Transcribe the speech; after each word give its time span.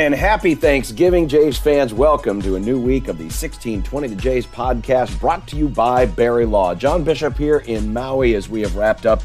And 0.00 0.14
happy 0.14 0.54
Thanksgiving, 0.54 1.28
Jays 1.28 1.58
fans. 1.58 1.92
Welcome 1.92 2.40
to 2.40 2.56
a 2.56 2.58
new 2.58 2.80
week 2.80 3.08
of 3.08 3.18
the 3.18 3.24
1620 3.24 4.08
The 4.08 4.16
Jays 4.16 4.46
podcast 4.46 5.20
brought 5.20 5.46
to 5.48 5.56
you 5.56 5.68
by 5.68 6.06
Berry 6.06 6.46
Law. 6.46 6.74
John 6.74 7.04
Bishop 7.04 7.36
here 7.36 7.58
in 7.58 7.92
Maui 7.92 8.34
as 8.34 8.48
we 8.48 8.62
have 8.62 8.76
wrapped 8.76 9.04
up 9.04 9.20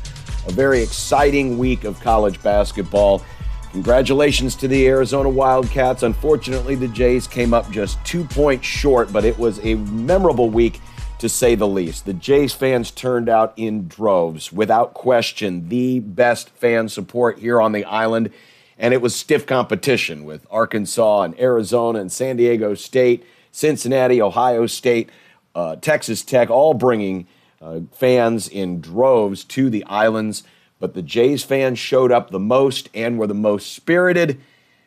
a 0.45 0.51
very 0.51 0.81
exciting 0.81 1.57
week 1.57 1.85
of 1.85 1.97
college 2.01 2.43
basketball. 2.43 3.23
Congratulations 3.71 4.53
to 4.57 4.67
the 4.67 4.85
Arizona 4.85 5.29
Wildcats. 5.29 6.03
Unfortunately, 6.03 6.75
the 6.75 6.89
Jays 6.89 7.25
came 7.25 7.53
up 7.53 7.71
just 7.71 7.97
two 8.05 8.25
points 8.25 8.67
short, 8.67 9.13
but 9.13 9.23
it 9.23 9.39
was 9.39 9.63
a 9.63 9.75
memorable 9.75 10.49
week 10.49 10.81
to 11.19 11.29
say 11.29 11.55
the 11.55 11.65
least. 11.65 12.05
The 12.05 12.13
Jays 12.13 12.51
fans 12.51 12.91
turned 12.91 13.29
out 13.29 13.53
in 13.55 13.87
droves, 13.87 14.51
without 14.51 14.93
question, 14.93 15.69
the 15.69 16.01
best 16.01 16.49
fan 16.49 16.89
support 16.89 17.39
here 17.39 17.61
on 17.61 17.71
the 17.71 17.85
island 17.85 18.29
and 18.77 18.93
it 18.93 19.01
was 19.01 19.15
stiff 19.15 19.45
competition 19.45 20.25
with 20.25 20.45
Arkansas 20.51 21.21
and 21.21 21.39
Arizona 21.39 21.99
and 21.99 22.11
San 22.11 22.37
Diego 22.37 22.73
State, 22.73 23.25
Cincinnati, 23.51 24.21
Ohio 24.21 24.65
State, 24.67 25.09
uh, 25.53 25.77
Texas 25.77 26.23
Tech, 26.23 26.49
all 26.49 26.73
bringing 26.73 27.27
uh, 27.61 27.79
fans 27.93 28.47
in 28.47 28.81
droves 28.81 29.43
to 29.45 29.69
the 29.69 29.83
islands. 29.85 30.43
But 30.79 30.93
the 30.93 31.01
Jays 31.01 31.43
fans 31.43 31.79
showed 31.79 32.11
up 32.11 32.29
the 32.29 32.39
most 32.39 32.89
and 32.93 33.17
were 33.17 33.27
the 33.27 33.33
most 33.33 33.73
spirited, 33.73 34.41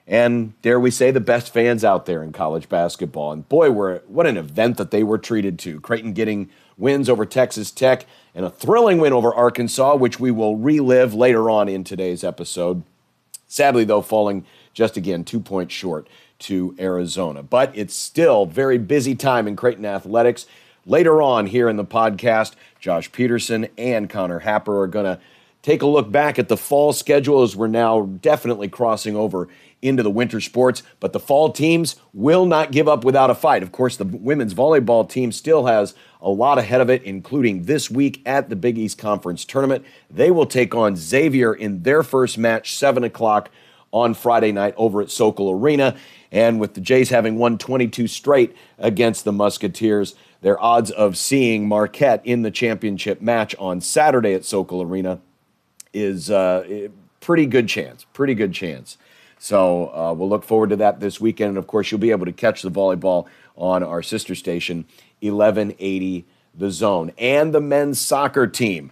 and 0.06 0.61
dare 0.62 0.78
we 0.78 0.91
say, 0.91 1.11
the 1.11 1.20
best 1.20 1.52
fans 1.52 1.83
out 1.83 2.06
there 2.06 2.23
in 2.23 2.33
college 2.33 2.69
basketball. 2.69 3.33
And 3.33 3.48
boy, 3.48 3.70
were 3.70 4.02
what 4.06 4.27
an 4.27 4.36
event 4.36 4.77
that 4.77 4.91
they 4.91 5.02
were 5.02 5.19
treated 5.19 5.58
to. 5.61 5.80
Creighton 5.80 6.12
getting 6.12 6.50
wins 6.77 7.08
over 7.08 7.25
Texas 7.27 7.70
Tech 7.70 8.06
and 8.34 8.45
a 8.45 8.50
thrilling 8.50 8.98
win 8.98 9.12
over 9.12 9.34
Arkansas, 9.34 9.97
which 9.97 10.20
we 10.20 10.30
will 10.30 10.56
relive 10.56 11.14
later 11.14 11.50
on 11.50 11.69
in 11.69 11.84
today's 11.84 12.23
episode. 12.23 12.83
Sadly, 13.49 13.85
though, 13.85 14.03
falling 14.03 14.45
just 14.75 14.97
again 14.97 15.25
two 15.25 15.41
points 15.41 15.75
short 15.75 16.07
to 16.41 16.77
Arizona. 16.79 17.43
But 17.43 17.73
it's 17.75 17.95
still 17.95 18.47
very 18.47 18.79
busy 18.79 19.15
time 19.15 19.49
in 19.49 19.57
Creighton 19.57 19.85
athletics. 19.85 20.47
Later 20.87 21.21
on 21.21 21.47
here 21.47 21.69
in 21.69 21.77
the 21.77 21.85
podcast, 21.85 22.55
Josh 22.79 23.11
Peterson 23.11 23.69
and 23.77 24.09
Connor 24.09 24.41
Happer 24.41 24.81
are 24.83 24.87
going 24.87 25.05
to 25.05 25.21
take 25.62 25.83
a 25.83 25.87
look 25.87 26.11
back 26.11 26.39
at 26.39 26.48
the 26.48 26.56
fall 26.56 26.92
schedule 26.92 27.42
as 27.42 27.56
we're 27.56 27.67
now 27.67 28.03
definitely 28.03 28.69
crossing 28.69 29.17
over 29.17 29.48
into 29.83 30.03
the 30.03 30.11
winter 30.11 30.41
sports. 30.41 30.83
But 31.01 31.12
the 31.12 31.20
fall 31.20 31.53
teams 31.53 31.97
will 32.12 32.47
not 32.47 32.73
give 32.73 32.89
up 32.89 33.05
without 33.05 33.31
a 33.31 33.34
fight. 33.34 33.62
Of 33.62 33.73
course, 33.73 33.97
the 33.97 34.05
women's 34.05 34.55
volleyball 34.55 35.09
team 35.09 35.33
still 35.33 35.67
has 35.67 35.95
a 36.20 36.31
lot 36.31 36.59
ahead 36.59 36.81
of 36.81 36.91
it, 36.91 37.03
including 37.03 37.64
this 37.64 37.91
week 37.91 38.23
at 38.27 38.48
the 38.48 38.56
Big 38.56 38.79
East 38.79 38.98
Conference 38.98 39.45
Tournament. 39.45 39.84
They 40.11 40.31
will 40.31 40.47
take 40.47 40.75
on 40.75 40.97
Xavier 40.97 41.55
in 41.55 41.83
their 41.83 42.03
first 42.03 42.39
match, 42.39 42.75
7 42.75 43.05
o'clock 43.05 43.51
on 43.92 44.14
Friday 44.14 44.53
night 44.53 44.75
over 44.77 45.01
at 45.01 45.11
Sokol 45.11 45.51
Arena. 45.51 45.97
And 46.31 46.61
with 46.61 46.75
the 46.75 46.81
Jays 46.81 47.09
having 47.09 47.39
won 47.39 47.56
22 47.56 48.06
straight 48.06 48.55
against 48.79 49.25
the 49.25 49.33
Musketeers, 49.33 50.14
their 50.42 50.61
odds 50.62 50.91
of 50.91 51.17
seeing 51.17 51.67
Marquette 51.67 52.20
in 52.25 52.42
the 52.42 52.51
championship 52.51 53.23
match 53.23 53.56
on 53.59 53.81
Saturday 53.81 54.34
at 54.34 54.45
Sokol 54.45 54.83
Arena 54.83 55.20
is 55.92 56.31
uh, 56.31 56.89
pretty 57.20 57.47
good 57.47 57.69
chance. 57.69 58.05
Pretty 58.12 58.34
good 58.34 58.53
chance. 58.53 58.98
So 59.39 59.89
uh, 59.95 60.12
we'll 60.14 60.28
look 60.28 60.45
forward 60.45 60.70
to 60.70 60.77
that 60.77 61.00
this 61.00 61.20
weekend. 61.20 61.50
And 61.50 61.58
of 61.58 61.67
course, 61.67 61.91
you'll 61.91 62.00
be 62.00 62.11
able 62.11 62.27
to 62.27 62.33
catch 62.33 62.62
the 62.62 62.70
volleyball 62.70 63.27
on 63.56 63.83
our 63.83 64.03
sister 64.03 64.34
station, 64.34 64.84
1180 65.20 66.27
The 66.55 66.70
Zone, 66.70 67.13
and 67.18 67.55
the 67.55 67.61
men's 67.61 68.01
soccer 68.01 68.46
team. 68.46 68.90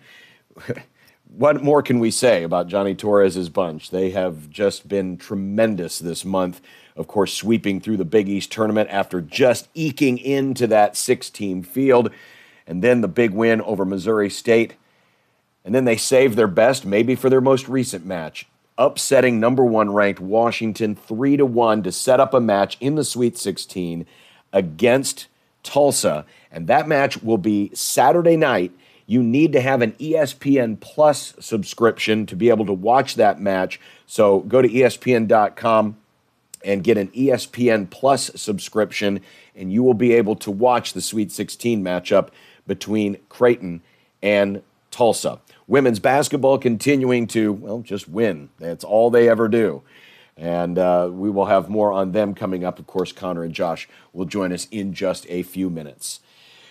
what 1.37 1.62
more 1.62 1.82
can 1.82 1.98
we 1.98 2.10
say 2.10 2.44
about 2.44 2.69
Johnny 2.69 2.94
Torres's 2.94 3.48
bunch? 3.48 3.91
They 3.91 4.10
have 4.10 4.48
just 4.48 4.88
been 4.88 5.16
tremendous 5.16 5.98
this 5.98 6.25
month. 6.25 6.60
Of 6.97 7.09
course, 7.09 7.34
sweeping 7.34 7.81
through 7.81 7.98
the 7.98 8.04
Big 8.04 8.28
East 8.28 8.50
tournament 8.50 8.88
after 8.91 9.21
just 9.21 9.69
eking 9.75 10.19
into 10.19 10.66
that 10.69 10.97
six 10.97 11.28
team 11.28 11.62
field. 11.62 12.10
And 12.66 12.82
then 12.82 13.00
the 13.00 13.09
big 13.09 13.32
win 13.32 13.60
over 13.60 13.84
Missouri 13.84 14.31
State. 14.31 14.75
And 15.66 15.75
then 15.75 15.84
they 15.84 15.97
saved 15.97 16.37
their 16.37 16.47
best, 16.47 16.87
maybe 16.87 17.16
for 17.16 17.28
their 17.28 17.41
most 17.41 17.69
recent 17.69 18.06
match, 18.06 18.47
upsetting 18.78 19.41
number 19.41 19.65
one 19.65 19.93
ranked 19.93 20.21
Washington 20.21 20.94
3 20.94 21.38
to 21.38 21.44
1 21.44 21.82
to 21.82 21.91
set 21.91 22.21
up 22.21 22.32
a 22.32 22.41
match 22.41 22.77
in 22.81 22.94
the 22.94 23.03
Sweet 23.03 23.37
16 23.37 24.06
against 24.53 25.27
Tulsa. 25.65 26.25
And 26.53 26.69
that 26.69 26.87
match 26.87 27.21
will 27.21 27.37
be 27.37 27.72
Saturday 27.75 28.37
night. 28.37 28.71
You 29.06 29.25
need 29.25 29.53
to 29.54 29.60
have 29.60 29.82
an 29.82 29.93
ESPN 29.94 30.78
Plus 30.78 31.34
subscription 31.41 32.27
to 32.27 32.37
be 32.37 32.48
able 32.48 32.66
to 32.66 32.72
watch 32.72 33.16
that 33.16 33.41
match. 33.41 33.81
So 34.06 34.41
go 34.41 34.62
to 34.62 34.69
ESPN.com 34.69 35.97
and 36.65 36.84
get 36.84 36.97
an 36.97 37.09
ESPN 37.09 37.91
Plus 37.91 38.31
subscription, 38.37 39.21
and 39.56 39.72
you 39.72 39.83
will 39.83 39.94
be 39.94 40.12
able 40.12 40.37
to 40.37 40.50
watch 40.53 40.93
the 40.93 41.00
Sweet 41.00 41.33
16 41.33 41.83
matchup 41.83 42.28
between 42.69 43.19
Creighton 43.28 43.83
and 44.22 44.62
Tulsa. 44.93 45.41
Women's 45.69 45.99
basketball 45.99 46.59
continuing 46.59 47.27
to, 47.28 47.53
well, 47.53 47.81
just 47.81 48.09
win. 48.09 48.50
That's 48.59 48.84
all 48.84 49.10
they 49.10 49.28
ever 49.28 49.49
do. 49.49 49.82
And 50.37 50.78
uh, 50.78 51.09
we 51.10 51.31
will 51.31 51.47
have 51.47 51.69
more 51.69 51.93
on 51.93 52.12
them 52.12 52.34
coming 52.34 52.65
up. 52.65 52.78
Of 52.78 52.87
course, 52.87 53.10
Connor 53.10 53.43
and 53.43 53.54
Josh 53.54 53.88
will 54.12 54.27
join 54.27 54.53
us 54.53 54.69
in 54.71 54.93
just 54.93 55.27
a 55.28 55.43
few 55.43 55.71
minutes. 55.71 56.21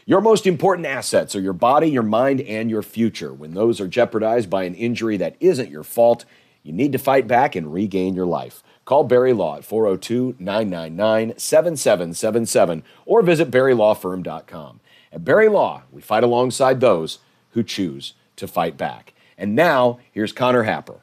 Your 0.06 0.22
most 0.22 0.46
important 0.46 0.86
assets 0.86 1.36
are 1.36 1.42
your 1.42 1.54
body, 1.54 1.90
your 1.90 2.04
mind, 2.04 2.40
and 2.42 2.70
your 2.70 2.84
future. 2.84 3.34
When 3.34 3.56
those 3.56 3.82
are 3.82 3.88
jeopardized 3.88 4.50
by 4.50 4.64
an 4.64 4.76
injury 4.76 5.18
that 5.18 5.36
isn't 5.40 5.72
your 5.72 5.84
fault, 5.84 6.26
you 6.62 6.72
need 6.72 6.92
to 6.92 7.00
fight 7.00 7.28
back 7.28 7.56
and 7.56 7.74
regain 7.74 8.14
your 8.14 8.28
life. 8.28 8.64
Call 8.86 9.04
Berry 9.04 9.34
Law 9.34 9.58
at 9.58 9.66
402 9.66 10.36
999 10.38 11.38
7777 11.40 12.84
or 13.06 13.24
visit 13.24 13.50
BerryLawFirm.com. 13.50 14.80
At 15.12 15.26
Berry 15.26 15.50
Law, 15.50 15.84
we 15.92 16.02
fight 16.02 16.24
alongside 16.24 16.80
those 16.80 17.20
who 17.52 17.64
choose 17.64 18.14
to 18.38 18.48
fight 18.48 18.78
back. 18.78 19.14
And 19.38 19.56
now, 19.56 20.00
here's 20.12 20.32
Connor 20.32 20.64
Happer. 20.64 21.02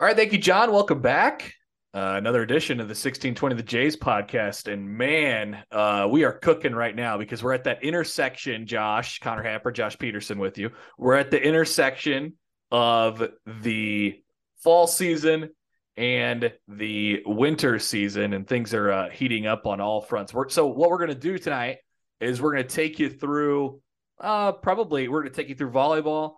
All 0.00 0.06
right, 0.08 0.16
thank 0.16 0.32
you, 0.32 0.38
John. 0.38 0.72
Welcome 0.72 1.00
back. 1.00 1.54
Uh, 1.94 2.14
another 2.16 2.42
edition 2.42 2.80
of 2.80 2.88
the 2.88 2.92
1620 2.92 3.54
The 3.54 3.62
Jays 3.62 3.96
podcast. 3.96 4.70
And 4.70 4.98
man, 4.98 5.62
uh, 5.70 6.08
we 6.10 6.24
are 6.24 6.32
cooking 6.32 6.74
right 6.74 6.94
now 6.94 7.16
because 7.16 7.42
we're 7.42 7.52
at 7.52 7.64
that 7.64 7.84
intersection, 7.84 8.66
Josh, 8.66 9.20
Connor 9.20 9.44
Happer, 9.44 9.70
Josh 9.70 9.96
Peterson 9.96 10.40
with 10.40 10.58
you. 10.58 10.70
We're 10.98 11.14
at 11.14 11.30
the 11.30 11.40
intersection 11.40 12.32
of 12.72 13.22
the 13.46 14.20
fall 14.64 14.88
season 14.88 15.50
and 15.96 16.52
the 16.66 17.22
winter 17.24 17.78
season, 17.78 18.32
and 18.32 18.48
things 18.48 18.74
are 18.74 18.90
uh, 18.90 19.10
heating 19.10 19.46
up 19.46 19.64
on 19.64 19.80
all 19.80 20.00
fronts. 20.00 20.34
We're, 20.34 20.48
so, 20.48 20.66
what 20.66 20.90
we're 20.90 20.98
going 20.98 21.10
to 21.10 21.14
do 21.14 21.38
tonight 21.38 21.78
is 22.20 22.42
we're 22.42 22.54
going 22.54 22.66
to 22.66 22.74
take 22.74 22.98
you 22.98 23.08
through 23.08 23.80
uh, 24.20 24.52
probably 24.52 25.08
we're 25.08 25.22
going 25.22 25.32
to 25.32 25.36
take 25.36 25.48
you 25.48 25.54
through 25.54 25.70
volleyball, 25.70 26.34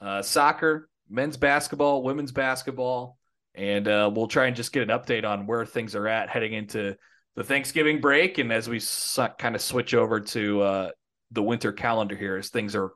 uh, 0.00 0.22
soccer, 0.22 0.88
men's 1.08 1.36
basketball, 1.36 2.02
women's 2.02 2.32
basketball, 2.32 3.18
and 3.54 3.88
uh, 3.88 4.10
we'll 4.12 4.28
try 4.28 4.46
and 4.46 4.56
just 4.56 4.72
get 4.72 4.82
an 4.82 4.88
update 4.88 5.24
on 5.24 5.46
where 5.46 5.64
things 5.64 5.94
are 5.94 6.08
at 6.08 6.28
heading 6.28 6.52
into 6.52 6.96
the 7.36 7.44
Thanksgiving 7.44 8.00
break, 8.00 8.38
and 8.38 8.52
as 8.52 8.68
we 8.68 8.78
su- 8.78 9.28
kind 9.38 9.54
of 9.54 9.60
switch 9.60 9.94
over 9.94 10.20
to 10.20 10.62
uh, 10.62 10.90
the 11.30 11.42
winter 11.42 11.72
calendar 11.72 12.16
here, 12.16 12.36
as 12.36 12.48
things 12.48 12.74
are 12.74 12.92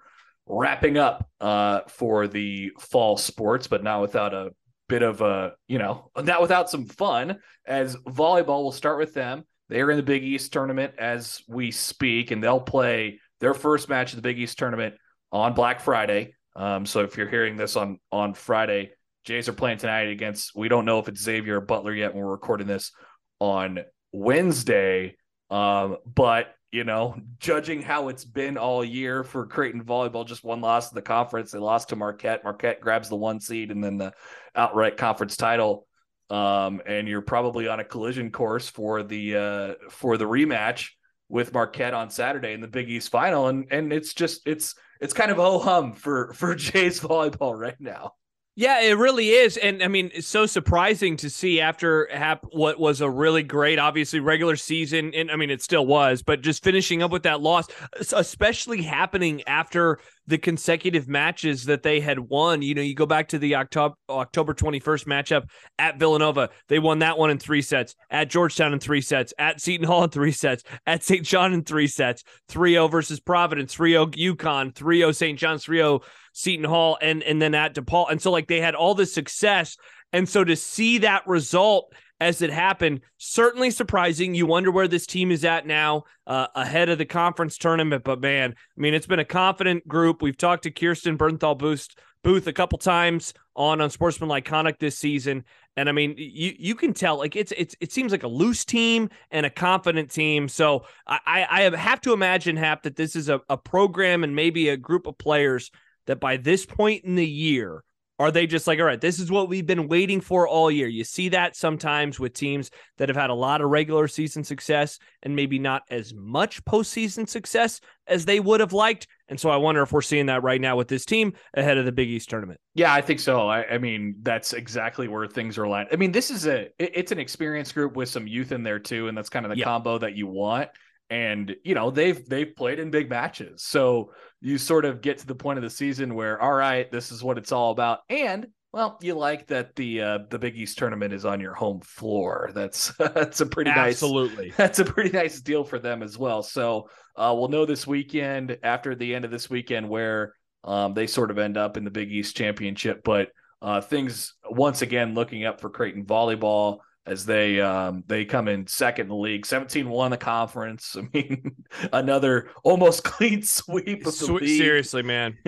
wrapping 0.46 0.98
up 0.98 1.28
uh, 1.40 1.80
for 1.88 2.26
the 2.26 2.72
fall 2.78 3.16
sports, 3.16 3.66
but 3.66 3.84
not 3.84 4.00
without 4.00 4.34
a 4.34 4.50
bit 4.88 5.02
of 5.02 5.20
a 5.20 5.52
you 5.68 5.78
know 5.78 6.10
not 6.16 6.40
without 6.42 6.68
some 6.68 6.86
fun. 6.86 7.38
As 7.64 7.96
volleyball, 7.96 8.62
we'll 8.62 8.72
start 8.72 8.98
with 8.98 9.14
them. 9.14 9.44
They 9.68 9.80
are 9.82 9.90
in 9.90 9.96
the 9.96 10.02
Big 10.02 10.24
East 10.24 10.52
tournament 10.52 10.94
as 10.98 11.42
we 11.46 11.70
speak, 11.70 12.30
and 12.32 12.42
they'll 12.42 12.60
play 12.60 13.20
their 13.40 13.54
first 13.54 13.88
match 13.88 14.12
of 14.12 14.16
the 14.16 14.22
Big 14.22 14.38
East 14.38 14.58
tournament 14.58 14.94
on 15.32 15.54
Black 15.54 15.80
Friday. 15.80 16.34
Um, 16.56 16.86
so 16.86 17.00
if 17.00 17.16
you're 17.16 17.28
hearing 17.28 17.56
this 17.56 17.76
on 17.76 17.98
on 18.12 18.34
Friday, 18.34 18.92
Jays 19.24 19.48
are 19.48 19.54
playing 19.54 19.78
tonight 19.78 20.08
against. 20.08 20.54
We 20.54 20.68
don't 20.68 20.84
know 20.84 20.98
if 20.98 21.08
it's 21.08 21.22
Xavier 21.22 21.58
or 21.58 21.60
Butler 21.60 21.94
yet 21.94 22.14
when 22.14 22.24
we're 22.24 22.30
recording 22.30 22.66
this 22.66 22.92
on 23.38 23.80
Wednesday. 24.12 25.16
Um, 25.50 25.96
but 26.06 26.54
you 26.72 26.84
know, 26.84 27.16
judging 27.38 27.82
how 27.82 28.08
it's 28.08 28.24
been 28.24 28.56
all 28.56 28.84
year 28.84 29.24
for 29.24 29.44
Creighton 29.46 29.82
volleyball, 29.82 30.26
just 30.26 30.44
one 30.44 30.60
loss 30.60 30.92
in 30.92 30.94
the 30.94 31.02
conference. 31.02 31.50
They 31.50 31.58
lost 31.58 31.88
to 31.88 31.96
Marquette. 31.96 32.44
Marquette 32.44 32.80
grabs 32.80 33.08
the 33.08 33.16
one 33.16 33.40
seed 33.40 33.72
and 33.72 33.82
then 33.82 33.96
the 33.96 34.12
outright 34.54 34.96
conference 34.96 35.36
title. 35.36 35.86
Um, 36.28 36.80
and 36.86 37.08
you're 37.08 37.22
probably 37.22 37.66
on 37.66 37.80
a 37.80 37.84
collision 37.84 38.30
course 38.30 38.68
for 38.68 39.02
the 39.02 39.36
uh, 39.36 39.74
for 39.90 40.16
the 40.16 40.26
rematch 40.26 40.90
with 41.30 41.54
Marquette 41.54 41.94
on 41.94 42.10
Saturday 42.10 42.52
in 42.52 42.60
the 42.60 42.68
Big 42.68 42.90
East 42.90 43.10
final, 43.10 43.46
and 43.46 43.66
and 43.70 43.92
it's 43.92 44.12
just 44.12 44.42
it's 44.46 44.74
it's 45.00 45.14
kind 45.14 45.30
of 45.30 45.38
oh 45.38 45.58
hum 45.58 45.94
for 45.94 46.32
for 46.34 46.54
Jays 46.56 47.00
volleyball 47.00 47.58
right 47.58 47.80
now. 47.80 48.12
Yeah, 48.56 48.82
it 48.82 48.98
really 48.98 49.30
is. 49.30 49.56
And 49.56 49.82
I 49.82 49.88
mean, 49.88 50.10
it's 50.12 50.26
so 50.26 50.44
surprising 50.44 51.16
to 51.18 51.30
see 51.30 51.60
after 51.60 52.08
hap- 52.12 52.44
what 52.50 52.78
was 52.78 53.00
a 53.00 53.08
really 53.08 53.42
great, 53.42 53.78
obviously, 53.78 54.20
regular 54.20 54.56
season. 54.56 55.14
And 55.14 55.30
I 55.30 55.36
mean, 55.36 55.50
it 55.50 55.62
still 55.62 55.86
was, 55.86 56.22
but 56.22 56.42
just 56.42 56.62
finishing 56.62 57.02
up 57.02 57.10
with 57.10 57.22
that 57.22 57.40
loss, 57.40 57.68
especially 58.12 58.82
happening 58.82 59.42
after 59.46 59.98
the 60.26 60.36
consecutive 60.36 61.08
matches 61.08 61.64
that 61.64 61.82
they 61.82 62.00
had 62.00 62.18
won. 62.18 62.60
You 62.60 62.74
know, 62.74 62.82
you 62.82 62.94
go 62.94 63.06
back 63.06 63.28
to 63.28 63.38
the 63.38 63.54
October 63.54 63.94
October 64.10 64.52
21st 64.52 65.06
matchup 65.06 65.48
at 65.78 65.98
Villanova. 65.98 66.50
They 66.68 66.80
won 66.80 66.98
that 66.98 67.16
one 67.16 67.30
in 67.30 67.38
three 67.38 67.62
sets, 67.62 67.94
at 68.10 68.30
Georgetown 68.30 68.72
in 68.72 68.80
three 68.80 69.00
sets, 69.00 69.32
at 69.38 69.60
Seton 69.60 69.86
Hall 69.86 70.04
in 70.04 70.10
three 70.10 70.32
sets, 70.32 70.64
at 70.86 71.04
St. 71.04 71.24
John 71.24 71.52
in 71.52 71.64
three 71.64 71.86
sets, 71.86 72.24
3 72.48 72.72
0 72.72 72.88
versus 72.88 73.20
Providence, 73.20 73.72
3 73.74 73.92
0 73.92 74.06
UConn, 74.06 74.74
3 74.74 74.98
0 74.98 75.12
St. 75.12 75.38
John's, 75.38 75.64
3 75.64 75.78
0 75.78 76.00
Seton 76.32 76.64
Hall 76.64 76.98
and 77.00 77.22
and 77.22 77.40
then 77.40 77.54
at 77.54 77.74
DePaul. 77.74 78.10
And 78.10 78.20
so 78.20 78.30
like 78.30 78.48
they 78.48 78.60
had 78.60 78.74
all 78.74 78.94
this 78.94 79.12
success. 79.12 79.76
And 80.12 80.28
so 80.28 80.42
to 80.44 80.56
see 80.56 80.98
that 80.98 81.26
result 81.26 81.92
as 82.20 82.42
it 82.42 82.50
happened, 82.50 83.00
certainly 83.16 83.70
surprising. 83.70 84.34
You 84.34 84.46
wonder 84.46 84.70
where 84.70 84.88
this 84.88 85.06
team 85.06 85.30
is 85.30 85.44
at 85.44 85.66
now 85.66 86.04
uh, 86.26 86.48
ahead 86.54 86.90
of 86.90 86.98
the 86.98 87.06
conference 87.06 87.56
tournament. 87.56 88.04
But 88.04 88.20
man, 88.20 88.50
I 88.52 88.80
mean, 88.80 88.94
it's 88.94 89.06
been 89.06 89.18
a 89.18 89.24
confident 89.24 89.88
group. 89.88 90.20
We've 90.20 90.36
talked 90.36 90.64
to 90.64 90.70
Kirsten 90.70 91.16
Bernthal 91.16 91.56
Boost 91.56 91.98
Booth 92.22 92.46
a 92.46 92.52
couple 92.52 92.78
times 92.78 93.32
on 93.56 93.80
on 93.80 93.88
Sportsman 93.88 94.28
Iconic 94.28 94.78
this 94.78 94.98
season, 94.98 95.44
and 95.76 95.88
I 95.88 95.92
mean, 95.92 96.14
you 96.18 96.54
you 96.58 96.74
can 96.74 96.92
tell 96.92 97.16
like 97.16 97.34
it's 97.34 97.52
it's 97.56 97.74
it 97.80 97.92
seems 97.92 98.12
like 98.12 98.24
a 98.24 98.28
loose 98.28 98.64
team 98.66 99.08
and 99.30 99.46
a 99.46 99.50
confident 99.50 100.10
team. 100.10 100.48
So 100.48 100.84
I 101.06 101.46
I 101.50 101.76
have 101.76 102.00
to 102.02 102.12
imagine 102.12 102.56
Hap 102.58 102.82
that 102.82 102.96
this 102.96 103.16
is 103.16 103.30
a, 103.30 103.40
a 103.48 103.56
program 103.56 104.22
and 104.22 104.36
maybe 104.36 104.68
a 104.68 104.76
group 104.76 105.06
of 105.06 105.16
players 105.16 105.70
that 106.06 106.20
by 106.20 106.36
this 106.36 106.66
point 106.66 107.04
in 107.04 107.14
the 107.14 107.26
year, 107.26 107.84
are 108.20 108.30
they 108.30 108.46
just 108.46 108.66
like, 108.66 108.78
all 108.78 108.84
right, 108.84 109.00
this 109.00 109.18
is 109.18 109.30
what 109.30 109.48
we've 109.48 109.66
been 109.66 109.88
waiting 109.88 110.20
for 110.20 110.46
all 110.46 110.70
year? 110.70 110.86
You 110.86 111.04
see 111.04 111.30
that 111.30 111.56
sometimes 111.56 112.20
with 112.20 112.34
teams 112.34 112.70
that 112.98 113.08
have 113.08 113.16
had 113.16 113.30
a 113.30 113.34
lot 113.34 113.62
of 113.62 113.70
regular 113.70 114.08
season 114.08 114.44
success 114.44 114.98
and 115.22 115.34
maybe 115.34 115.58
not 115.58 115.84
as 115.90 116.12
much 116.12 116.62
postseason 116.66 117.26
success 117.26 117.80
as 118.06 118.26
they 118.26 118.38
would 118.38 118.60
have 118.60 118.74
liked. 118.74 119.06
And 119.28 119.40
so 119.40 119.48
I 119.48 119.56
wonder 119.56 119.80
if 119.80 119.90
we're 119.90 120.02
seeing 120.02 120.26
that 120.26 120.42
right 120.42 120.60
now 120.60 120.76
with 120.76 120.88
this 120.88 121.06
team 121.06 121.32
ahead 121.54 121.78
of 121.78 121.86
the 121.86 121.92
Big 121.92 122.10
East 122.10 122.28
tournament. 122.28 122.60
Yeah, 122.74 122.92
I 122.92 123.00
think 123.00 123.20
so. 123.20 123.48
I, 123.48 123.64
I 123.66 123.78
mean, 123.78 124.16
that's 124.20 124.52
exactly 124.52 125.08
where 125.08 125.26
things 125.26 125.56
are 125.56 125.74
at. 125.74 125.88
I 125.90 125.96
mean, 125.96 126.12
this 126.12 126.30
is 126.30 126.46
a 126.46 126.68
it's 126.78 127.12
an 127.12 127.18
experienced 127.18 127.72
group 127.72 127.96
with 127.96 128.10
some 128.10 128.26
youth 128.26 128.52
in 128.52 128.62
there 128.62 128.78
too, 128.78 129.08
and 129.08 129.16
that's 129.16 129.30
kind 129.30 129.46
of 129.46 129.56
the 129.56 129.62
combo 129.62 129.96
that 129.96 130.14
you 130.14 130.26
want 130.26 130.68
and 131.10 131.56
you 131.64 131.74
know 131.74 131.90
they've 131.90 132.26
they've 132.28 132.54
played 132.56 132.78
in 132.78 132.90
big 132.90 133.10
matches. 133.10 133.62
So 133.62 134.12
you 134.40 134.56
sort 134.56 134.84
of 134.84 135.02
get 135.02 135.18
to 135.18 135.26
the 135.26 135.34
point 135.34 135.58
of 135.58 135.62
the 135.62 135.70
season 135.70 136.14
where 136.14 136.40
all 136.40 136.52
right 136.52 136.90
this 136.90 137.10
is 137.12 137.22
what 137.22 137.36
it's 137.36 137.52
all 137.52 137.72
about. 137.72 138.00
And 138.08 138.46
well 138.72 138.96
you 139.02 139.14
like 139.14 139.48
that 139.48 139.74
the 139.74 140.00
uh 140.00 140.18
the 140.30 140.38
big 140.38 140.56
east 140.56 140.78
tournament 140.78 141.12
is 141.12 141.24
on 141.24 141.40
your 141.40 141.54
home 141.54 141.80
floor. 141.80 142.50
That's 142.54 142.92
that's 142.98 143.40
a 143.40 143.46
pretty 143.46 143.70
absolutely. 143.70 144.48
nice, 144.48 144.56
that's 144.56 144.78
a 144.78 144.84
pretty 144.84 145.10
nice 145.10 145.40
deal 145.40 145.64
for 145.64 145.78
them 145.80 146.02
as 146.02 146.16
well. 146.16 146.42
So 146.42 146.88
uh 147.16 147.34
we'll 147.36 147.48
know 147.48 147.66
this 147.66 147.86
weekend 147.86 148.56
after 148.62 148.94
the 148.94 149.14
end 149.14 149.24
of 149.24 149.32
this 149.32 149.50
weekend 149.50 149.88
where 149.88 150.34
um 150.62 150.94
they 150.94 151.08
sort 151.08 151.32
of 151.32 151.38
end 151.38 151.56
up 151.56 151.76
in 151.76 151.84
the 151.84 151.90
big 151.90 152.12
east 152.12 152.36
championship. 152.36 153.02
But 153.04 153.30
uh 153.60 153.80
things 153.80 154.34
once 154.48 154.80
again 154.80 155.14
looking 155.14 155.44
up 155.44 155.60
for 155.60 155.70
creighton 155.70 156.06
volleyball 156.06 156.78
as 157.06 157.24
they 157.24 157.60
um, 157.60 158.04
they 158.06 158.24
come 158.24 158.48
in 158.48 158.66
second 158.66 159.04
in 159.04 159.08
the 159.08 159.16
league 159.16 159.44
17-1 159.44 160.10
the 160.10 160.16
conference. 160.16 160.96
I 160.98 161.08
mean 161.12 161.56
another 161.92 162.50
almost 162.62 163.04
clean 163.04 163.42
sweep 163.42 164.06
of 164.06 164.18
the 164.18 164.32
league. 164.32 164.58
seriously 164.58 165.02
man. 165.02 165.36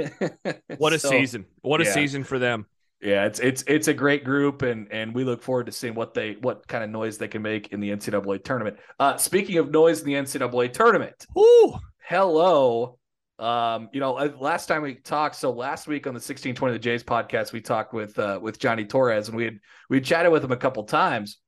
What 0.79 0.93
a 0.93 0.99
so, 0.99 1.11
season. 1.11 1.45
What 1.61 1.81
a 1.81 1.85
yeah. 1.85 1.93
season 1.93 2.25
for 2.25 2.39
them. 2.39 2.67
Yeah 3.01 3.27
it's 3.27 3.41
it's 3.41 3.65
it's 3.67 3.89
a 3.89 3.95
great 3.95 4.25
group 4.25 4.63
and 4.63 4.91
and 4.91 5.15
we 5.15 5.25
look 5.25 5.43
forward 5.43 5.67
to 5.67 5.73
seeing 5.73 5.95
what 5.95 6.15
they 6.15 6.37
what 6.41 6.67
kind 6.67 6.83
of 6.83 6.91
noise 6.91 7.19
they 7.19 7.29
can 7.29 7.43
make 7.43 7.73
in 7.73 7.81
the 7.81 7.91
ncaa 7.91 8.45
tournament. 8.45 8.79
Uh 8.99 9.17
speaking 9.17 9.59
of 9.59 9.71
noise 9.71 10.01
in 10.01 10.07
the 10.07 10.15
ncaa 10.15 10.73
tournament 10.73 11.27
Ooh. 11.37 11.75
hello. 12.05 12.99
Um, 13.39 13.89
you 13.93 13.99
know, 13.99 14.15
uh, 14.15 14.31
last 14.39 14.67
time 14.67 14.83
we 14.83 14.95
talked, 14.95 15.35
so 15.35 15.51
last 15.51 15.89
week 15.89 16.07
on 16.07 16.13
the 16.13 16.19
1620 16.19 16.75
the 16.75 16.79
Jays 16.79 17.03
podcast, 17.03 17.53
we 17.53 17.61
talked 17.61 17.93
with 17.93 18.17
uh, 18.17 18.39
with 18.41 18.61
Johnny 18.61 18.85
Torres, 18.85 19.27
and 19.27 19.37
we 19.37 19.45
had 19.45 19.59
we 19.91 20.01
chatted 20.01 20.31
with 20.31 20.45
him 20.45 20.53
a 20.53 20.57
couple 20.57 20.85
times 20.85 21.39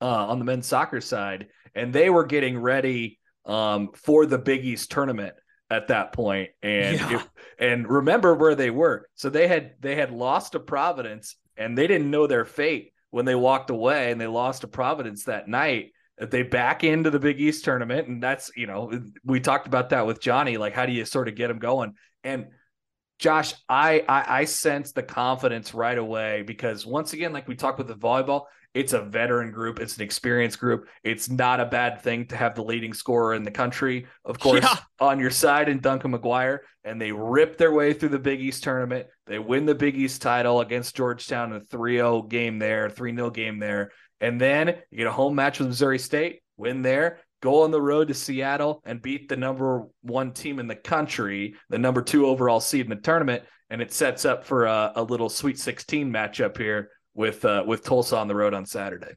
uh, 0.00 0.26
on 0.26 0.38
the 0.38 0.44
men's 0.44 0.66
soccer 0.66 1.00
side, 1.00 1.48
and 1.74 1.92
they 1.92 2.10
were 2.10 2.24
getting 2.24 2.58
ready 2.58 3.18
um, 3.46 3.90
for 3.94 4.26
the 4.26 4.38
Big 4.38 4.64
East 4.64 4.90
tournament 4.90 5.34
at 5.70 5.88
that 5.88 6.12
point, 6.12 6.50
and 6.62 6.98
yeah. 6.98 7.20
it, 7.20 7.28
and 7.58 7.88
remember 7.88 8.34
where 8.34 8.54
they 8.54 8.70
were. 8.70 9.08
So 9.14 9.30
they 9.30 9.48
had 9.48 9.72
they 9.80 9.94
had 9.94 10.10
lost 10.10 10.52
to 10.52 10.60
Providence, 10.60 11.36
and 11.56 11.76
they 11.76 11.86
didn't 11.86 12.10
know 12.10 12.26
their 12.26 12.44
fate 12.44 12.92
when 13.10 13.24
they 13.24 13.34
walked 13.34 13.70
away, 13.70 14.10
and 14.10 14.20
they 14.20 14.26
lost 14.26 14.62
to 14.62 14.68
Providence 14.68 15.24
that 15.24 15.48
night 15.48 15.92
they 16.26 16.42
back 16.42 16.84
into 16.84 17.10
the 17.10 17.18
Big 17.18 17.40
East 17.40 17.64
tournament, 17.64 18.08
and 18.08 18.22
that's 18.22 18.50
you 18.56 18.66
know 18.66 18.90
we 19.24 19.40
talked 19.40 19.66
about 19.66 19.90
that 19.90 20.06
with 20.06 20.20
Johnny. 20.20 20.56
Like, 20.56 20.74
how 20.74 20.86
do 20.86 20.92
you 20.92 21.04
sort 21.04 21.28
of 21.28 21.34
get 21.34 21.48
them 21.48 21.58
going? 21.58 21.94
And 22.24 22.48
Josh, 23.18 23.54
I, 23.68 24.04
I 24.08 24.40
I 24.40 24.44
sense 24.44 24.92
the 24.92 25.02
confidence 25.02 25.74
right 25.74 25.96
away 25.96 26.42
because 26.42 26.84
once 26.84 27.12
again, 27.12 27.32
like 27.32 27.46
we 27.46 27.54
talked 27.54 27.78
with 27.78 27.86
the 27.86 27.94
volleyball, 27.94 28.44
it's 28.74 28.92
a 28.92 29.00
veteran 29.00 29.50
group, 29.50 29.80
it's 29.80 29.96
an 29.96 30.02
experienced 30.02 30.58
group. 30.58 30.88
It's 31.02 31.30
not 31.30 31.60
a 31.60 31.66
bad 31.66 32.02
thing 32.02 32.26
to 32.26 32.36
have 32.36 32.54
the 32.54 32.62
leading 32.62 32.92
scorer 32.92 33.34
in 33.34 33.42
the 33.42 33.50
country, 33.50 34.06
of 34.24 34.38
course, 34.38 34.62
yeah. 34.62 34.76
on 35.00 35.18
your 35.18 35.30
side 35.30 35.68
in 35.68 35.80
Duncan 35.80 36.12
McGuire, 36.12 36.58
and 36.84 37.00
they 37.00 37.10
rip 37.10 37.56
their 37.56 37.72
way 37.72 37.92
through 37.92 38.10
the 38.10 38.18
Big 38.18 38.40
East 38.40 38.62
tournament. 38.62 39.06
They 39.26 39.38
win 39.38 39.66
the 39.66 39.74
Big 39.74 39.96
East 39.96 40.22
title 40.22 40.60
against 40.60 40.96
Georgetown 40.96 41.52
in 41.52 41.62
a 41.62 41.64
3-0 41.64 42.28
game 42.28 42.58
there, 42.58 42.88
3-0 42.88 43.32
game 43.32 43.58
there. 43.58 43.90
And 44.20 44.40
then 44.40 44.76
you 44.90 44.98
get 44.98 45.06
a 45.06 45.12
home 45.12 45.34
match 45.34 45.58
with 45.58 45.68
Missouri 45.68 45.98
State, 45.98 46.42
win 46.56 46.82
there, 46.82 47.20
go 47.40 47.62
on 47.62 47.70
the 47.70 47.80
road 47.80 48.08
to 48.08 48.14
Seattle 48.14 48.82
and 48.84 49.00
beat 49.00 49.28
the 49.28 49.36
number 49.36 49.86
one 50.02 50.32
team 50.32 50.58
in 50.58 50.66
the 50.66 50.76
country, 50.76 51.54
the 51.70 51.78
number 51.78 52.02
two 52.02 52.26
overall 52.26 52.60
seed 52.60 52.82
in 52.82 52.90
the 52.90 52.96
tournament. 52.96 53.44
And 53.70 53.82
it 53.82 53.92
sets 53.92 54.24
up 54.24 54.44
for 54.44 54.66
a, 54.66 54.92
a 54.96 55.02
little 55.02 55.28
Sweet 55.28 55.58
16 55.58 56.10
matchup 56.10 56.56
here 56.56 56.90
with 57.18 57.44
uh, 57.44 57.64
with 57.66 57.84
Tulsa 57.84 58.16
on 58.16 58.28
the 58.28 58.34
road 58.34 58.54
on 58.54 58.64
Saturday 58.64 59.12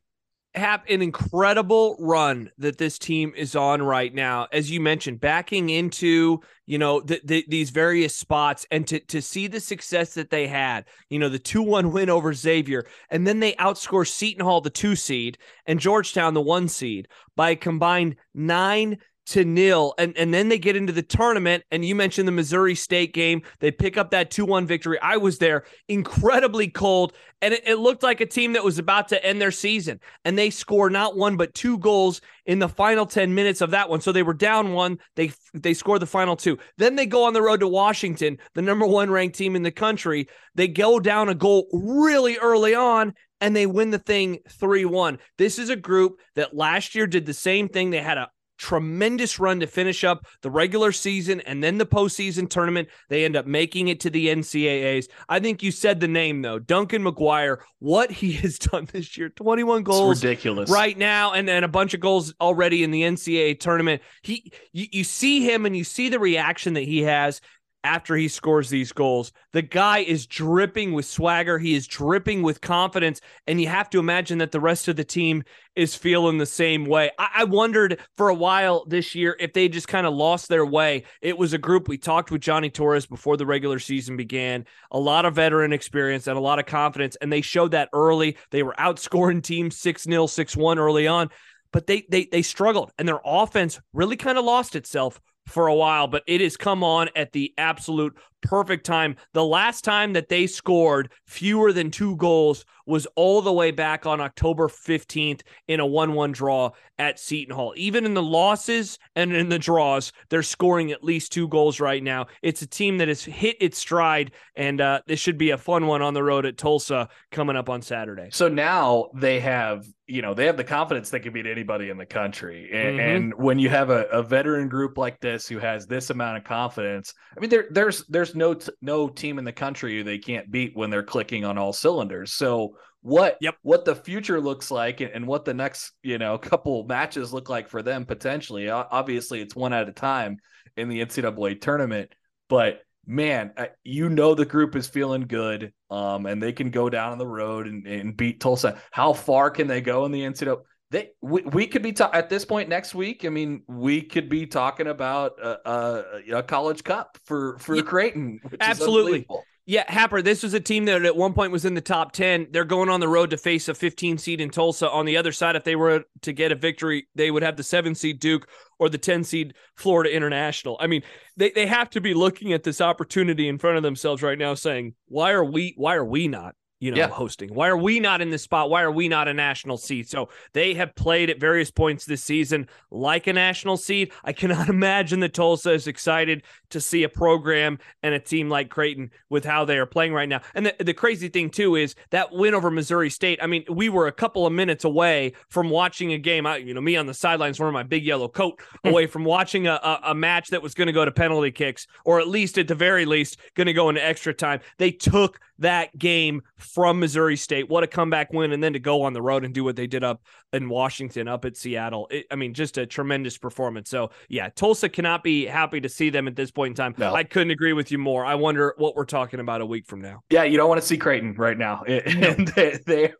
have 0.53 0.81
an 0.89 1.01
incredible 1.01 1.95
run 1.97 2.51
that 2.57 2.77
this 2.77 2.99
team 2.99 3.31
is 3.37 3.55
on 3.55 3.81
right 3.81 4.13
now. 4.13 4.47
As 4.51 4.69
you 4.69 4.81
mentioned, 4.81 5.21
backing 5.21 5.69
into, 5.69 6.41
you 6.65 6.77
know, 6.77 6.99
the, 6.99 7.21
the, 7.23 7.45
these 7.47 7.69
various 7.69 8.15
spots 8.15 8.65
and 8.69 8.85
to, 8.87 8.99
to 8.99 9.21
see 9.21 9.47
the 9.47 9.61
success 9.61 10.13
that 10.15 10.29
they 10.29 10.47
had, 10.47 10.85
you 11.09 11.19
know, 11.19 11.29
the 11.29 11.39
2 11.39 11.61
1 11.61 11.93
win 11.93 12.09
over 12.09 12.33
Xavier. 12.33 12.85
And 13.09 13.25
then 13.25 13.39
they 13.39 13.53
outscore 13.53 14.07
Seton 14.07 14.43
Hall, 14.43 14.59
the 14.59 14.69
two 14.69 14.95
seed, 14.97 15.37
and 15.65 15.79
Georgetown, 15.79 16.33
the 16.33 16.41
one 16.41 16.67
seed, 16.67 17.07
by 17.37 17.51
a 17.51 17.55
combined 17.55 18.17
nine 18.33 18.97
to 19.27 19.45
nil. 19.45 19.93
And, 19.97 20.17
and 20.17 20.33
then 20.33 20.49
they 20.49 20.57
get 20.57 20.75
into 20.75 20.93
the 20.93 21.01
tournament. 21.01 21.63
And 21.71 21.85
you 21.85 21.95
mentioned 21.95 22.27
the 22.27 22.33
Missouri 22.33 22.75
State 22.75 23.13
game. 23.13 23.41
They 23.59 23.71
pick 23.71 23.97
up 23.97 24.11
that 24.11 24.31
2 24.31 24.45
1 24.45 24.65
victory. 24.65 24.99
I 25.01 25.17
was 25.17 25.37
there, 25.37 25.63
incredibly 25.87 26.67
cold. 26.67 27.13
And 27.41 27.53
it, 27.53 27.63
it, 27.65 27.75
looked 27.75 28.03
like 28.03 28.21
a 28.21 28.25
team 28.25 28.53
that 28.53 28.63
was 28.63 28.77
about 28.77 29.07
to 29.09 29.25
end 29.25 29.41
their 29.41 29.51
season. 29.51 29.99
And 30.25 30.37
they 30.37 30.49
score 30.49 30.89
not 30.89 31.17
one, 31.17 31.37
but 31.37 31.53
two 31.53 31.77
goals 31.79 32.21
in 32.45 32.59
the 32.59 32.69
final 32.69 33.05
10 33.05 33.33
minutes 33.33 33.61
of 33.61 33.71
that 33.71 33.89
one. 33.89 34.01
So 34.01 34.11
they 34.11 34.23
were 34.23 34.33
down 34.33 34.73
one. 34.73 34.99
They, 35.15 35.31
they 35.53 35.73
score 35.73 35.97
the 35.97 36.05
final 36.05 36.35
two. 36.35 36.57
Then 36.77 36.95
they 36.95 37.05
go 37.05 37.23
on 37.23 37.33
the 37.33 37.41
road 37.41 37.61
to 37.61 37.67
Washington, 37.67 38.37
the 38.53 38.61
number 38.61 38.85
one 38.85 39.09
ranked 39.09 39.37
team 39.37 39.55
in 39.55 39.63
the 39.63 39.71
country. 39.71 40.27
They 40.55 40.67
go 40.67 40.99
down 40.99 41.29
a 41.29 41.35
goal 41.35 41.67
really 41.71 42.37
early 42.37 42.75
on 42.75 43.13
and 43.39 43.55
they 43.55 43.65
win 43.65 43.89
the 43.89 43.99
thing 43.99 44.39
3 44.47 44.85
1. 44.85 45.17
This 45.37 45.57
is 45.57 45.69
a 45.69 45.75
group 45.75 46.19
that 46.35 46.55
last 46.55 46.95
year 46.95 47.07
did 47.07 47.25
the 47.25 47.33
same 47.33 47.67
thing. 47.67 47.89
They 47.89 48.01
had 48.01 48.19
a 48.19 48.29
tremendous 48.61 49.39
run 49.39 49.59
to 49.59 49.67
finish 49.67 50.03
up 50.03 50.27
the 50.41 50.51
regular 50.51 50.91
season 50.91 51.41
and 51.41 51.63
then 51.63 51.79
the 51.79 51.85
postseason 51.85 52.47
tournament. 52.47 52.87
They 53.09 53.25
end 53.25 53.35
up 53.35 53.47
making 53.47 53.87
it 53.87 53.99
to 54.01 54.11
the 54.11 54.27
NCAAs. 54.27 55.07
I 55.27 55.39
think 55.39 55.63
you 55.63 55.71
said 55.71 55.99
the 55.99 56.07
name 56.07 56.43
though, 56.43 56.59
Duncan 56.59 57.03
McGuire. 57.03 57.57
What 57.79 58.11
he 58.11 58.31
has 58.43 58.59
done 58.59 58.87
this 58.91 59.17
year, 59.17 59.29
21 59.29 59.83
goals, 59.83 60.17
it's 60.17 60.23
ridiculous 60.23 60.69
right 60.69 60.97
now, 60.97 61.33
and 61.33 61.47
then 61.47 61.63
a 61.63 61.67
bunch 61.67 61.95
of 61.95 61.99
goals 61.99 62.33
already 62.39 62.83
in 62.83 62.91
the 62.91 63.01
NCAA 63.01 63.59
tournament. 63.59 64.03
He, 64.21 64.53
you, 64.71 64.85
you 64.91 65.03
see 65.03 65.43
him 65.43 65.65
and 65.65 65.75
you 65.75 65.83
see 65.83 66.09
the 66.09 66.19
reaction 66.19 66.73
that 66.75 66.83
he 66.83 67.01
has 67.01 67.41
after 67.83 68.15
he 68.15 68.27
scores 68.27 68.69
these 68.69 68.91
goals. 68.91 69.31
The 69.53 69.61
guy 69.61 69.99
is 69.99 70.27
dripping 70.27 70.93
with 70.93 71.05
swagger. 71.05 71.57
He 71.57 71.73
is 71.73 71.87
dripping 71.87 72.41
with 72.41 72.61
confidence. 72.61 73.21
And 73.47 73.59
you 73.59 73.67
have 73.67 73.89
to 73.91 73.99
imagine 73.99 74.37
that 74.39 74.51
the 74.51 74.59
rest 74.59 74.87
of 74.87 74.95
the 74.95 75.03
team 75.03 75.43
is 75.75 75.95
feeling 75.95 76.37
the 76.37 76.45
same 76.45 76.85
way. 76.85 77.11
I, 77.17 77.29
I 77.37 77.43
wondered 77.45 77.99
for 78.17 78.29
a 78.29 78.35
while 78.35 78.85
this 78.85 79.15
year 79.15 79.35
if 79.39 79.53
they 79.53 79.67
just 79.69 79.87
kind 79.87 80.05
of 80.05 80.13
lost 80.13 80.49
their 80.49 80.65
way. 80.65 81.03
It 81.21 81.37
was 81.37 81.53
a 81.53 81.57
group 81.57 81.87
we 81.87 81.97
talked 81.97 82.31
with 82.31 82.41
Johnny 82.41 82.69
Torres 82.69 83.05
before 83.05 83.37
the 83.37 83.45
regular 83.45 83.79
season 83.79 84.17
began, 84.17 84.65
a 84.91 84.99
lot 84.99 85.25
of 85.25 85.35
veteran 85.35 85.73
experience 85.73 86.27
and 86.27 86.37
a 86.37 86.41
lot 86.41 86.59
of 86.59 86.65
confidence. 86.65 87.15
And 87.21 87.31
they 87.31 87.41
showed 87.41 87.71
that 87.71 87.89
early. 87.93 88.37
They 88.51 88.63
were 88.63 88.75
outscoring 88.77 89.41
teams 89.41 89.77
6 89.77 90.03
0, 90.03 90.27
6 90.27 90.57
1 90.57 90.79
early 90.79 91.07
on. 91.07 91.29
But 91.73 91.87
they, 91.87 92.05
they 92.09 92.25
they 92.25 92.41
struggled 92.41 92.91
and 92.97 93.07
their 93.07 93.21
offense 93.23 93.79
really 93.93 94.17
kind 94.17 94.37
of 94.37 94.43
lost 94.43 94.75
itself 94.75 95.21
for 95.47 95.67
a 95.67 95.75
while, 95.75 96.07
but 96.07 96.23
it 96.27 96.41
has 96.41 96.57
come 96.57 96.83
on 96.83 97.09
at 97.15 97.31
the 97.31 97.53
absolute 97.57 98.15
perfect 98.41 98.85
time. 98.85 99.15
The 99.33 99.45
last 99.45 99.83
time 99.83 100.13
that 100.13 100.29
they 100.29 100.47
scored 100.47 101.11
fewer 101.25 101.71
than 101.73 101.91
two 101.91 102.15
goals 102.17 102.65
was 102.85 103.07
all 103.15 103.41
the 103.41 103.53
way 103.53 103.71
back 103.71 104.05
on 104.05 104.19
October 104.19 104.67
15th 104.67 105.41
in 105.67 105.79
a 105.79 105.85
1 105.85 106.13
1 106.13 106.31
draw 106.31 106.71
at 106.99 107.19
Seton 107.19 107.55
Hall. 107.55 107.73
Even 107.75 108.05
in 108.05 108.13
the 108.13 108.21
losses 108.21 108.99
and 109.15 109.33
in 109.33 109.49
the 109.49 109.57
draws, 109.57 110.11
they're 110.29 110.43
scoring 110.43 110.91
at 110.91 111.03
least 111.03 111.31
two 111.31 111.47
goals 111.47 111.79
right 111.79 112.03
now. 112.03 112.27
It's 112.41 112.61
a 112.61 112.67
team 112.67 112.99
that 112.99 113.07
has 113.07 113.23
hit 113.23 113.57
its 113.59 113.77
stride, 113.77 114.31
and 114.55 114.79
uh, 114.79 115.01
this 115.07 115.19
should 115.19 115.37
be 115.37 115.49
a 115.49 115.57
fun 115.57 115.87
one 115.87 116.01
on 116.01 116.13
the 116.13 116.23
road 116.23 116.45
at 116.45 116.57
Tulsa 116.57 117.09
coming 117.31 117.55
up 117.55 117.69
on 117.69 117.81
Saturday. 117.81 118.29
So 118.31 118.47
now 118.47 119.09
they 119.15 119.39
have, 119.39 119.87
you 120.05 120.21
know, 120.21 120.33
they 120.33 120.45
have 120.45 120.57
the 120.57 120.63
confidence 120.63 121.09
they 121.09 121.19
can 121.19 121.33
beat 121.33 121.47
anybody 121.47 121.89
in 121.89 121.97
the 121.97 122.05
country. 122.05 122.69
And, 122.71 122.99
mm-hmm. 122.99 123.15
and 123.15 123.33
when 123.35 123.57
you 123.57 123.69
have 123.69 123.89
a, 123.89 124.05
a, 124.07 124.21
veteran 124.21 124.69
group 124.69 124.97
like 124.97 125.19
this 125.19 125.47
who 125.47 125.57
has 125.57 125.87
this 125.87 126.11
amount 126.11 126.37
of 126.37 126.43
confidence, 126.43 127.13
I 127.35 127.39
mean, 127.39 127.49
there, 127.49 127.65
there's 127.71 128.05
there's 128.07 128.30
no 128.35 128.53
t- 128.53 128.71
no 128.81 129.07
team 129.07 129.39
in 129.39 129.45
the 129.45 129.51
country 129.51 130.01
they 130.03 130.17
can't 130.17 130.51
beat 130.51 130.75
when 130.75 130.89
they're 130.89 131.03
clicking 131.03 131.45
on 131.45 131.57
all 131.57 131.73
cylinders. 131.73 132.33
So 132.33 132.75
what 133.01 133.37
yep. 133.41 133.55
what 133.63 133.85
the 133.85 133.95
future 133.95 134.39
looks 134.39 134.69
like 134.69 135.01
and, 135.01 135.11
and, 135.11 135.27
what 135.27 135.45
the 135.45 135.53
next 135.53 135.93
you 136.03 136.17
know 136.17 136.37
couple 136.37 136.83
matches 136.85 137.33
look 137.33 137.49
like 137.49 137.67
for 137.67 137.81
them 137.81 138.05
potentially. 138.05 138.69
Obviously, 138.69 139.41
it's 139.41 139.55
one 139.55 139.73
at 139.73 139.89
a 139.89 139.93
time 139.93 140.37
in 140.77 140.87
the 140.87 141.03
NCAA 141.03 141.59
tournament, 141.59 142.13
but 142.47 142.81
man, 143.05 143.51
you 143.83 144.09
know 144.09 144.35
the 144.35 144.45
group 144.45 144.75
is 144.75 144.87
feeling 144.87 145.23
good, 145.23 145.73
um, 145.89 146.25
and 146.25 146.41
they 146.41 146.53
can 146.53 146.69
go 146.69 146.89
down 146.89 147.11
on 147.11 147.17
the 147.17 147.27
road 147.27 147.67
and, 147.67 147.85
and 147.87 148.15
beat 148.15 148.39
Tulsa. 148.39 148.79
How 148.91 149.13
far 149.13 149.49
can 149.49 149.67
they 149.67 149.81
go 149.81 150.05
in 150.05 150.11
the 150.11 150.21
NCAA? 150.21 150.61
They 150.91 151.11
we, 151.21 151.41
we 151.43 151.67
could 151.67 151.81
be 151.81 151.93
ta- 151.93 152.11
at 152.13 152.29
this 152.29 152.43
point 152.43 152.67
next 152.67 152.93
week. 152.93 153.23
I 153.23 153.29
mean, 153.29 153.63
we 153.67 154.01
could 154.01 154.27
be 154.27 154.45
talking 154.45 154.87
about 154.87 155.39
a, 155.41 155.69
a, 155.69 156.37
a 156.39 156.43
college 156.43 156.83
cup 156.83 157.17
for 157.25 157.57
for 157.59 157.75
yeah, 157.75 157.81
Creighton. 157.81 158.41
Absolutely. 158.59 159.25
Yeah, 159.67 159.89
Happer, 159.89 160.21
this 160.21 160.43
was 160.43 160.53
a 160.53 160.59
team 160.59 160.85
that 160.85 161.05
at 161.05 161.15
one 161.15 161.33
point 161.33 161.51
was 161.51 161.65
in 161.65 161.75
the 161.75 161.81
top 161.81 162.11
10. 162.13 162.47
They're 162.51 162.65
going 162.65 162.89
on 162.89 162.99
the 162.99 163.07
road 163.07 163.29
to 163.29 163.37
face 163.37 163.69
a 163.69 163.75
15 163.75 164.17
seed 164.17 164.41
in 164.41 164.49
Tulsa. 164.49 164.89
On 164.89 165.05
the 165.05 165.15
other 165.15 165.31
side, 165.31 165.55
if 165.55 165.63
they 165.63 165.75
were 165.75 166.03
to 166.23 166.33
get 166.33 166.51
a 166.51 166.55
victory, 166.55 167.07
they 167.13 167.29
would 167.29 167.43
have 167.43 167.55
the 167.55 167.63
seven 167.63 167.93
seed 167.93 168.19
Duke 168.19 168.49
or 168.79 168.89
the 168.89 168.97
10 168.97 169.23
seed 169.23 169.53
Florida 169.77 170.13
International. 170.13 170.77
I 170.81 170.87
mean, 170.87 171.03
they, 171.37 171.51
they 171.51 171.67
have 171.67 171.91
to 171.91 172.01
be 172.01 172.15
looking 172.15 172.53
at 172.53 172.63
this 172.63 172.81
opportunity 172.81 173.47
in 173.47 173.59
front 173.59 173.77
of 173.77 173.83
themselves 173.83 174.23
right 174.23 174.37
now 174.37 174.55
saying, 174.55 174.95
why 175.07 175.31
are 175.31 175.45
we 175.45 175.75
why 175.77 175.95
are 175.95 176.05
we 176.05 176.27
not 176.27 176.55
you 176.81 176.89
know, 176.89 176.97
yeah. 176.97 177.07
hosting. 177.07 177.53
Why 177.53 177.69
are 177.69 177.77
we 177.77 177.99
not 177.99 178.21
in 178.21 178.31
this 178.31 178.41
spot? 178.41 178.71
Why 178.71 178.81
are 178.81 178.91
we 178.91 179.07
not 179.07 179.27
a 179.27 179.33
national 179.35 179.77
seed? 179.77 180.09
So 180.09 180.29
they 180.53 180.73
have 180.73 180.95
played 180.95 181.29
at 181.29 181.39
various 181.39 181.69
points 181.69 182.05
this 182.05 182.23
season 182.23 182.67
like 182.89 183.27
a 183.27 183.33
national 183.33 183.77
seed. 183.77 184.11
I 184.23 184.33
cannot 184.33 184.67
imagine 184.77 185.19
that 185.19 185.35
Tulsa 185.35 185.71
is 185.71 185.85
excited 185.85 186.41
to 186.71 186.81
see 186.81 187.03
a 187.03 187.09
program 187.09 187.79
and 188.03 188.13
a 188.13 188.19
team 188.19 188.49
like 188.49 188.69
Creighton 188.69 189.11
with 189.29 189.45
how 189.45 189.65
they 189.65 189.77
are 189.77 189.85
playing 189.85 190.13
right 190.13 190.29
now. 190.29 190.41
And 190.53 190.65
the, 190.65 190.75
the 190.79 190.93
crazy 190.93 191.29
thing 191.29 191.49
too 191.49 191.75
is 191.75 191.95
that 192.09 192.31
win 192.31 192.53
over 192.53 192.71
Missouri 192.71 193.09
State. 193.09 193.39
I 193.41 193.47
mean, 193.47 193.63
we 193.69 193.89
were 193.89 194.07
a 194.07 194.11
couple 194.11 194.45
of 194.45 194.53
minutes 194.53 194.83
away 194.83 195.33
from 195.49 195.69
watching 195.69 196.13
a 196.13 196.17
game. 196.17 196.45
I, 196.45 196.57
you 196.57 196.73
know, 196.73 196.81
me 196.81 196.95
on 196.97 197.05
the 197.05 197.13
sidelines 197.13 197.59
wearing 197.59 197.73
my 197.73 197.83
big 197.83 198.05
yellow 198.05 198.27
coat 198.27 198.59
hmm. 198.83 198.89
away 198.89 199.07
from 199.07 199.23
watching 199.23 199.67
a, 199.67 199.73
a, 199.73 199.99
a 200.05 200.15
match 200.15 200.49
that 200.49 200.61
was 200.61 200.73
going 200.73 200.87
to 200.87 200.93
go 200.93 201.05
to 201.05 201.11
penalty 201.11 201.51
kicks, 201.51 201.87
or 202.05 202.19
at 202.19 202.27
least 202.27 202.57
at 202.57 202.67
the 202.67 202.75
very 202.75 203.05
least 203.05 203.37
going 203.55 203.67
to 203.67 203.73
go 203.73 203.89
into 203.89 204.03
extra 204.03 204.33
time. 204.33 204.59
They 204.77 204.91
took 204.91 205.39
that 205.59 205.97
game 205.97 206.41
from 206.57 206.99
Missouri 206.99 207.37
State. 207.37 207.69
What 207.69 207.83
a 207.83 207.87
comeback 207.87 208.33
win. 208.33 208.51
And 208.51 208.63
then 208.63 208.73
to 208.73 208.79
go 208.79 209.03
on 209.03 209.13
the 209.13 209.21
road 209.21 209.45
and 209.45 209.53
do 209.53 209.63
what 209.63 209.75
they 209.75 209.87
did 209.87 210.03
up 210.03 210.21
in 210.53 210.69
Washington, 210.69 211.27
up 211.27 211.45
at 211.45 211.55
Seattle. 211.55 212.07
It, 212.09 212.25
I 212.31 212.35
mean, 212.35 212.53
just 212.53 212.77
a 212.77 212.85
tremendous 212.85 213.37
performance. 213.37 213.89
So, 213.89 214.09
yeah, 214.27 214.49
Tulsa 214.49 214.89
cannot 214.89 215.23
be 215.23 215.45
happy 215.45 215.79
to 215.79 215.89
see 215.89 216.09
them 216.09 216.27
at 216.27 216.35
this 216.35 216.51
point 216.51 216.60
in 216.63 216.73
time. 216.73 216.95
No. 216.97 217.13
I 217.13 217.23
couldn't 217.23 217.51
agree 217.51 217.73
with 217.73 217.91
you 217.91 217.97
more. 217.97 218.25
I 218.25 218.35
wonder 218.35 218.73
what 218.77 218.95
we're 218.95 219.05
talking 219.05 219.39
about 219.39 219.61
a 219.61 219.65
week 219.65 219.87
from 219.87 220.01
now. 220.01 220.21
Yeah, 220.29 220.43
you 220.43 220.57
don't 220.57 220.69
want 220.69 220.81
to 220.81 220.87
see 220.87 220.97
Creighton 220.97 221.33
right 221.35 221.57
now. 221.57 221.83
and 221.87 222.47
they, 222.49 222.79
they, 222.85 223.13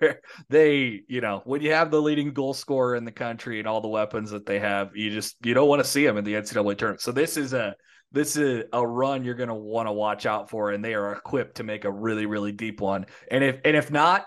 they, 0.50 1.02
you 1.08 1.22
know, 1.22 1.42
when 1.46 1.62
you 1.62 1.72
have 1.74 1.92
the 1.92 2.02
leading 2.02 2.34
goal 2.34 2.54
scorer 2.54 2.96
in 2.96 3.06
the 3.06 3.12
country 3.12 3.60
and 3.60 3.68
all 3.68 3.82
the 3.82 3.88
weapons 3.88 4.32
that 4.32 4.46
they 4.46 4.60
have, 4.60 4.96
you 4.96 5.10
just, 5.10 5.36
you 5.44 5.54
don't 5.54 5.68
want 5.68 5.82
to 5.82 5.88
see 5.88 6.06
them 6.06 6.18
in 6.18 6.24
the 6.24 6.34
NCAA 6.34 6.78
tournament. 6.78 7.02
So, 7.02 7.12
this 7.12 7.38
is 7.38 7.54
a, 7.54 7.76
this 8.12 8.36
is 8.36 8.66
a 8.74 8.86
run 8.86 9.24
you're 9.24 9.36
going 9.36 9.50
to 9.50 9.56
want 9.56 9.88
to 9.88 9.92
watch 9.94 10.26
out 10.26 10.50
for 10.50 10.72
and 10.72 10.84
they 10.84 10.94
are 10.94 11.14
equipped 11.14 11.56
to 11.56 11.64
make 11.64 11.86
a 11.86 11.92
really 11.92 12.26
really 12.26 12.52
deep 12.52 12.82
one 12.82 13.06
and 13.30 13.44
if 13.44 13.60
and 13.64 13.78
if 13.78 13.90
not 13.90 14.26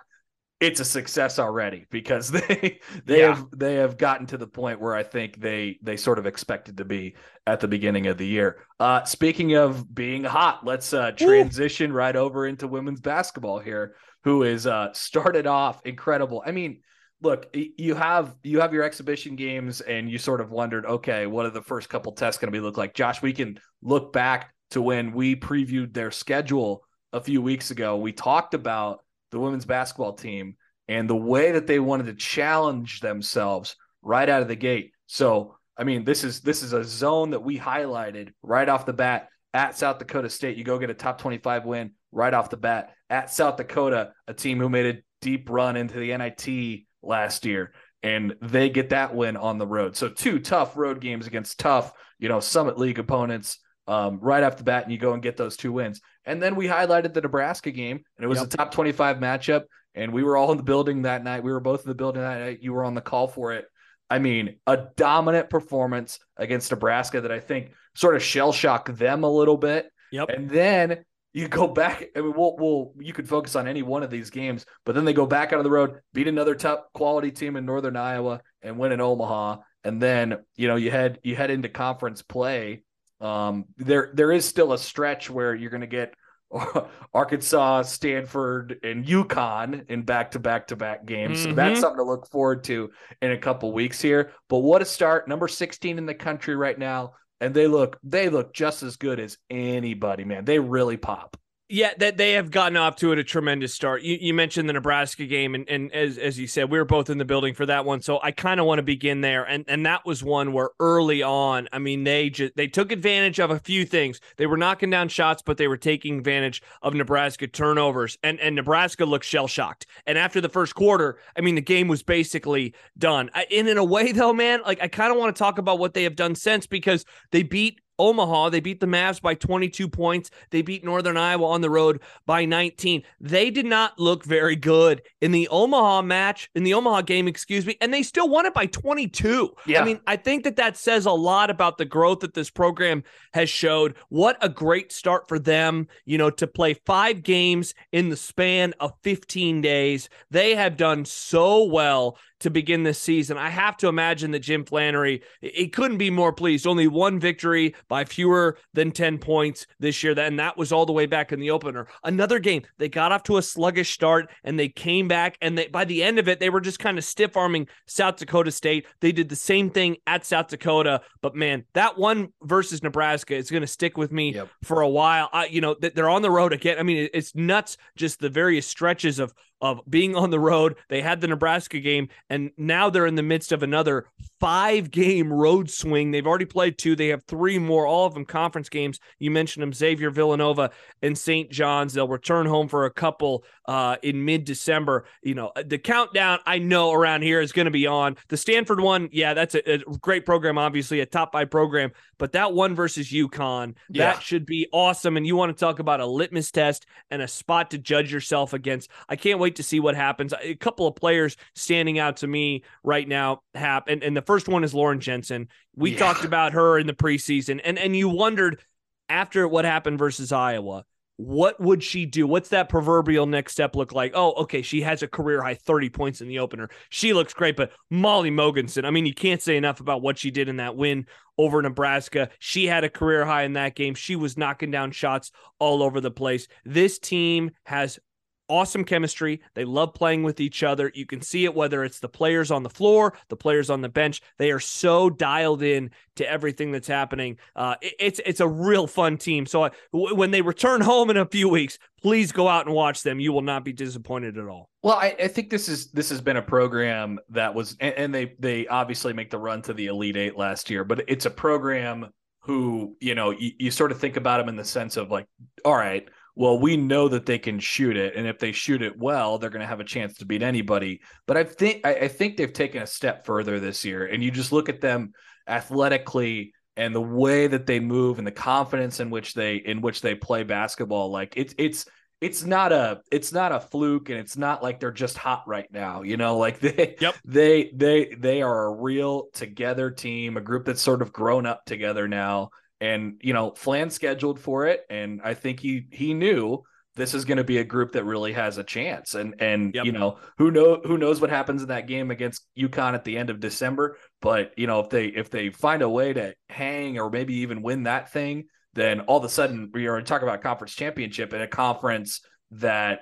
it's 0.65 0.81
a 0.81 0.85
success 0.85 1.39
already 1.39 1.87
because 1.91 2.31
they 2.31 2.81
they 3.05 3.21
yeah. 3.21 3.35
have 3.35 3.47
they 3.57 3.75
have 3.77 3.99
gotten 3.99 4.27
to 4.27 4.39
the 4.39 4.47
point 4.47 4.81
where 4.81 4.95
I 4.95 5.03
think 5.03 5.41
they 5.41 5.79
they 5.83 5.97
sort 5.97 6.19
of 6.19 6.27
expected 6.27 6.79
to 6.79 6.85
be 6.85 7.17
at 7.47 7.61
the 7.61 7.69
beginning 7.69 8.07
of 8.07 8.19
the 8.19 8.27
year. 8.27 8.65
Uh, 8.81 9.05
speaking 9.05 9.55
of 9.55 9.95
being 9.95 10.25
hot, 10.25 10.65
let's 10.65 10.93
uh, 10.93 11.13
transition 11.13 11.91
Ooh. 11.91 11.95
right 11.95 12.17
over 12.17 12.47
into 12.47 12.67
women's 12.67 13.01
basketball 13.01 13.59
here, 13.59 13.95
who 14.25 14.43
is 14.43 14.67
uh, 14.67 14.93
started 14.93 15.47
off 15.47 15.85
incredible. 15.85 16.43
I 16.45 16.53
mean, 16.53 16.81
look, 17.21 17.55
you 17.55 17.95
have 17.95 18.35
you 18.43 18.61
have 18.61 18.73
your 18.73 18.85
exhibition 18.85 19.37
games, 19.37 19.81
and 19.83 20.11
you 20.11 20.19
sort 20.19 20.41
of 20.41 20.51
wondered, 20.51 20.87
okay, 20.87 21.27
what 21.27 21.47
are 21.47 21.51
the 21.51 21.63
first 21.63 21.89
couple 21.89 22.13
tests 22.13 22.41
going 22.41 22.53
to 22.53 22.57
be 22.57 22.63
look 22.63 22.79
like? 22.79 22.95
Josh, 22.95 23.21
we 23.21 23.33
can 23.33 23.59
look 23.83 24.13
back 24.13 24.55
to 24.71 24.81
when 24.81 25.13
we 25.13 25.37
previewed 25.37 25.93
their 25.93 26.11
schedule 26.11 26.85
a 27.13 27.21
few 27.21 27.41
weeks 27.41 27.71
ago. 27.71 27.97
We 27.97 28.13
talked 28.13 28.55
about 28.55 29.04
the 29.35 29.41
women's 29.41 29.67
basketball 29.67 30.15
team 30.15 30.57
and 30.89 31.09
the 31.09 31.17
way 31.17 31.53
that 31.53 31.67
they 31.67 31.79
wanted 31.79 32.07
to 32.07 32.15
challenge 32.15 33.01
themselves 33.01 33.77
right 34.03 34.29
out 34.29 34.43
of 34.43 34.49
the 34.49 34.57
gate. 34.57 34.93
So, 35.07 35.57
I 35.77 35.85
mean, 35.85 36.05
this 36.05 36.25
is 36.25 36.41
this 36.41 36.63
is 36.63 36.73
a 36.73 36.85
zone 36.85 37.31
that 37.31 37.43
we 37.43 37.59
highlighted 37.59 38.33
right 38.43 38.69
off 38.69 38.87
the 38.87 38.93
bat 38.93 39.29
at 39.53 39.77
South 39.77 39.99
Dakota 39.99 40.31
State. 40.31 40.57
You 40.57 40.65
go 40.65 40.79
get 40.79 40.91
a 40.91 40.95
top 40.95 41.19
25 41.19 41.65
win 41.65 41.93
right 42.13 42.33
off 42.33 42.51
the 42.51 42.57
bat 42.57 42.95
at 43.11 43.31
South 43.31 43.57
Dakota, 43.57 44.13
a 44.27 44.35
team 44.35 44.59
who 44.59 44.69
made 44.69 44.87
a 44.87 45.01
deep 45.21 45.51
run 45.51 45.77
into 45.77 45.99
the 45.99 46.17
NIT 46.17 46.85
last 47.03 47.45
year 47.45 47.73
and 48.05 48.35
they 48.43 48.69
get 48.69 48.91
that 48.91 49.15
win 49.15 49.35
on 49.35 49.57
the 49.57 49.67
road. 49.67 49.97
So 49.97 50.11
two 50.11 50.39
tough 50.39 50.77
road 50.77 51.01
games 51.01 51.27
against 51.27 51.59
tough, 51.59 51.91
you 52.19 52.29
know, 52.29 52.39
Summit 52.39 52.79
League 52.79 52.99
opponents 52.99 53.59
um, 53.87 54.19
right 54.21 54.43
off 54.43 54.59
the 54.59 54.63
bat, 54.63 54.83
and 54.83 54.93
you 54.93 54.99
go 54.99 55.15
and 55.15 55.23
get 55.23 55.39
those 55.39 55.57
two 55.57 55.73
wins. 55.73 56.03
And 56.27 56.43
then 56.43 56.57
we 56.57 56.67
highlighted 56.67 57.15
the 57.15 57.21
Nebraska 57.21 57.71
game, 57.71 58.03
and 58.17 58.25
it 58.25 58.29
was 58.29 58.39
yep. 58.39 58.47
a 58.47 58.57
top 58.57 58.73
25 58.73 59.19
matchup. 59.19 59.65
And 59.95 60.13
we 60.13 60.23
were 60.23 60.37
all 60.37 60.51
in 60.51 60.57
the 60.57 60.65
building 60.65 61.03
that 61.03 61.23
night. 61.23 61.45
We 61.45 61.53
were 61.53 61.61
both 61.61 61.83
in 61.85 61.89
the 61.89 61.95
building 61.95 62.23
that 62.23 62.41
night. 62.41 62.59
You 62.63 62.73
were 62.73 62.85
on 62.85 62.95
the 62.95 63.01
call 63.01 63.29
for 63.29 63.53
it. 63.53 63.67
I 64.11 64.19
mean, 64.19 64.57
a 64.67 64.77
dominant 64.97 65.51
performance 65.51 66.19
against 66.37 66.71
Nebraska 66.71 67.21
that 67.21 67.33
I 67.33 67.41
think 67.41 67.73
sort 67.95 68.17
of 68.17 68.23
shell 68.23 68.53
shocked 68.53 68.97
them 68.97 69.25
a 69.25 69.31
little 69.31 69.57
bit. 69.57 69.91
Yep. 70.13 70.29
And 70.31 70.51
then 70.51 71.05
you 71.33 71.49
go 71.49 71.67
back. 71.67 72.05
I 72.15 72.21
mean, 72.21 72.33
we'll, 72.35 72.57
we'll 72.57 72.93
you 73.01 73.13
could 73.13 73.29
focus 73.29 73.57
on 73.57 73.67
any 73.67 73.83
one 73.83 74.03
of 74.03 74.11
these 74.11 74.31
games, 74.31 74.65
but 74.85 74.95
then 74.95 75.05
they 75.05 75.13
go 75.13 75.27
back 75.27 75.53
out 75.53 75.59
of 75.59 75.65
the 75.65 75.71
road, 75.71 76.01
beat 76.13 76.29
another 76.29 76.55
top 76.55 76.93
quality 76.93 77.31
team 77.31 77.57
in 77.57 77.67
Northern 77.67 77.97
Iowa, 77.97 78.41
and 78.63 78.79
win 78.79 78.93
in 78.93 79.01
Omaha. 79.01 79.59
And 79.83 80.01
then 80.01 80.39
you 80.57 80.69
know 80.69 80.77
you 80.77 80.91
head 80.91 81.19
you 81.23 81.35
head 81.35 81.51
into 81.51 81.69
conference 81.69 82.23
play. 82.23 82.83
Um, 83.21 83.67
there 83.77 84.11
there 84.15 84.33
is 84.33 84.45
still 84.45 84.73
a 84.73 84.79
stretch 84.79 85.31
where 85.31 85.55
you're 85.55 85.71
going 85.71 85.81
to 85.81 85.87
get 85.87 86.15
Arkansas, 87.15 87.83
Stanford, 87.83 88.79
and 88.83 89.05
UConn 89.05 89.89
in 89.91 90.03
back 90.03 90.33
to 90.33 90.39
back 90.39 90.69
to 90.69 90.77
back 90.77 91.07
games. 91.07 91.39
Mm-hmm. 91.39 91.51
So 91.51 91.55
that's 91.55 91.73
mm-hmm. 91.73 91.81
something 91.81 91.99
to 91.99 92.05
look 92.05 92.29
forward 92.29 92.65
to 92.65 92.91
in 93.23 93.33
a 93.33 93.39
couple 93.39 93.73
weeks 93.73 94.01
here. 94.01 94.33
But 94.49 94.59
what 94.59 94.83
a 94.83 94.85
start! 94.85 95.29
Number 95.29 95.49
16 95.49 95.99
in 95.99 96.07
the 96.07 96.15
country 96.15 96.57
right 96.57 96.79
now 96.79 97.15
and 97.41 97.55
they 97.55 97.67
look 97.67 97.99
they 98.03 98.29
look 98.29 98.55
just 98.55 98.83
as 98.83 98.97
good 98.97 99.21
as 99.21 99.37
anybody, 99.51 100.25
man. 100.25 100.45
They 100.45 100.59
really 100.59 100.97
pop. 100.97 101.37
Yeah, 101.71 101.93
that 101.97 102.19
they 102.19 102.33
have 102.33 102.51
gotten 102.51 102.77
off 102.77 102.97
to 102.97 103.13
it 103.13 103.19
a 103.19 103.25
tremendous 103.25 103.73
start. 103.73 104.03
You, 104.03 104.19
you 104.21 104.35
mentioned 104.35 104.69
the 104.69 104.75
Nebraska 104.75 105.25
game, 105.25 105.55
and, 105.55 105.67
and 105.67 105.91
as 105.95 106.19
as 106.19 106.39
you 106.39 106.47
said, 106.47 106.71
we 106.71 106.77
were 106.77 106.85
both 106.85 107.09
in 107.09 107.17
the 107.17 107.25
building 107.25 107.55
for 107.55 107.65
that 107.65 107.87
one. 107.87 108.03
So 108.03 108.21
I 108.23 108.33
kind 108.33 108.61
of 108.61 108.67
want 108.67 108.81
to 108.81 108.83
begin 108.83 109.23
there, 109.23 109.45
and 109.45 109.65
and 109.67 109.87
that 109.87 110.05
was 110.05 110.23
one 110.23 110.53
where 110.53 110.71
early 110.79 111.23
on, 111.23 111.67
I 111.73 111.79
mean, 111.79 112.05
they 112.05 112.29
just 112.29 112.55
they 112.55 112.67
took 112.67 112.93
advantage 112.93 113.41
of 113.41 113.51
a 113.51 113.59
few 113.59 113.87
things. 113.87 114.21
They 114.37 114.45
were 114.45 114.59
knocking 114.59 114.91
down 114.91 115.09
shots, 115.09 115.41
but 115.41 115.57
they 115.57 115.67
were 115.67 115.79
taking 115.79 116.19
advantage 116.19 116.63
of 116.83 116.93
Nebraska 116.93 117.47
turnovers, 117.47 118.19
and 118.23 118.39
and 118.41 118.55
Nebraska 118.55 119.07
looked 119.07 119.25
shell 119.25 119.49
shocked. 119.49 119.87
And 120.07 120.19
after 120.19 120.43
the 120.43 120.51
first 120.51 120.75
quarter, 120.75 121.17
I 121.35 121.41
mean, 121.41 121.55
the 121.55 121.63
game 121.63 121.89
was 121.89 122.03
basically 122.03 122.75
done. 122.99 123.31
I, 123.35 123.47
and 123.51 123.69
in 123.69 123.79
a 123.79 123.85
way, 123.85 124.13
though, 124.13 124.35
man, 124.35 124.61
like 124.67 124.83
I 124.83 124.89
kind 124.89 125.11
of 125.11 125.17
want 125.17 125.35
to 125.35 125.39
talk 125.39 125.57
about 125.57 125.79
what 125.79 125.95
they 125.95 126.03
have 126.03 126.15
done 126.15 126.35
since 126.35 126.67
because 126.67 127.07
they 127.33 127.43
beat 127.43 127.81
Omaha, 127.99 128.51
they 128.51 128.61
beat 128.61 128.81
the 128.81 128.87
Mavs 128.87 129.21
by 129.21 129.35
22 129.35 129.89
points. 129.89 130.31
They 130.51 130.63
beat 130.63 130.85
Northern 130.85 131.17
Iowa 131.17 131.47
on 131.47 131.61
the 131.61 131.71
road 131.71 132.01
by 132.27 132.45
19. 132.45 133.03
They 133.21 133.51
did 133.51 133.67
not 133.67 133.99
look 133.99 134.25
very 134.25 134.57
good 134.57 135.03
in 135.21 135.33
the 135.33 135.49
Omaha 135.49 136.03
match, 136.03 136.51
in 136.55 136.65
the 136.65 136.75
Omaha 136.75 137.03
game, 137.03 137.29
excuse 137.29 137.67
me, 137.67 137.77
and 137.81 137.93
they 137.93 138.03
still 138.03 138.29
won 138.29 138.47
it 138.47 138.55
by 138.55 138.67
22. 138.67 139.55
Yeah. 139.67 139.83
I 139.83 139.85
mean, 139.85 140.01
I 140.07 140.17
think 140.17 140.45
that 140.45 140.57
that 140.57 140.77
says 140.77 141.07
a 141.07 141.13
lot 141.13 141.51
about 141.51 141.79
the 141.79 141.85
growth 141.85 142.21
that 142.21 142.35
this 142.35 142.51
program 142.51 143.05
has 143.33 143.49
showed. 143.49 143.95
What 144.09 144.37
a 144.41 144.49
great 144.49 144.93
start 144.93 145.29
for 145.29 145.39
them, 145.39 145.89
you 146.05 146.19
know, 146.19 146.31
to 146.31 146.47
play 146.47 146.75
five 146.75 147.23
games 147.23 147.75
in 147.93 148.09
the 148.09 148.17
span 148.17 148.75
of 148.81 148.93
15 149.03 149.61
days. 149.61 150.09
They 150.31 150.55
have 150.55 150.77
done 150.77 151.05
so 151.05 151.65
well 151.65 152.19
to 152.45 152.51
begin 152.51 152.83
this 152.83 152.99
season. 152.99 153.39
I 153.39 153.49
have 153.49 153.77
to 153.79 153.89
imagine 153.89 154.31
that 154.33 154.41
Jim 154.41 154.67
Flanery, 154.67 155.23
it 155.41 155.73
couldn't 155.73 155.97
be 155.97 156.11
more 156.11 156.31
pleased. 156.31 156.67
Only 156.67 156.87
one 156.87 157.19
victory 157.19 157.75
by 157.89 158.05
fewer 158.05 158.59
than 158.75 158.93
10 158.93 159.17
points 159.17 159.67
this 159.81 160.03
year. 160.03 160.19
And 160.19 160.39
that 160.39 160.59
was 160.59 160.71
all 160.71 160.85
the 160.85 160.93
way 160.93 161.07
back 161.07 161.33
in 161.33 161.41
the 161.41 161.51
opener. 161.51 161.87
Another 162.05 162.39
game, 162.39 162.63
they 162.77 162.91
got 162.91 163.13
off 163.13 163.23
to 163.25 163.39
a 163.39 163.43
sluggish 163.43 163.95
start 163.95 164.31
and 164.45 164.59
they 164.59 164.69
came 164.69 165.09
back. 165.09 165.39
And 165.41 165.57
they, 165.57 165.69
by 165.69 165.87
the 165.87 166.03
end 166.03 166.19
of 166.19 166.29
it, 166.29 166.39
they 166.39 166.51
were 166.51 166.61
just 166.61 166.79
kind 166.79 166.99
of 166.99 167.05
stiff 167.05 167.35
arming 167.35 167.67
South 167.87 168.17
Dakota 168.17 168.51
State. 168.51 168.87
They 169.01 169.11
did 169.11 169.31
the 169.31 169.37
same 169.37 169.71
thing 169.71 169.97
at 170.07 170.27
South 170.27 170.49
Dakota. 170.49 171.01
But 171.23 171.35
man, 171.35 171.65
that 171.73 171.97
one 171.97 172.29
versus 172.43 172.83
Nebraska 172.83 173.35
is 173.35 173.51
going 173.51 173.63
to 173.63 173.67
stick 173.67 173.97
with 173.97 174.13
me 174.13 174.35
yep. 174.35 174.51
for 174.63 174.83
a 174.83 174.89
while. 174.89 175.31
I, 175.33 175.47
you 175.47 175.63
know, 175.63 175.77
they're 175.81 176.11
on 176.11 176.21
the 176.21 176.31
road 176.31 176.53
again. 176.53 176.79
I 176.79 176.83
mean, 176.83 177.09
it's 177.15 177.35
nuts 177.35 177.79
just 177.97 178.21
the 178.21 178.29
various 178.29 178.67
stretches 178.67 179.19
of 179.19 179.33
of 179.65 179.81
being 179.89 180.15
on 180.15 180.29
the 180.31 180.39
road. 180.39 180.77
They 180.89 181.01
had 181.01 181.23
the 181.23 181.27
Nebraska 181.27 181.81
game, 181.81 182.11
and 182.29 182.51
now 182.59 182.91
they're 182.91 183.07
in 183.07 183.15
the 183.15 183.23
midst 183.23 183.51
of 183.51 183.63
another 183.63 184.07
five 184.45 184.91
game 184.91 185.33
road 185.33 185.71
swing. 185.71 186.11
They've 186.11 186.27
already 186.27 186.45
played 186.45 186.77
two. 186.77 186.95
They 186.95 187.09
have 187.09 187.25
three 187.25 187.59
more, 187.59 187.87
all 187.87 188.05
of 188.05 188.13
them 188.13 188.27
conference 188.27 188.69
games. 188.69 189.01
You 189.19 189.31
mentioned 189.31 189.63
them 189.63 189.73
Xavier, 189.73 190.11
Villanova, 190.11 190.71
and 191.01 191.17
St. 191.17 191.51
John's. 191.51 191.95
They'll 191.95 192.07
return 192.07 192.45
home 192.45 192.69
for 192.69 192.85
a 192.85 192.91
couple 192.91 193.45
uh, 193.67 193.97
in 194.03 194.23
mid 194.23 194.45
December. 194.45 195.07
You 195.23 195.35
know, 195.35 195.53
the 195.65 195.79
countdown 195.79 196.41
I 196.45 196.59
know 196.59 196.93
around 196.93 197.23
here 197.23 197.41
is 197.41 197.53
going 197.53 197.65
to 197.65 197.71
be 197.71 197.87
on. 197.87 198.17
The 198.29 198.37
Stanford 198.37 198.81
one, 198.81 199.09
yeah, 199.13 199.33
that's 199.33 199.55
a, 199.55 199.77
a, 199.77 199.79
great 199.79 200.27
program, 200.27 200.59
obviously, 200.59 201.01
a 201.01 201.07
top 201.07 201.33
five 201.33 201.51
program, 201.51 201.93
but 202.19 202.33
that 202.33 202.53
one 202.53 202.75
versus 202.75 203.11
UConn, 203.11 203.77
yeah. 203.89 204.13
that 204.13 204.23
should 204.23 204.45
be 204.45 204.69
awesome. 204.73 205.17
And 205.17 205.27
you 205.27 205.37
want 205.37 205.57
to 205.57 205.59
talk 205.59 205.79
about 205.79 206.01
a 206.01 206.07
litmus 206.07 206.51
test 206.51 206.85
and 207.11 207.23
a 207.23 207.29
spot 207.29 207.71
to 207.71 207.79
judge 207.79 208.13
yourself 208.13 208.53
against. 208.53 208.91
I 209.09 209.17
can't 209.17 209.39
wait 209.39 209.57
to 209.57 209.63
see 209.63 209.81
what 209.81 209.95
happens. 209.95 210.35
A 210.39 210.55
couple 210.55 210.87
of 210.87 210.97
players 210.97 211.39
standing 211.55 211.99
out 211.99 212.19
to 212.19 212.27
me 212.27 212.65
right 212.83 213.09
now, 213.09 213.43
Hap, 213.55 213.89
and, 213.89 214.03
and 214.03 214.15
the 214.15 214.23
first 214.35 214.49
one 214.49 214.65
is 214.65 214.75
Lauren 214.75 214.99
Jensen. 214.99 215.47
We 215.77 215.93
yeah. 215.93 215.99
talked 215.99 216.25
about 216.25 216.55
her 216.55 216.77
in 216.77 216.89
the 216.89 216.93
preseason, 216.93 217.61
and 217.63 217.79
and 217.79 217.95
you 217.95 218.09
wondered 218.09 218.61
after 219.09 219.47
what 219.47 219.65
happened 219.65 219.97
versus 219.97 220.33
Iowa, 220.33 220.85
what 221.19 221.61
would 221.61 221.85
she 221.85 222.05
do? 222.05 222.27
What's 222.27 222.49
that 222.49 222.69
proverbial 222.69 223.27
next 223.27 223.53
step 223.53 223.77
look 223.77 223.93
like? 223.93 224.11
Oh, 224.17 224.33
okay, 224.43 224.63
she 224.63 224.81
has 224.83 225.05
a 225.05 225.07
career 225.07 225.41
high 225.41 225.55
30 225.55 225.91
points 225.91 226.21
in 226.21 226.27
the 226.27 226.41
opener. 226.41 226.69
She 226.89 227.13
looks 227.13 227.33
great, 227.33 227.55
but 227.55 227.71
Molly 227.91 228.33
Mogensen, 228.33 228.85
I 228.85 228.91
mean, 228.91 229.07
you 229.07 229.15
can't 229.15 229.41
say 229.41 229.57
enough 229.57 229.79
about 229.79 230.03
what 230.03 230.19
she 230.19 230.33
did 230.33 230.49
in 230.49 230.57
that 230.57 230.75
win 230.75 231.07
over 231.39 231.63
Nebraska. 231.63 232.31
She 232.41 232.67
had 232.67 232.83
a 232.83 232.89
career 232.89 233.25
high 233.25 233.45
in 233.45 233.53
that 233.53 233.77
game. 233.77 233.95
She 233.95 234.17
was 234.17 234.37
knocking 234.37 234.73
down 234.73 234.91
shots 234.91 235.31
all 235.61 235.81
over 235.81 236.01
the 236.01 236.11
place. 236.11 236.49
This 236.65 236.99
team 236.99 237.53
has 237.67 238.01
awesome 238.49 238.85
chemistry. 238.85 239.41
They 239.55 239.65
love 239.65 239.95
playing 239.95 240.23
with 240.23 240.41
each 240.41 240.63
other. 240.63 240.91
You 240.95 241.07
can 241.07 241.23
see 241.23 241.45
it 241.45 241.55
whether 241.55 241.85
it's 241.85 242.01
the 242.01 242.09
players 242.09 242.51
on 242.51 242.63
the 242.63 242.71
floor, 242.71 243.17
the 243.29 243.37
players 243.37 243.71
on 243.71 243.81
the 243.81 243.89
bench. 243.89 244.21
They 244.39 244.51
are 244.51 244.61
so 244.61 245.11
dialed 245.11 245.63
in 245.63 245.91
to 246.17 246.31
everything 246.31 246.73
that's 246.73 246.89
happening. 246.89 247.39
Uh, 247.57 247.77
it, 247.81 247.95
it's 247.99 248.21
it's 248.25 248.41
a 248.41 248.49
real 248.49 248.87
fun 248.87 249.17
team. 249.17 249.47
So 249.47 249.65
I, 249.65 249.71
w- 249.93 250.15
when 250.15 250.31
they 250.31 250.43
return 250.43 250.81
home 250.81 251.11
in 251.11 251.17
a 251.17 251.27
few 251.27 251.49
weeks, 251.49 251.79
please 252.01 252.33
go 252.33 252.49
out 252.49 252.67
and 252.67 252.75
watch 252.75 253.03
them. 253.03 253.21
You 253.21 253.33
will 253.33 253.43
not 253.43 253.65
be 253.65 253.73
disappointed 253.73 254.39
at 254.39 254.47
all. 254.47 254.71
Well, 254.83 254.97
I, 254.97 255.17
I 255.19 255.29
think 255.29 255.51
this 255.51 255.69
is 255.69 255.91
this 255.93 256.11
has 256.11 256.21
been 256.21 256.37
a 256.37 256.43
program 256.43 257.19
that 257.31 257.55
was, 257.55 257.77
and, 257.81 257.95
and 257.95 258.15
they 258.15 258.35
they 258.39 258.67
obviously 258.67 259.13
make 259.13 259.31
the 259.31 259.39
run 259.39 259.63
to 259.63 259.75
the 259.75 259.87
Elite 259.87 260.17
Eight 260.17 260.37
last 260.37 260.71
year, 260.71 260.85
but 260.85 261.05
it's 261.09 261.27
a 261.27 261.31
program 261.31 262.11
who 262.41 262.97
you 263.01 263.15
know 263.15 263.31
you, 263.31 263.53
you 263.59 263.71
sort 263.71 263.91
of 263.91 263.99
think 263.99 264.17
about 264.17 264.39
them 264.39 264.49
in 264.49 264.57
the 264.57 264.65
sense 264.65 264.97
of 264.97 265.11
like, 265.11 265.27
all 265.65 265.77
right 265.77 266.09
well, 266.37 266.59
we 266.59 266.77
know 266.77 267.09
that 267.09 267.27
they 267.27 267.39
can 267.39 267.61
shoot 267.61 267.97
it, 267.97 268.17
and 268.17 268.27
if 268.27 268.39
they 268.39 268.53
shoot 268.53 268.83
it 268.83 268.99
well, 268.99 269.39
they're 269.39 269.51
going 269.51 269.61
to 269.61 269.67
have 269.67 269.81
a 269.81 269.85
chance 269.85 270.15
to 270.15 270.27
beat 270.27 270.43
anybody. 270.43 271.01
But 271.27 271.37
I 271.37 271.45
think 271.45 271.87
I, 271.87 271.95
I 271.95 272.09
think 272.09 272.37
they've 272.37 272.53
taken 272.53 272.83
a 272.83 272.87
step 272.87 273.25
further 273.25 273.61
this 273.61 273.85
year, 273.85 274.07
and 274.07 274.23
you 274.23 274.31
just 274.31 274.53
look 274.53 274.69
at 274.69 274.81
them 274.81 275.13
athletically 275.47 276.53
and 276.77 276.95
the 276.95 277.01
way 277.01 277.47
that 277.47 277.67
they 277.67 277.79
move 277.79 278.19
and 278.19 278.27
the 278.27 278.33
confidence 278.33 278.99
in 278.99 279.11
which 279.11 279.35
they 279.35 279.57
in 279.57 279.81
which 279.81 280.01
they 280.01 280.15
play 280.15 280.43
basketball. 280.43 281.11
Like 281.11 281.35
it's 281.37 281.55
it's 281.57 281.87
it's 282.21 282.45
not 282.45 282.73
a 282.73 283.01
it's 283.11 283.33
not 283.33 283.53
a 283.53 283.61
fluke 283.61 284.09
and 284.09 284.19
it's 284.19 284.37
not 284.37 284.63
like 284.63 284.81
they're 284.81 284.91
just 284.91 285.19
hot 285.19 285.43
right 285.47 285.71
now 285.71 286.01
you 286.03 286.17
know 286.17 286.39
like 286.39 286.59
they 286.61 286.97
yep. 287.01 287.15
they 287.25 287.71
they 287.75 288.15
they 288.17 288.41
are 288.41 288.67
a 288.67 288.73
real 288.73 289.27
together 289.35 289.91
team 289.91 290.37
a 290.37 290.41
group 290.41 290.65
that's 290.65 290.81
sort 290.81 291.03
of 291.03 291.13
grown 291.13 291.45
up 291.45 291.65
together 291.67 292.09
now 292.09 292.49
and 292.81 293.21
you 293.23 293.33
know, 293.33 293.53
Flan 293.53 293.91
scheduled 293.91 294.41
for 294.41 294.67
it, 294.67 294.85
and 294.91 295.21
I 295.23 295.35
think 295.35 295.61
he 295.61 295.87
he 295.91 296.15
knew 296.15 296.63
this 296.97 297.15
is 297.15 297.25
going 297.25 297.39
to 297.39 297.45
be 297.45 297.59
a 297.59 297.65
group 297.65 297.93
that 297.93 298.05
really 298.05 298.33
has 298.33 298.59
a 298.59 298.65
chance. 298.65 299.15
And 299.15 299.35
and 299.41 299.75
yep. 299.75 299.85
you 299.85 299.93
know, 299.93 300.19
who 300.39 300.51
know 300.51 300.81
who 300.85 300.99
knows 300.99 301.21
what 301.21 301.31
happens 301.31 301.63
in 301.63 301.69
that 301.69 301.87
game 301.87 302.11
against 302.11 302.47
UConn 302.59 302.95
at 302.95 303.05
the 303.05 303.17
end 303.17 303.31
of 303.31 303.41
December. 303.41 303.99
But 304.21 304.53
you 304.57 304.67
know, 304.67 304.81
if 304.81 304.91
they 304.91 305.07
if 305.07 305.31
they 305.31 305.51
find 305.51 305.83
a 305.83 305.89
way 305.89 306.13
to 306.13 306.35
hang 306.49 306.99
or 306.99 307.11
maybe 307.11 307.37
even 307.37 307.63
win 307.63 307.85
that 307.85 308.13
thing, 308.13 308.45
then 308.75 309.01
all 309.01 309.19
of 309.19 309.25
a 309.25 309.29
sudden 309.29 309.71
we're 309.73 310.01
talking 310.03 310.29
about 310.29 310.43
conference 310.43 310.75
championship 310.75 311.33
in 311.33 311.41
a 311.41 311.49
conference 311.49 312.21
that 312.53 313.01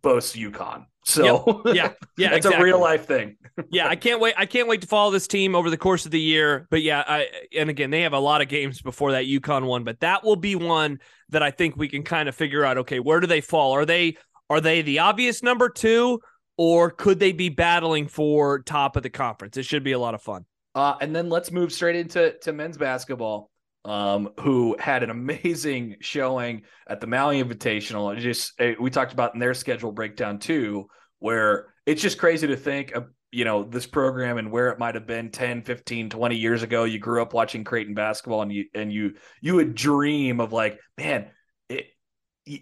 boasts 0.00 0.36
UConn. 0.36 0.86
So 1.04 1.62
yep. 1.66 1.76
yeah, 1.76 1.92
yeah, 2.16 2.28
it's 2.28 2.46
exactly. 2.46 2.60
a 2.60 2.64
real 2.64 2.80
life 2.80 3.06
thing. 3.06 3.36
yeah, 3.70 3.88
I 3.88 3.96
can't 3.96 4.20
wait. 4.20 4.34
I 4.36 4.46
can't 4.46 4.68
wait 4.68 4.82
to 4.82 4.86
follow 4.86 5.10
this 5.10 5.26
team 5.26 5.54
over 5.54 5.68
the 5.68 5.76
course 5.76 6.04
of 6.04 6.12
the 6.12 6.20
year. 6.20 6.66
But 6.70 6.82
yeah, 6.82 7.02
I 7.06 7.28
and 7.56 7.68
again 7.68 7.90
they 7.90 8.02
have 8.02 8.12
a 8.12 8.18
lot 8.18 8.40
of 8.40 8.48
games 8.48 8.80
before 8.80 9.12
that 9.12 9.24
UConn 9.24 9.66
one, 9.66 9.84
but 9.84 10.00
that 10.00 10.24
will 10.24 10.36
be 10.36 10.54
one 10.54 11.00
that 11.30 11.42
I 11.42 11.50
think 11.50 11.76
we 11.76 11.88
can 11.88 12.02
kind 12.02 12.28
of 12.28 12.34
figure 12.34 12.64
out. 12.64 12.78
Okay, 12.78 13.00
where 13.00 13.20
do 13.20 13.26
they 13.26 13.40
fall? 13.40 13.72
Are 13.72 13.84
they 13.84 14.16
are 14.48 14.60
they 14.60 14.82
the 14.82 15.00
obvious 15.00 15.42
number 15.42 15.68
two, 15.68 16.20
or 16.56 16.90
could 16.90 17.18
they 17.18 17.32
be 17.32 17.48
battling 17.48 18.06
for 18.06 18.60
top 18.60 18.96
of 18.96 19.02
the 19.02 19.10
conference? 19.10 19.56
It 19.56 19.64
should 19.64 19.84
be 19.84 19.92
a 19.92 19.98
lot 19.98 20.14
of 20.14 20.22
fun. 20.22 20.44
Uh, 20.74 20.94
and 21.00 21.14
then 21.14 21.28
let's 21.28 21.50
move 21.50 21.72
straight 21.72 21.96
into 21.96 22.32
to 22.40 22.52
men's 22.52 22.78
basketball 22.78 23.50
um, 23.84 24.30
who 24.40 24.76
had 24.78 25.02
an 25.02 25.10
amazing 25.10 25.96
showing 26.00 26.62
at 26.86 27.00
the 27.00 27.06
Maui 27.06 27.42
Invitational. 27.42 28.18
Just 28.18 28.52
eh, 28.60 28.74
we 28.80 28.90
talked 28.90 29.12
about 29.12 29.34
in 29.34 29.40
their 29.40 29.54
schedule 29.54 29.92
breakdown 29.92 30.38
too, 30.38 30.86
where 31.18 31.72
it's 31.86 32.02
just 32.02 32.18
crazy 32.18 32.46
to 32.46 32.56
think 32.56 32.92
of, 32.92 33.06
you 33.30 33.44
know, 33.44 33.64
this 33.64 33.86
program 33.86 34.38
and 34.38 34.52
where 34.52 34.68
it 34.68 34.78
might 34.78 34.94
have 34.94 35.06
been 35.06 35.30
10, 35.30 35.62
15, 35.62 36.10
20 36.10 36.36
years 36.36 36.62
ago. 36.62 36.84
You 36.84 36.98
grew 36.98 37.22
up 37.22 37.32
watching 37.32 37.64
Creighton 37.64 37.94
basketball 37.94 38.42
and 38.42 38.52
you 38.52 38.66
and 38.74 38.92
you 38.92 39.14
you 39.40 39.56
would 39.56 39.74
dream 39.74 40.38
of 40.38 40.52
like, 40.52 40.78
man, 40.98 41.30
it, 41.68 41.86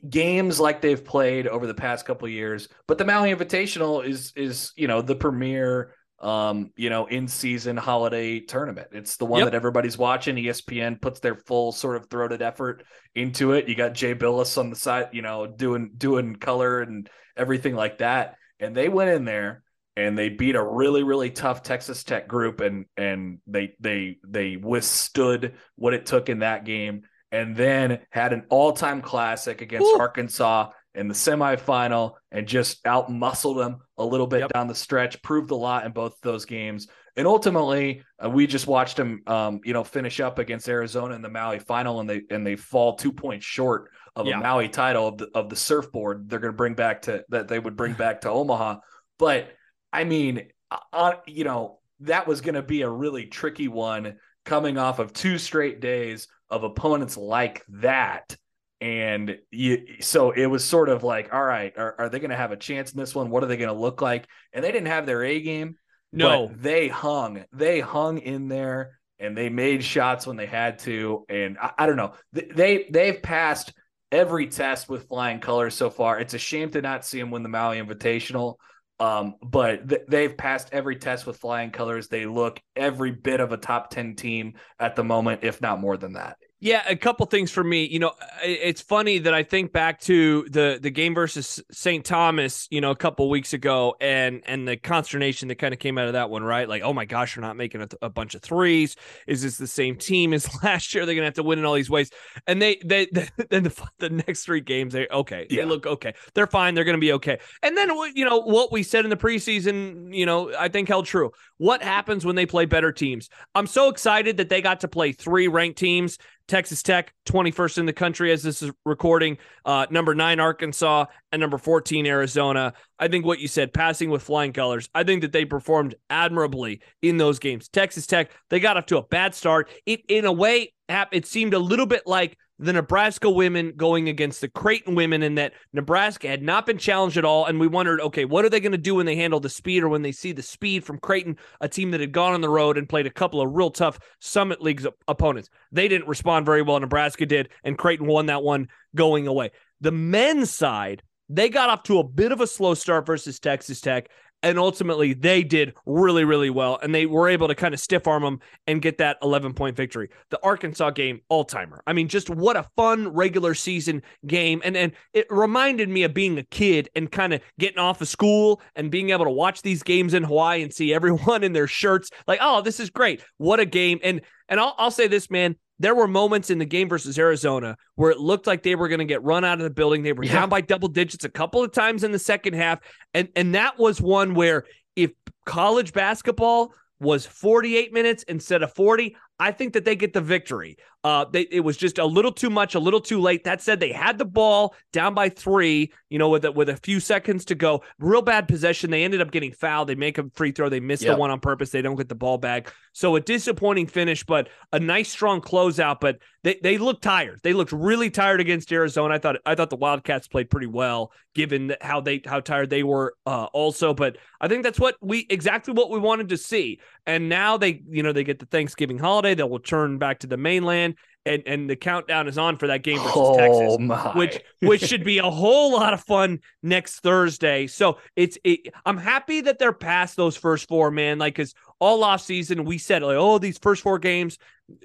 games 0.08 0.60
like 0.60 0.80
they've 0.80 1.04
played 1.04 1.48
over 1.48 1.66
the 1.66 1.74
past 1.74 2.06
couple 2.06 2.28
years. 2.28 2.68
But 2.86 2.98
the 2.98 3.04
Maui 3.04 3.34
Invitational 3.34 4.06
is 4.06 4.32
is, 4.36 4.72
you 4.76 4.88
know, 4.88 5.02
the 5.02 5.16
premier 5.16 5.92
um, 6.20 6.70
you 6.76 6.90
know, 6.90 7.06
in 7.06 7.28
season 7.28 7.76
holiday 7.76 8.40
tournament. 8.40 8.88
It's 8.92 9.16
the 9.16 9.24
one 9.24 9.40
yep. 9.40 9.46
that 9.46 9.56
everybody's 9.56 9.96
watching. 9.96 10.36
ESPN 10.36 11.00
puts 11.00 11.20
their 11.20 11.34
full 11.34 11.72
sort 11.72 11.96
of 11.96 12.10
throated 12.10 12.42
effort 12.42 12.84
into 13.14 13.52
it. 13.52 13.68
You 13.68 13.74
got 13.74 13.94
Jay 13.94 14.14
Bilas 14.14 14.58
on 14.58 14.70
the 14.70 14.76
side, 14.76 15.08
you 15.12 15.22
know, 15.22 15.46
doing 15.46 15.92
doing 15.96 16.36
color 16.36 16.80
and 16.80 17.08
everything 17.36 17.74
like 17.74 17.98
that. 17.98 18.36
And 18.58 18.76
they 18.76 18.88
went 18.88 19.10
in 19.10 19.24
there 19.24 19.62
and 19.96 20.16
they 20.16 20.28
beat 20.28 20.56
a 20.56 20.62
really 20.62 21.02
really 21.02 21.30
tough 21.30 21.62
Texas 21.62 22.04
Tech 22.04 22.28
group 22.28 22.60
and 22.60 22.84
and 22.96 23.38
they 23.46 23.74
they 23.80 24.18
they 24.26 24.56
withstood 24.56 25.54
what 25.76 25.94
it 25.94 26.06
took 26.06 26.28
in 26.28 26.40
that 26.40 26.64
game 26.64 27.02
and 27.32 27.56
then 27.56 28.00
had 28.10 28.32
an 28.32 28.44
all-time 28.50 29.00
classic 29.02 29.60
against 29.60 29.86
Ooh. 29.86 30.00
Arkansas 30.00 30.70
in 30.94 31.08
the 31.08 31.14
semifinal 31.14 32.14
and 32.32 32.46
just 32.46 32.84
out 32.86 33.10
muscled 33.10 33.58
them 33.58 33.78
a 33.96 34.04
little 34.04 34.26
bit 34.26 34.40
yep. 34.40 34.52
down 34.52 34.66
the 34.66 34.74
stretch, 34.74 35.22
proved 35.22 35.50
a 35.50 35.56
lot 35.56 35.86
in 35.86 35.92
both 35.92 36.14
those 36.22 36.44
games. 36.44 36.88
And 37.16 37.26
ultimately, 37.26 38.02
uh, 38.24 38.30
we 38.30 38.46
just 38.46 38.66
watched 38.66 38.96
them, 38.96 39.22
um, 39.26 39.60
you 39.64 39.72
know, 39.72 39.84
finish 39.84 40.20
up 40.20 40.38
against 40.38 40.68
Arizona 40.68 41.14
in 41.14 41.22
the 41.22 41.28
Maui 41.28 41.58
final, 41.58 42.00
and 42.00 42.08
they 42.08 42.22
and 42.30 42.46
they 42.46 42.56
fall 42.56 42.96
two 42.96 43.12
points 43.12 43.44
short 43.44 43.90
of 44.16 44.26
yeah. 44.26 44.38
a 44.38 44.42
Maui 44.42 44.68
title 44.68 45.08
of 45.08 45.18
the 45.18 45.28
of 45.34 45.48
the 45.48 45.56
surfboard. 45.56 46.28
They're 46.28 46.38
going 46.38 46.52
to 46.52 46.56
bring 46.56 46.74
back 46.74 47.02
to 47.02 47.24
that 47.28 47.48
they 47.48 47.58
would 47.58 47.76
bring 47.76 47.94
back 47.94 48.22
to 48.22 48.30
Omaha. 48.30 48.78
But 49.18 49.50
I 49.92 50.04
mean, 50.04 50.48
uh, 50.70 50.78
uh 50.92 51.12
you 51.26 51.44
know, 51.44 51.80
that 52.00 52.26
was 52.26 52.40
going 52.40 52.54
to 52.54 52.62
be 52.62 52.82
a 52.82 52.88
really 52.88 53.26
tricky 53.26 53.68
one 53.68 54.16
coming 54.44 54.78
off 54.78 54.98
of 54.98 55.12
two 55.12 55.38
straight 55.38 55.80
days 55.80 56.28
of 56.48 56.64
opponents 56.64 57.16
like 57.16 57.64
that 57.68 58.36
and 58.80 59.38
you, 59.50 59.86
so 60.00 60.30
it 60.30 60.46
was 60.46 60.64
sort 60.64 60.88
of 60.88 61.02
like, 61.02 61.32
all 61.32 61.44
right, 61.44 61.72
are, 61.76 61.94
are 61.98 62.08
they 62.08 62.18
going 62.18 62.30
to 62.30 62.36
have 62.36 62.52
a 62.52 62.56
chance 62.56 62.92
in 62.92 62.98
this 62.98 63.14
one? 63.14 63.30
What 63.30 63.42
are 63.42 63.46
they 63.46 63.56
going 63.56 63.68
to 63.68 63.80
look 63.80 64.00
like? 64.00 64.26
And 64.52 64.64
they 64.64 64.72
didn't 64.72 64.88
have 64.88 65.06
their 65.06 65.22
A 65.22 65.40
game. 65.40 65.76
No, 66.12 66.50
they 66.56 66.88
hung, 66.88 67.44
they 67.52 67.78
hung 67.80 68.18
in 68.18 68.48
there 68.48 68.98
and 69.20 69.36
they 69.36 69.48
made 69.48 69.84
shots 69.84 70.26
when 70.26 70.36
they 70.36 70.46
had 70.46 70.80
to. 70.80 71.24
And 71.28 71.56
I, 71.58 71.72
I 71.78 71.86
don't 71.86 71.96
know, 71.96 72.14
they, 72.32 72.86
they've 72.90 73.22
passed 73.22 73.72
every 74.10 74.48
test 74.48 74.88
with 74.88 75.06
flying 75.08 75.38
colors 75.38 75.74
so 75.74 75.88
far. 75.88 76.18
It's 76.18 76.34
a 76.34 76.38
shame 76.38 76.70
to 76.70 76.82
not 76.82 77.04
see 77.04 77.20
them 77.20 77.30
win 77.30 77.42
the 77.42 77.48
Maui 77.48 77.80
Invitational. 77.80 78.56
Um, 78.98 79.36
but 79.42 79.88
th- 79.88 80.02
they've 80.08 80.36
passed 80.36 80.70
every 80.72 80.96
test 80.96 81.26
with 81.26 81.38
flying 81.38 81.70
colors. 81.70 82.08
They 82.08 82.26
look 82.26 82.60
every 82.76 83.12
bit 83.12 83.40
of 83.40 83.52
a 83.52 83.56
top 83.56 83.90
10 83.90 84.14
team 84.16 84.54
at 84.78 84.96
the 84.96 85.04
moment, 85.04 85.42
if 85.42 85.60
not 85.60 85.80
more 85.80 85.96
than 85.96 86.14
that. 86.14 86.36
Yeah, 86.62 86.82
a 86.86 86.94
couple 86.94 87.24
things 87.24 87.50
for 87.50 87.64
me. 87.64 87.86
You 87.86 88.00
know, 88.00 88.12
it's 88.44 88.82
funny 88.82 89.18
that 89.20 89.32
I 89.32 89.42
think 89.42 89.72
back 89.72 89.98
to 90.02 90.44
the 90.50 90.78
the 90.80 90.90
game 90.90 91.14
versus 91.14 91.58
St. 91.70 92.04
Thomas, 92.04 92.68
you 92.70 92.82
know, 92.82 92.90
a 92.90 92.96
couple 92.96 93.30
weeks 93.30 93.54
ago, 93.54 93.96
and 93.98 94.42
and 94.44 94.68
the 94.68 94.76
consternation 94.76 95.48
that 95.48 95.54
kind 95.54 95.72
of 95.72 95.80
came 95.80 95.96
out 95.96 96.08
of 96.08 96.12
that 96.12 96.28
one, 96.28 96.42
right? 96.42 96.68
Like, 96.68 96.82
oh 96.82 96.92
my 96.92 97.06
gosh, 97.06 97.34
you're 97.34 97.40
not 97.40 97.56
making 97.56 97.80
a, 97.80 97.88
a 98.02 98.10
bunch 98.10 98.34
of 98.34 98.42
threes. 98.42 98.96
Is 99.26 99.40
this 99.40 99.56
the 99.56 99.66
same 99.66 99.96
team 99.96 100.34
as 100.34 100.50
last 100.62 100.94
year? 100.94 101.06
They're 101.06 101.14
gonna 101.14 101.28
have 101.28 101.34
to 101.34 101.42
win 101.42 101.58
in 101.58 101.64
all 101.64 101.72
these 101.72 101.88
ways. 101.88 102.10
And 102.46 102.60
they 102.60 102.78
they, 102.84 103.06
then 103.48 103.62
the, 103.62 103.88
the 103.98 104.10
next 104.10 104.44
three 104.44 104.60
games, 104.60 104.92
they 104.92 105.08
okay, 105.10 105.46
yeah. 105.48 105.62
they 105.62 105.66
look 105.66 105.86
okay. 105.86 106.12
They're 106.34 106.46
fine. 106.46 106.74
They're 106.74 106.84
gonna 106.84 106.98
be 106.98 107.14
okay. 107.14 107.38
And 107.62 107.74
then 107.74 107.90
you 108.14 108.26
know 108.26 108.38
what 108.38 108.70
we 108.70 108.82
said 108.82 109.04
in 109.04 109.10
the 109.10 109.16
preseason, 109.16 110.14
you 110.14 110.26
know, 110.26 110.52
I 110.54 110.68
think 110.68 110.88
held 110.88 111.06
true. 111.06 111.30
What 111.56 111.82
happens 111.82 112.26
when 112.26 112.36
they 112.36 112.44
play 112.44 112.66
better 112.66 112.92
teams? 112.92 113.30
I'm 113.54 113.66
so 113.66 113.88
excited 113.88 114.36
that 114.36 114.50
they 114.50 114.60
got 114.60 114.80
to 114.80 114.88
play 114.88 115.12
three 115.12 115.48
ranked 115.48 115.78
teams 115.78 116.18
Texas 116.46 116.82
Tech, 116.82 117.12
21st 117.26 117.78
in 117.78 117.86
the 117.86 117.92
country 117.92 118.32
as 118.32 118.42
this 118.42 118.62
is 118.62 118.70
recording, 118.84 119.38
uh, 119.64 119.86
number 119.90 120.14
nine, 120.14 120.40
Arkansas, 120.40 121.06
and 121.32 121.40
number 121.40 121.58
14, 121.58 122.06
Arizona. 122.06 122.72
I 122.98 123.08
think 123.08 123.24
what 123.24 123.38
you 123.38 123.48
said, 123.48 123.72
passing 123.72 124.10
with 124.10 124.22
flying 124.22 124.52
colors, 124.52 124.88
I 124.94 125.04
think 125.04 125.22
that 125.22 125.32
they 125.32 125.44
performed 125.44 125.94
admirably 126.08 126.80
in 127.02 127.16
those 127.16 127.38
games. 127.38 127.68
Texas 127.68 128.06
Tech, 128.06 128.30
they 128.48 128.60
got 128.60 128.76
off 128.76 128.86
to 128.86 128.98
a 128.98 129.02
bad 129.02 129.34
start. 129.34 129.68
It, 129.86 130.02
in 130.08 130.24
a 130.24 130.32
way, 130.32 130.72
it 131.12 131.26
seemed 131.26 131.54
a 131.54 131.58
little 131.58 131.86
bit 131.86 132.06
like 132.06 132.36
the 132.60 132.74
Nebraska 132.74 133.30
women 133.30 133.72
going 133.74 134.08
against 134.08 134.42
the 134.42 134.48
Creighton 134.48 134.94
women, 134.94 135.22
in 135.22 135.36
that 135.36 135.54
Nebraska 135.72 136.28
had 136.28 136.42
not 136.42 136.66
been 136.66 136.76
challenged 136.76 137.16
at 137.16 137.24
all. 137.24 137.46
And 137.46 137.58
we 137.58 137.66
wondered, 137.66 138.00
okay, 138.02 138.26
what 138.26 138.44
are 138.44 138.50
they 138.50 138.60
going 138.60 138.72
to 138.72 138.78
do 138.78 138.96
when 138.96 139.06
they 139.06 139.16
handle 139.16 139.40
the 139.40 139.48
speed 139.48 139.82
or 139.82 139.88
when 139.88 140.02
they 140.02 140.12
see 140.12 140.32
the 140.32 140.42
speed 140.42 140.84
from 140.84 140.98
Creighton, 140.98 141.38
a 141.62 141.68
team 141.68 141.90
that 141.92 142.00
had 142.00 142.12
gone 142.12 142.34
on 142.34 142.42
the 142.42 142.50
road 142.50 142.76
and 142.76 142.88
played 142.88 143.06
a 143.06 143.10
couple 143.10 143.40
of 143.40 143.54
real 143.54 143.70
tough 143.70 143.98
Summit 144.20 144.60
Leagues 144.60 144.86
opponents? 145.08 145.48
They 145.72 145.88
didn't 145.88 146.08
respond 146.08 146.44
very 146.44 146.60
well. 146.60 146.78
Nebraska 146.78 147.24
did, 147.24 147.48
and 147.64 147.78
Creighton 147.78 148.06
won 148.06 148.26
that 148.26 148.42
one 148.42 148.68
going 148.94 149.26
away. 149.26 149.52
The 149.80 149.92
men's 149.92 150.50
side, 150.50 151.02
they 151.30 151.48
got 151.48 151.70
off 151.70 151.84
to 151.84 151.98
a 151.98 152.04
bit 152.04 152.30
of 152.30 152.42
a 152.42 152.46
slow 152.46 152.74
start 152.74 153.06
versus 153.06 153.40
Texas 153.40 153.80
Tech 153.80 154.10
and 154.42 154.58
ultimately 154.58 155.12
they 155.12 155.42
did 155.42 155.74
really 155.86 156.24
really 156.24 156.50
well 156.50 156.78
and 156.82 156.94
they 156.94 157.06
were 157.06 157.28
able 157.28 157.48
to 157.48 157.54
kind 157.54 157.74
of 157.74 157.80
stiff 157.80 158.06
arm 158.06 158.22
them 158.22 158.40
and 158.66 158.82
get 158.82 158.98
that 158.98 159.18
11 159.22 159.54
point 159.54 159.76
victory. 159.76 160.08
The 160.30 160.40
arkansas 160.42 160.90
game 160.90 161.20
all 161.28 161.44
timer 161.44 161.82
i 161.86 161.92
mean 161.92 162.08
just 162.08 162.30
what 162.30 162.56
a 162.56 162.66
fun 162.76 163.08
regular 163.08 163.54
season 163.54 164.02
game 164.26 164.60
and 164.64 164.76
and 164.76 164.92
it 165.12 165.26
reminded 165.30 165.88
me 165.88 166.02
of 166.04 166.14
being 166.14 166.38
a 166.38 166.44
kid 166.44 166.88
and 166.94 167.10
kind 167.10 167.32
of 167.32 167.40
getting 167.58 167.78
off 167.78 168.00
of 168.00 168.08
school 168.08 168.60
and 168.76 168.90
being 168.90 169.10
able 169.10 169.24
to 169.24 169.30
watch 169.30 169.62
these 169.62 169.82
games 169.82 170.14
in 170.14 170.22
hawaii 170.22 170.62
and 170.62 170.72
see 170.72 170.92
everyone 170.94 171.42
in 171.44 171.52
their 171.52 171.66
shirts 171.66 172.10
like 172.26 172.38
oh 172.42 172.60
this 172.62 172.80
is 172.80 172.90
great. 172.90 173.22
What 173.38 173.60
a 173.60 173.66
game. 173.66 173.98
And 174.02 174.20
and 174.48 174.60
I'll, 174.60 174.74
I'll 174.78 174.90
say 174.90 175.06
this 175.06 175.30
man 175.30 175.56
there 175.80 175.94
were 175.94 176.06
moments 176.06 176.50
in 176.50 176.58
the 176.58 176.66
game 176.66 176.88
versus 176.88 177.18
Arizona 177.18 177.76
where 177.96 178.10
it 178.10 178.18
looked 178.18 178.46
like 178.46 178.62
they 178.62 178.76
were 178.76 178.86
going 178.86 179.00
to 179.00 179.06
get 179.06 179.24
run 179.24 179.44
out 179.44 179.58
of 179.58 179.64
the 179.64 179.70
building. 179.70 180.02
They 180.02 180.12
were 180.12 180.24
yeah. 180.24 180.34
down 180.34 180.50
by 180.50 180.60
double 180.60 180.88
digits 180.88 181.24
a 181.24 181.30
couple 181.30 181.64
of 181.64 181.72
times 181.72 182.04
in 182.04 182.12
the 182.12 182.18
second 182.18 182.54
half. 182.54 182.80
And 183.14 183.28
and 183.34 183.54
that 183.54 183.78
was 183.78 184.00
one 184.00 184.34
where 184.34 184.64
if 184.94 185.10
college 185.46 185.94
basketball 185.94 186.74
was 187.00 187.24
48 187.24 187.94
minutes 187.94 188.22
instead 188.24 188.62
of 188.62 188.74
40, 188.74 189.16
I 189.38 189.52
think 189.52 189.72
that 189.72 189.86
they 189.86 189.96
get 189.96 190.12
the 190.12 190.20
victory. 190.20 190.76
Uh, 191.02 191.24
they, 191.24 191.42
it 191.50 191.60
was 191.60 191.76
just 191.76 191.98
a 191.98 192.04
little 192.04 192.32
too 192.32 192.50
much, 192.50 192.74
a 192.74 192.78
little 192.78 193.00
too 193.00 193.20
late. 193.20 193.44
That 193.44 193.62
said, 193.62 193.80
they 193.80 193.92
had 193.92 194.18
the 194.18 194.24
ball 194.24 194.74
down 194.92 195.14
by 195.14 195.30
three, 195.30 195.92
you 196.10 196.18
know, 196.18 196.28
with 196.28 196.44
a, 196.44 196.52
with 196.52 196.68
a 196.68 196.76
few 196.76 197.00
seconds 197.00 197.46
to 197.46 197.54
go. 197.54 197.82
Real 197.98 198.20
bad 198.20 198.48
possession. 198.48 198.90
They 198.90 199.04
ended 199.04 199.22
up 199.22 199.30
getting 199.30 199.52
fouled. 199.52 199.88
They 199.88 199.94
make 199.94 200.18
a 200.18 200.28
free 200.34 200.52
throw. 200.52 200.68
They 200.68 200.80
miss 200.80 201.02
yep. 201.02 201.14
the 201.14 201.18
one 201.18 201.30
on 201.30 201.40
purpose. 201.40 201.70
They 201.70 201.80
don't 201.80 201.96
get 201.96 202.08
the 202.08 202.14
ball 202.14 202.36
back. 202.36 202.72
So 202.92 203.16
a 203.16 203.20
disappointing 203.20 203.86
finish, 203.86 204.24
but 204.24 204.48
a 204.72 204.80
nice 204.80 205.10
strong 205.10 205.40
closeout. 205.40 206.00
But 206.00 206.18
they 206.42 206.58
they 206.62 206.78
looked 206.78 207.02
tired. 207.02 207.40
They 207.42 207.52
looked 207.52 207.72
really 207.72 208.10
tired 208.10 208.40
against 208.40 208.72
Arizona. 208.72 209.14
I 209.14 209.18
thought 209.18 209.36
I 209.46 209.54
thought 209.54 209.70
the 209.70 209.76
Wildcats 209.76 210.28
played 210.28 210.50
pretty 210.50 210.66
well 210.66 211.12
given 211.34 211.74
how 211.80 212.00
they 212.00 212.20
how 212.26 212.40
tired 212.40 212.70
they 212.70 212.82
were 212.82 213.14
uh, 213.26 213.44
also. 213.52 213.94
But 213.94 214.16
I 214.40 214.48
think 214.48 214.64
that's 214.64 214.80
what 214.80 214.96
we 215.00 215.26
exactly 215.30 215.74
what 215.74 215.90
we 215.90 215.98
wanted 215.98 216.30
to 216.30 216.36
see. 216.36 216.80
And 217.06 217.28
now 217.28 217.56
they 217.56 217.82
you 217.88 218.02
know 218.02 218.12
they 218.12 218.24
get 218.24 218.38
the 218.38 218.46
Thanksgiving 218.46 218.98
holiday. 218.98 219.34
They'll 219.34 219.58
turn 219.58 219.98
back 219.98 220.20
to 220.20 220.26
the 220.26 220.36
mainland 220.36 220.89
and 221.26 221.42
and 221.46 221.68
the 221.68 221.76
countdown 221.76 222.28
is 222.28 222.38
on 222.38 222.56
for 222.56 222.66
that 222.68 222.82
game 222.82 222.98
versus 222.98 223.12
oh, 223.14 223.36
Texas, 223.36 223.78
my. 223.78 224.16
which 224.16 224.40
which 224.60 224.80
should 224.82 225.04
be 225.04 225.18
a 225.18 225.30
whole 225.30 225.72
lot 225.72 225.92
of 225.92 226.00
fun 226.02 226.40
next 226.62 227.00
Thursday. 227.00 227.66
So 227.66 227.98
it's 228.16 228.38
it, 228.42 228.72
I'm 228.86 228.96
happy 228.96 229.42
that 229.42 229.58
they're 229.58 229.72
past 229.72 230.16
those 230.16 230.36
first 230.36 230.68
four, 230.68 230.90
man. 230.90 231.18
Like 231.18 231.34
because 231.34 231.54
all 231.78 232.02
off 232.04 232.22
season 232.22 232.64
we 232.64 232.78
said 232.78 233.02
like, 233.02 233.16
oh, 233.16 233.38
these 233.38 233.58
first 233.58 233.82
four 233.82 233.98
games, 233.98 234.38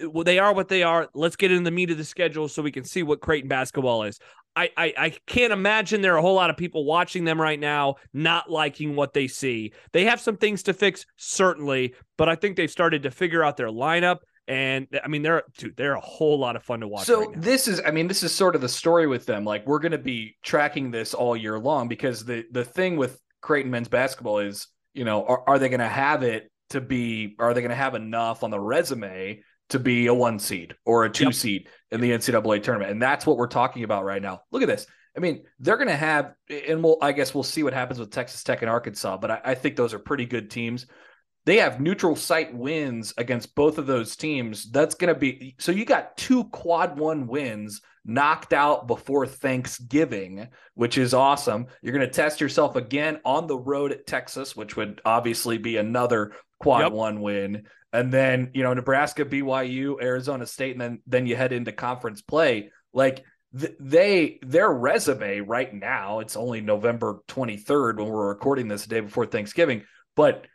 well, 0.07 0.23
they 0.23 0.39
are 0.39 0.53
what 0.53 0.67
they 0.67 0.83
are. 0.83 1.09
Let's 1.13 1.35
get 1.35 1.51
in 1.51 1.63
the 1.63 1.71
meat 1.71 1.91
of 1.91 1.97
the 1.97 2.03
schedule 2.03 2.47
so 2.47 2.61
we 2.61 2.71
can 2.71 2.83
see 2.83 3.03
what 3.03 3.21
Creighton 3.21 3.49
basketball 3.49 4.03
is. 4.03 4.19
I, 4.57 4.71
I, 4.77 4.93
I 4.97 5.09
can't 5.27 5.51
imagine 5.51 6.01
there 6.01 6.13
are 6.13 6.17
a 6.17 6.21
whole 6.21 6.35
lot 6.35 6.49
of 6.49 6.55
people 6.55 6.85
watching 6.85 7.25
them 7.25 7.41
right 7.41 7.59
now 7.59 7.95
not 8.13 8.49
liking 8.49 8.95
what 8.95 9.13
they 9.13 9.27
see. 9.27 9.73
They 9.91 10.05
have 10.05 10.21
some 10.21 10.37
things 10.37 10.63
to 10.63 10.73
fix, 10.73 11.05
certainly, 11.17 11.93
but 12.17 12.29
I 12.29 12.35
think 12.35 12.55
they've 12.55 12.71
started 12.71 13.03
to 13.03 13.11
figure 13.11 13.43
out 13.43 13.57
their 13.57 13.67
lineup 13.67 14.19
and 14.47 14.87
I 15.03 15.07
mean 15.07 15.21
they're 15.21 15.43
dude, 15.57 15.75
they're 15.75 15.95
a 15.95 15.99
whole 15.99 16.37
lot 16.37 16.55
of 16.55 16.63
fun 16.63 16.81
to 16.81 16.87
watch. 16.87 17.05
So 17.05 17.25
right 17.25 17.41
this 17.41 17.67
is, 17.67 17.81
I 17.85 17.91
mean, 17.91 18.07
this 18.07 18.23
is 18.23 18.33
sort 18.33 18.55
of 18.55 18.61
the 18.61 18.69
story 18.69 19.07
with 19.07 19.25
them. 19.25 19.43
Like 19.43 19.65
we're 19.65 19.79
going 19.79 19.91
to 19.91 19.97
be 19.97 20.37
tracking 20.43 20.91
this 20.91 21.13
all 21.13 21.35
year 21.35 21.57
long 21.59 21.87
because 21.87 22.25
the 22.25 22.45
the 22.51 22.63
thing 22.63 22.97
with 22.97 23.19
Creighton 23.41 23.71
men's 23.71 23.87
basketball 23.87 24.39
is, 24.39 24.67
you 24.93 25.05
know, 25.05 25.25
are, 25.25 25.43
are 25.47 25.59
they 25.59 25.69
going 25.69 25.79
to 25.79 25.87
have 25.87 26.23
it 26.23 26.51
to 26.71 26.81
be? 26.81 27.35
Are 27.39 27.53
they 27.53 27.61
going 27.61 27.69
to 27.69 27.75
have 27.75 27.95
enough 27.95 28.43
on 28.43 28.51
the 28.51 28.59
resume 28.59 29.41
to 29.69 29.79
be 29.79 30.07
a 30.07 30.13
one 30.13 30.39
seed 30.39 30.75
or 30.85 31.05
a 31.05 31.09
two 31.09 31.25
yep. 31.25 31.33
seed 31.33 31.69
in 31.91 32.01
the 32.01 32.11
NCAA 32.11 32.61
tournament? 32.61 32.91
And 32.91 33.01
that's 33.01 33.25
what 33.25 33.37
we're 33.37 33.47
talking 33.47 33.83
about 33.83 34.05
right 34.05 34.21
now. 34.21 34.41
Look 34.51 34.61
at 34.61 34.67
this. 34.67 34.85
I 35.17 35.21
mean, 35.21 35.43
they're 35.59 35.77
going 35.77 35.87
to 35.87 35.95
have, 35.95 36.33
and 36.49 36.83
we'll, 36.83 36.97
I 37.01 37.13
guess 37.13 37.33
we'll 37.33 37.43
see 37.43 37.63
what 37.63 37.73
happens 37.73 37.99
with 37.99 38.11
Texas 38.11 38.43
Tech 38.43 38.61
and 38.61 38.69
Arkansas, 38.69 39.15
but 39.17 39.31
I, 39.31 39.41
I 39.45 39.55
think 39.55 39.77
those 39.77 39.93
are 39.93 39.99
pretty 39.99 40.25
good 40.25 40.51
teams 40.51 40.87
they 41.45 41.57
have 41.57 41.79
neutral 41.79 42.15
site 42.15 42.53
wins 42.53 43.13
against 43.17 43.55
both 43.55 43.77
of 43.77 43.85
those 43.85 44.15
teams. 44.15 44.69
That's 44.71 44.95
going 44.95 45.13
to 45.13 45.19
be 45.19 45.55
so 45.59 45.71
you 45.71 45.85
got 45.85 46.17
two 46.17 46.45
quad 46.45 46.97
one 46.97 47.27
wins 47.27 47.81
knocked 48.03 48.53
out 48.53 48.87
before 48.87 49.25
Thanksgiving, 49.25 50.47
which 50.75 50.97
is 50.97 51.13
awesome. 51.13 51.67
You're 51.81 51.93
going 51.93 52.07
to 52.07 52.13
test 52.13 52.41
yourself 52.41 52.75
again 52.75 53.19
on 53.25 53.47
the 53.47 53.57
road 53.57 53.91
at 53.91 54.05
Texas, 54.05 54.55
which 54.55 54.75
would 54.75 55.01
obviously 55.05 55.57
be 55.57 55.77
another 55.77 56.33
quad 56.59 56.83
yep. 56.83 56.91
one 56.91 57.21
win. 57.21 57.63
And 57.93 58.11
then, 58.11 58.51
you 58.53 58.63
know, 58.63 58.73
Nebraska, 58.73 59.23
BYU, 59.25 60.01
Arizona 60.01 60.45
State, 60.45 60.73
and 60.73 60.81
then 60.81 61.01
then 61.07 61.27
you 61.27 61.35
head 61.35 61.53
into 61.53 61.71
conference 61.71 62.21
play. 62.21 62.71
Like 62.93 63.23
they 63.51 64.39
their 64.41 64.69
resume 64.69 65.41
right 65.41 65.73
now, 65.73 66.19
it's 66.19 66.35
only 66.35 66.61
November 66.61 67.19
23rd 67.27 67.97
when 67.97 68.07
we're 68.07 68.29
recording 68.29 68.67
this 68.67 68.83
the 68.83 68.89
day 68.89 68.99
before 68.99 69.25
Thanksgiving, 69.25 69.83
but 70.15 70.47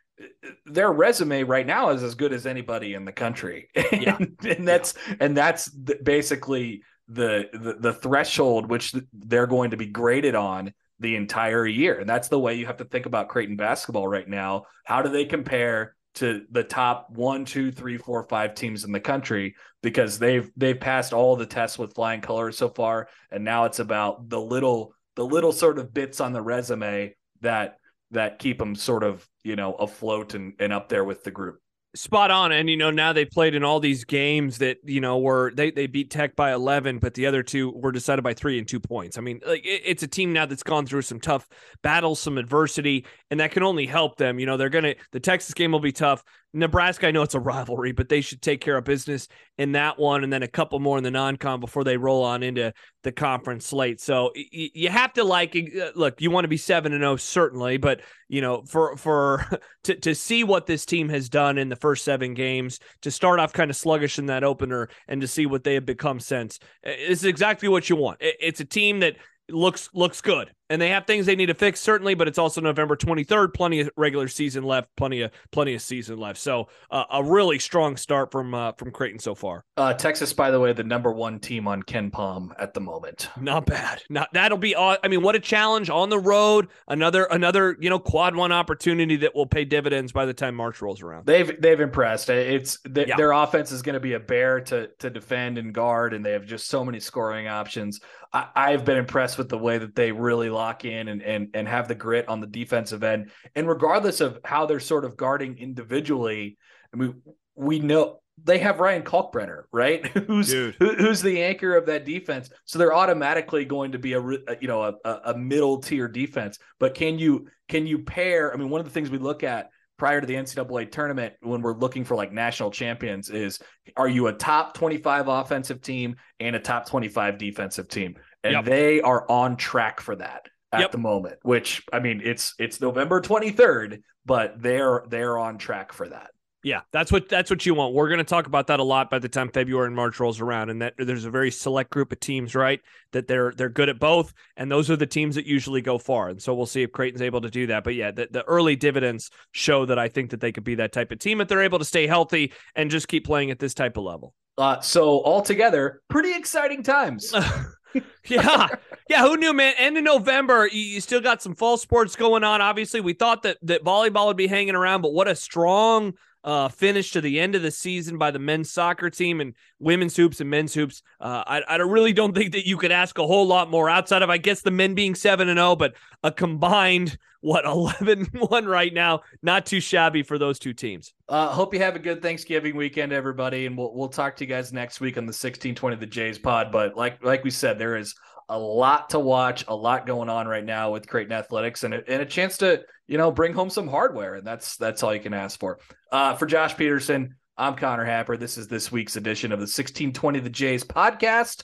their 0.67 0.93
resume 0.93 1.43
right 1.45 1.67
now 1.67 1.91
is 1.91 2.03
as 2.03 2.15
good 2.15 2.33
as 2.33 2.47
anybody 2.47 2.95
in 2.95 3.05
the 3.05 3.13
country. 3.13 3.69
Yeah. 3.93 4.17
and, 4.19 4.37
and 4.45 4.69
that's 4.69 4.95
yeah. 5.09 5.15
and 5.21 5.37
that's 5.37 5.69
basically 5.69 6.83
the, 7.09 7.49
the 7.53 7.77
the 7.81 7.93
threshold 7.93 8.71
which 8.71 8.95
they're 9.13 9.47
going 9.47 9.71
to 9.73 9.77
be 9.77 9.87
graded 9.87 10.35
on 10.35 10.73
the 11.01 11.17
entire 11.17 11.67
year. 11.67 11.99
And 11.99 12.09
that's 12.09 12.29
the 12.29 12.39
way 12.39 12.55
you 12.55 12.67
have 12.67 12.77
to 12.77 12.85
think 12.85 13.07
about 13.07 13.29
Creighton 13.29 13.57
basketball 13.57 14.07
right 14.07 14.29
now. 14.29 14.65
How 14.85 15.03
do 15.03 15.09
they 15.09 15.25
compare 15.25 15.97
to 16.17 16.45
the 16.51 16.63
top 16.63 17.09
one, 17.11 17.45
two, 17.45 17.73
three, 17.73 17.97
four, 17.97 18.23
five 18.25 18.55
teams 18.55 18.85
in 18.85 18.93
the 18.93 19.01
country? 19.01 19.57
Because 19.83 20.19
they've 20.19 20.51
they've 20.57 20.79
passed 20.79 21.13
all 21.13 21.37
the 21.37 21.47
tests 21.47 21.79
with 21.79 21.95
flying 21.95 22.21
colors 22.21 22.57
so 22.57 22.69
far, 22.69 23.09
and 23.31 23.45
now 23.45 23.65
it's 23.65 23.81
about 23.81 24.29
the 24.29 24.41
little 24.41 24.95
the 25.17 25.25
little 25.25 25.53
sort 25.53 25.79
of 25.79 25.93
bits 25.93 26.21
on 26.21 26.33
the 26.33 26.43
resume 26.43 27.15
that 27.41 27.80
that 28.11 28.38
keep 28.38 28.59
them 28.59 28.75
sort 28.75 29.05
of 29.05 29.27
you 29.44 29.57
know 29.57 29.75
afloat 29.75 30.35
and, 30.35 30.55
and 30.59 30.73
up 30.73 30.88
there 30.88 31.05
with 31.05 31.25
the 31.25 31.31
group. 31.31 31.61
Spot 31.96 32.31
on. 32.31 32.53
And 32.53 32.70
you 32.70 32.77
know 32.77 32.92
now 32.92 33.12
they 33.12 33.25
played 33.25 33.57
in 33.57 33.64
all 33.64 33.81
these 33.81 34.05
games 34.05 34.59
that 34.59 34.79
you 34.85 35.01
know 35.01 35.18
were 35.18 35.51
they 35.53 35.73
they 35.73 35.88
beat 35.88 36.09
tech 36.09 36.37
by 36.37 36.53
11 36.53 36.99
but 36.99 37.14
the 37.14 37.27
other 37.27 37.42
two 37.42 37.70
were 37.70 37.90
decided 37.90 38.23
by 38.23 38.33
three 38.33 38.59
and 38.59 38.68
two 38.68 38.79
points. 38.79 39.18
I 39.18 39.23
mean 39.23 39.40
like 39.44 39.66
it, 39.66 39.83
it's 39.85 40.03
a 40.05 40.09
team 40.09 40.33
now 40.33 40.46
that's 40.46 40.62
gone 40.62 40.87
through 40.87 41.03
some 41.03 41.18
tough 41.18 41.49
battles 41.83 42.20
some 42.20 42.38
adversity 42.38 43.07
and 43.31 43.40
that 43.40 43.51
can 43.51 43.64
only 43.64 43.87
help 43.87 44.18
them. 44.18 44.38
You 44.38 44.46
know 44.46 44.57
they're 44.57 44.68
gonna 44.68 44.94
the 45.11 45.18
texas 45.18 45.53
game 45.53 45.73
will 45.73 45.81
be 45.81 45.90
tough 45.90 46.23
Nebraska, 46.53 47.07
I 47.07 47.11
know 47.13 47.23
it's 47.23 47.35
a 47.37 47.41
rivalry, 47.41 47.93
but 47.93 48.09
they 48.09 48.21
should 48.21 48.43
take 48.43 48.61
care 48.61 48.77
of 48.77 48.85
business 48.85 49.29
in 49.57 49.73
that 49.73 49.99
one, 49.99 50.25
and 50.25 50.33
then 50.33 50.43
a 50.43 50.49
couple 50.49 50.81
more 50.81 50.99
in 50.99 51.05
the 51.05 51.11
non-con 51.11 51.61
before 51.61 51.85
they 51.85 51.97
roll 51.97 52.25
on 52.25 52.43
into 52.43 52.73
the 53.05 53.13
conference 53.13 53.67
slate. 53.67 54.01
So 54.01 54.33
y- 54.35 54.71
you 54.75 54.89
have 54.89 55.13
to 55.13 55.23
like 55.25 55.55
uh, 55.57 55.91
look. 55.95 56.21
You 56.21 56.33
want 56.33 56.45
to 56.45 56.49
be 56.49 56.57
seven 56.57 56.93
and 56.93 57.03
zero, 57.03 57.13
oh, 57.13 57.17
certainly, 57.17 57.77
but 57.77 58.01
you 58.29 58.41
know, 58.41 58.63
for 58.63 58.97
for 58.97 59.47
to 59.85 59.95
to 59.95 60.15
see 60.15 60.43
what 60.43 60.67
this 60.67 60.85
team 60.85 61.09
has 61.11 61.29
done 61.29 61.57
in 61.57 61.69
the 61.69 61.77
first 61.77 62.05
seven 62.05 62.35
games, 62.35 62.81
to 63.03 63.13
start 63.13 63.39
off 63.39 63.53
kind 63.53 63.71
of 63.71 63.77
sluggish 63.77 64.19
in 64.19 64.27
that 64.27 64.43
opener, 64.43 64.89
and 65.07 65.21
to 65.21 65.29
see 65.29 65.47
what 65.47 65.63
they 65.63 65.75
have 65.75 65.87
become 65.87 66.19
since, 66.19 66.59
is 66.83 67.25
exactly 67.25 67.69
what 67.69 67.89
you 67.89 67.95
want. 67.95 68.19
It's 68.21 68.61
a 68.61 68.65
team 68.65 69.01
that 69.01 69.17
looks 69.51 69.91
looks 69.93 70.21
good. 70.21 70.51
And 70.69 70.81
they 70.81 70.91
have 70.91 71.05
things 71.05 71.27
they 71.27 71.35
need 71.35 71.47
to 71.47 71.55
fix 71.55 71.81
certainly 71.81 72.15
but 72.15 72.29
it's 72.29 72.39
also 72.39 72.61
november 72.61 72.95
23rd 72.95 73.53
plenty 73.53 73.81
of 73.81 73.91
regular 73.97 74.29
season 74.29 74.63
left 74.63 74.89
plenty 74.97 75.23
of 75.23 75.33
plenty 75.51 75.75
of 75.75 75.83
season 75.83 76.19
left. 76.19 76.39
So 76.39 76.69
uh, 76.91 77.05
a 77.11 77.25
really 77.25 77.59
strong 77.59 77.97
start 77.97 78.31
from 78.31 78.55
uh, 78.55 78.73
from 78.73 78.93
creighton 78.93 79.19
so 79.19 79.35
far. 79.35 79.65
Uh, 79.77 79.93
texas 79.95 80.33
by 80.33 80.51
the 80.51 80.61
way 80.61 80.73
the 80.73 80.85
number 80.85 81.11
one 81.11 81.41
team 81.41 81.67
on 81.67 81.83
KenPom 81.83 82.53
at 82.59 82.73
the 82.73 82.81
moment. 82.81 83.29
Not 83.41 83.67
bad. 83.67 84.03
Not 84.09 84.33
that'll 84.33 84.59
be 84.59 84.77
i 84.77 84.97
mean 85.09 85.23
what 85.23 85.35
a 85.35 85.41
challenge 85.41 85.91
on 85.91 86.09
the 86.09 86.21
road. 86.21 86.69
Another 86.87 87.25
another 87.25 87.77
you 87.81 87.91
know 87.91 87.99
quad 87.99 88.37
one 88.37 88.53
opportunity 88.53 89.17
that 89.17 89.35
will 89.35 89.47
pay 89.47 89.65
dividends 89.65 90.13
by 90.13 90.25
the 90.25 90.35
time 90.35 90.55
march 90.55 90.81
rolls 90.81 91.03
around. 91.03 91.27
They've 91.27 91.61
they've 91.61 91.81
impressed. 91.81 92.31
It's 92.31 92.79
yeah. 92.95 93.17
their 93.17 93.33
offense 93.33 93.73
is 93.73 93.83
going 93.83 93.95
to 93.95 94.01
be 94.01 94.13
a 94.13 94.21
bear 94.21 94.61
to 94.61 94.87
to 94.99 95.11
defend 95.11 95.59
and 95.59 95.75
guard 95.75 96.15
and 96.15 96.25
they 96.25 96.33
have 96.33 96.47
just 96.47 96.69
so 96.69 96.85
many 96.85 97.01
scoring 97.01 97.49
options. 97.49 98.01
I, 98.33 98.47
i've 98.55 98.85
been 98.85 98.97
impressed 98.97 99.39
with 99.40 99.48
the 99.48 99.57
way 99.57 99.79
that 99.79 99.94
they 99.94 100.12
really 100.12 100.50
lock 100.50 100.85
in 100.85 101.09
and 101.09 101.22
and 101.22 101.48
and 101.55 101.66
have 101.66 101.88
the 101.88 101.94
grit 101.94 102.29
on 102.29 102.40
the 102.40 102.46
defensive 102.46 103.03
end. 103.03 103.31
And 103.55 103.66
regardless 103.66 104.20
of 104.20 104.38
how 104.44 104.66
they're 104.66 104.81
sort 104.81 105.07
of 105.07 105.16
guarding 105.16 105.57
individually, 105.57 106.59
I 106.92 106.98
mean, 106.98 107.22
we 107.55 107.79
know 107.79 108.20
they 108.44 108.59
have 108.59 108.81
Ryan 108.81 109.03
Kalkbrenner, 109.03 109.62
right? 109.72 110.07
who's 110.26 110.53
who, 110.53 110.72
who's 110.79 111.22
the 111.22 111.42
anchor 111.42 111.74
of 111.74 111.87
that 111.87 112.05
defense. 112.05 112.50
So 112.66 112.79
they're 112.79 112.94
automatically 112.94 113.64
going 113.64 113.92
to 113.92 113.98
be 113.98 114.12
a, 114.12 114.20
a 114.20 114.57
you 114.61 114.68
know 114.68 114.94
a, 115.03 115.11
a 115.24 115.38
middle 115.38 115.79
tier 115.79 116.07
defense. 116.07 116.59
But 116.79 116.94
can 116.94 117.18
you 117.18 117.48
can 117.66 117.87
you 117.87 118.00
pair? 118.00 118.53
I 118.53 118.59
mean, 118.59 118.68
one 118.68 118.81
of 118.81 118.87
the 118.87 118.92
things 118.92 119.09
we 119.09 119.16
look 119.16 119.42
at 119.42 119.70
prior 119.96 120.20
to 120.20 120.26
the 120.26 120.35
NCAA 120.35 120.90
tournament 120.90 121.35
when 121.40 121.62
we're 121.62 121.76
looking 121.76 122.05
for 122.05 122.14
like 122.14 122.31
national 122.31 122.70
champions 122.70 123.31
is 123.31 123.59
are 123.96 124.09
you 124.09 124.29
a 124.29 124.33
top 124.33 124.72
25 124.74 125.29
offensive 125.29 125.83
team 125.83 126.16
and 126.40 126.57
a 126.57 126.61
top 126.61 126.87
25 126.87 127.38
defensive 127.38 127.88
team? 127.88 128.16
And 128.42 128.53
yep. 128.53 128.64
they 128.64 129.00
are 129.00 129.31
on 129.31 129.57
track 129.57 130.00
for 130.00 130.16
that 130.16 130.48
at 130.72 130.81
yep. 130.81 130.92
the 130.92 130.98
moment, 130.98 131.37
which 131.42 131.83
I 131.92 132.00
mean 132.00 132.20
it's 132.24 132.55
it's 132.59 132.81
November 132.81 133.20
23rd, 133.20 134.03
but 134.24 134.61
they're 134.62 135.05
they're 135.09 135.38
on 135.38 135.59
track 135.59 135.92
for 135.92 136.09
that. 136.09 136.31
Yeah, 136.62 136.81
that's 136.92 137.11
what 137.11 137.29
that's 137.31 137.48
what 137.48 137.64
you 137.64 137.74
want. 137.74 137.94
We're 137.94 138.09
going 138.09 138.18
to 138.18 138.24
talk 138.24 138.46
about 138.46 138.66
that 138.66 138.81
a 138.81 138.83
lot 138.83 139.09
by 139.09 139.18
the 139.18 139.31
time 139.31 139.48
February 139.48 139.87
and 139.87 139.96
March 139.96 140.20
rolls 140.20 140.42
around, 140.42 140.68
and 140.68 140.83
that 140.83 140.92
there's 140.98 141.24
a 141.24 141.31
very 141.31 141.50
select 141.50 141.88
group 141.90 142.12
of 142.12 142.20
teams, 142.20 142.55
right? 142.55 142.81
That 143.12 143.26
they're 143.26 143.53
they're 143.57 143.70
good 143.70 143.88
at 143.88 143.98
both, 143.98 144.35
and 144.59 144.70
those 144.70 144.90
are 144.90 144.96
the 144.96 145.07
teams 145.07 145.37
that 145.37 145.46
usually 145.46 145.81
go 145.81 145.96
far. 145.96 146.29
And 146.29 146.40
so 146.40 146.55
we'll 146.55 146.66
see 146.66 146.83
if 146.83 146.92
Creighton's 146.92 147.22
able 147.22 147.40
to 147.40 147.50
do 147.50 147.68
that. 147.68 147.83
But 147.83 147.94
yeah, 147.94 148.11
the, 148.11 148.29
the 148.31 148.44
early 148.44 148.76
dividends 148.76 149.31
show 149.53 149.87
that 149.87 149.98
I 149.98 150.09
think 150.09 150.31
that 150.31 150.40
they 150.40 150.53
could 150.53 150.64
be 150.64 150.74
that 150.74 150.92
type 150.92 151.11
of 151.12 151.18
team 151.18 151.40
if 151.40 151.48
they're 151.48 151.62
able 151.62 151.79
to 151.79 151.85
stay 151.85 152.07
healthy 152.07 152.53
and 152.74 152.90
just 152.90 153.09
keep 153.09 153.24
playing 153.24 153.50
at 153.50 153.59
this 153.59 153.72
type 153.72 153.96
of 153.96 154.05
level. 154.05 154.35
Uh, 154.59 154.81
so 154.81 155.24
altogether, 155.24 156.03
pretty 156.11 156.35
exciting 156.35 156.83
times. 156.83 157.33
yeah. 158.29 158.68
Yeah. 159.09 159.22
Who 159.22 159.37
knew, 159.37 159.53
man? 159.53 159.74
End 159.79 159.96
of 159.98 160.05
November, 160.05 160.66
you 160.66 161.00
still 161.00 161.20
got 161.20 161.42
some 161.42 161.55
fall 161.55 161.76
sports 161.76 162.16
going 162.16 162.44
on. 162.44 162.61
Obviously, 162.61 163.00
we 163.00 163.12
thought 163.12 163.42
that, 163.42 163.59
that 163.62 163.85
volleyball 163.85 164.26
would 164.26 164.37
be 164.37 164.46
hanging 164.46 164.74
around, 164.74 165.03
but 165.03 165.12
what 165.12 165.29
a 165.29 165.35
strong 165.35 166.14
uh, 166.42 166.68
finish 166.68 167.12
to 167.12 167.20
the 167.20 167.38
end 167.38 167.55
of 167.55 167.62
the 167.62 167.70
season 167.70 168.16
by 168.16 168.31
the 168.31 168.38
men's 168.38 168.70
soccer 168.70 169.11
team 169.11 169.40
and 169.40 169.55
women's 169.79 170.16
hoops 170.16 170.40
and 170.40 170.48
men's 170.48 170.72
hoops. 170.72 171.03
Uh, 171.20 171.42
I, 171.46 171.61
I 171.68 171.76
really 171.76 172.12
don't 172.12 172.35
think 172.35 172.53
that 172.53 172.66
you 172.66 172.76
could 172.76 172.92
ask 172.92 173.18
a 173.18 173.26
whole 173.26 173.46
lot 173.46 173.70
more 173.70 173.90
outside 173.90 174.22
of, 174.22 174.31
I 174.31 174.38
guess, 174.38 174.62
the 174.62 174.70
men 174.70 174.94
being 174.94 175.14
7 175.14 175.48
and 175.48 175.59
0, 175.59 175.76
but 175.76 175.94
a 176.22 176.33
combined, 176.33 177.18
what, 177.40 177.64
11 177.66 178.26
1 178.33 178.66
right 178.66 178.92
now. 178.92 179.20
Not 179.42 179.66
too 179.66 179.81
shabby 179.81 180.22
for 180.22 180.38
those 180.38 180.59
two 180.59 180.72
teams. 180.72 181.14
Uh, 181.29 181.48
hope 181.48 181.74
you 181.74 181.81
have 181.81 181.96
a 181.96 182.00
good 182.00 182.22
Thanksgiving 182.22 182.76
weekend, 182.76 183.12
everybody. 183.12 183.66
And 183.66 183.76
we'll, 183.76 183.94
we'll 183.94 184.09
talk 184.09 184.37
to 184.37 184.44
you 184.44 184.48
guys 184.48 184.72
next 184.72 185.00
week 185.00 185.16
on 185.16 185.24
the 185.24 185.31
1620 185.31 185.96
The 185.96 186.07
Jays 186.07 186.38
pod. 186.38 186.72
But 186.72 186.96
like, 186.96 187.24
like 187.24 187.44
we 187.44 187.50
said, 187.50 187.79
there 187.79 187.96
is 187.96 188.14
a 188.50 188.59
lot 188.59 189.11
to 189.11 189.18
watch, 189.18 189.64
a 189.68 189.74
lot 189.74 190.07
going 190.07 190.29
on 190.29 190.48
right 190.48 190.64
now 190.64 190.90
with 190.90 191.09
Creighton 191.09 191.33
Athletics, 191.33 191.85
and 191.85 191.94
a, 191.94 192.03
and 192.11 192.20
a 192.20 192.26
chance 192.26 192.59
to 192.59 192.83
you 193.07 193.16
know 193.16 193.31
bring 193.31 193.53
home 193.53 193.70
some 193.70 193.87
hardware, 193.87 194.35
and 194.35 194.46
that's 194.46 194.76
that's 194.76 195.03
all 195.03 195.14
you 195.14 195.20
can 195.20 195.33
ask 195.33 195.59
for. 195.59 195.79
Uh, 196.11 196.35
for 196.35 196.46
Josh 196.46 196.76
Peterson, 196.76 197.37
I'm 197.57 197.76
Connor 197.76 198.05
Happer. 198.05 198.37
This 198.37 198.59
is 198.59 198.66
this 198.66 198.90
week's 198.90 199.14
edition 199.16 199.53
of 199.53 199.61
the 199.61 199.62
1620 199.62 200.40
The 200.40 200.50
Jays 200.50 200.83
podcast, 200.83 201.62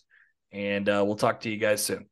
and 0.53 0.89
uh, 0.89 1.03
we'll 1.05 1.17
talk 1.17 1.41
to 1.41 1.51
you 1.51 1.59
guys 1.59 1.85
soon. 1.85 2.07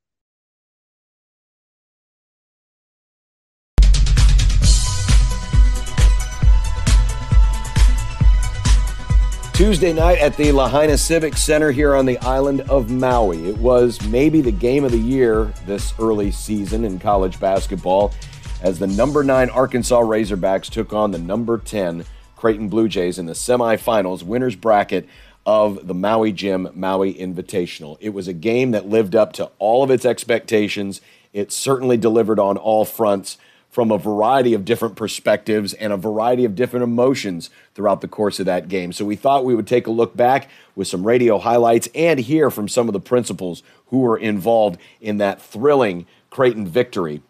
Tuesday 9.64 9.94
night 9.94 10.18
at 10.18 10.36
the 10.36 10.52
Lahaina 10.52 10.98
Civic 10.98 11.38
Center 11.38 11.70
here 11.70 11.94
on 11.94 12.04
the 12.04 12.18
island 12.18 12.60
of 12.68 12.90
Maui. 12.90 13.48
It 13.48 13.56
was 13.56 13.98
maybe 14.08 14.42
the 14.42 14.52
game 14.52 14.84
of 14.84 14.92
the 14.92 14.98
year 14.98 15.54
this 15.64 15.94
early 15.98 16.30
season 16.32 16.84
in 16.84 16.98
college 16.98 17.40
basketball 17.40 18.12
as 18.60 18.78
the 18.78 18.86
number 18.86 19.24
nine 19.24 19.48
Arkansas 19.48 20.02
Razorbacks 20.02 20.68
took 20.68 20.92
on 20.92 21.12
the 21.12 21.18
number 21.18 21.56
10 21.56 22.04
Creighton 22.36 22.68
Blue 22.68 22.88
Jays 22.88 23.18
in 23.18 23.24
the 23.24 23.32
semifinals 23.32 24.22
winners 24.22 24.54
bracket 24.54 25.08
of 25.46 25.86
the 25.86 25.94
Maui 25.94 26.30
Jim 26.30 26.68
Maui 26.74 27.14
Invitational. 27.14 27.96
It 28.00 28.10
was 28.10 28.28
a 28.28 28.34
game 28.34 28.72
that 28.72 28.90
lived 28.90 29.16
up 29.16 29.32
to 29.32 29.50
all 29.58 29.82
of 29.82 29.90
its 29.90 30.04
expectations. 30.04 31.00
It 31.32 31.50
certainly 31.50 31.96
delivered 31.96 32.38
on 32.38 32.58
all 32.58 32.84
fronts 32.84 33.38
from 33.74 33.90
a 33.90 33.98
variety 33.98 34.54
of 34.54 34.64
different 34.64 34.94
perspectives 34.94 35.74
and 35.74 35.92
a 35.92 35.96
variety 35.96 36.44
of 36.44 36.54
different 36.54 36.84
emotions 36.84 37.50
throughout 37.74 38.02
the 38.02 38.06
course 38.06 38.38
of 38.38 38.46
that 38.46 38.68
game. 38.68 38.92
So 38.92 39.04
we 39.04 39.16
thought 39.16 39.44
we 39.44 39.56
would 39.56 39.66
take 39.66 39.88
a 39.88 39.90
look 39.90 40.16
back 40.16 40.48
with 40.76 40.86
some 40.86 41.04
radio 41.04 41.38
highlights 41.38 41.88
and 41.92 42.20
hear 42.20 42.50
from 42.52 42.68
some 42.68 42.88
of 42.88 42.92
the 42.92 43.00
principals 43.00 43.64
who 43.88 43.98
were 43.98 44.16
involved 44.16 44.78
in 45.00 45.16
that 45.16 45.42
thrilling 45.42 46.06
Creighton 46.30 46.68
victory 46.68 47.20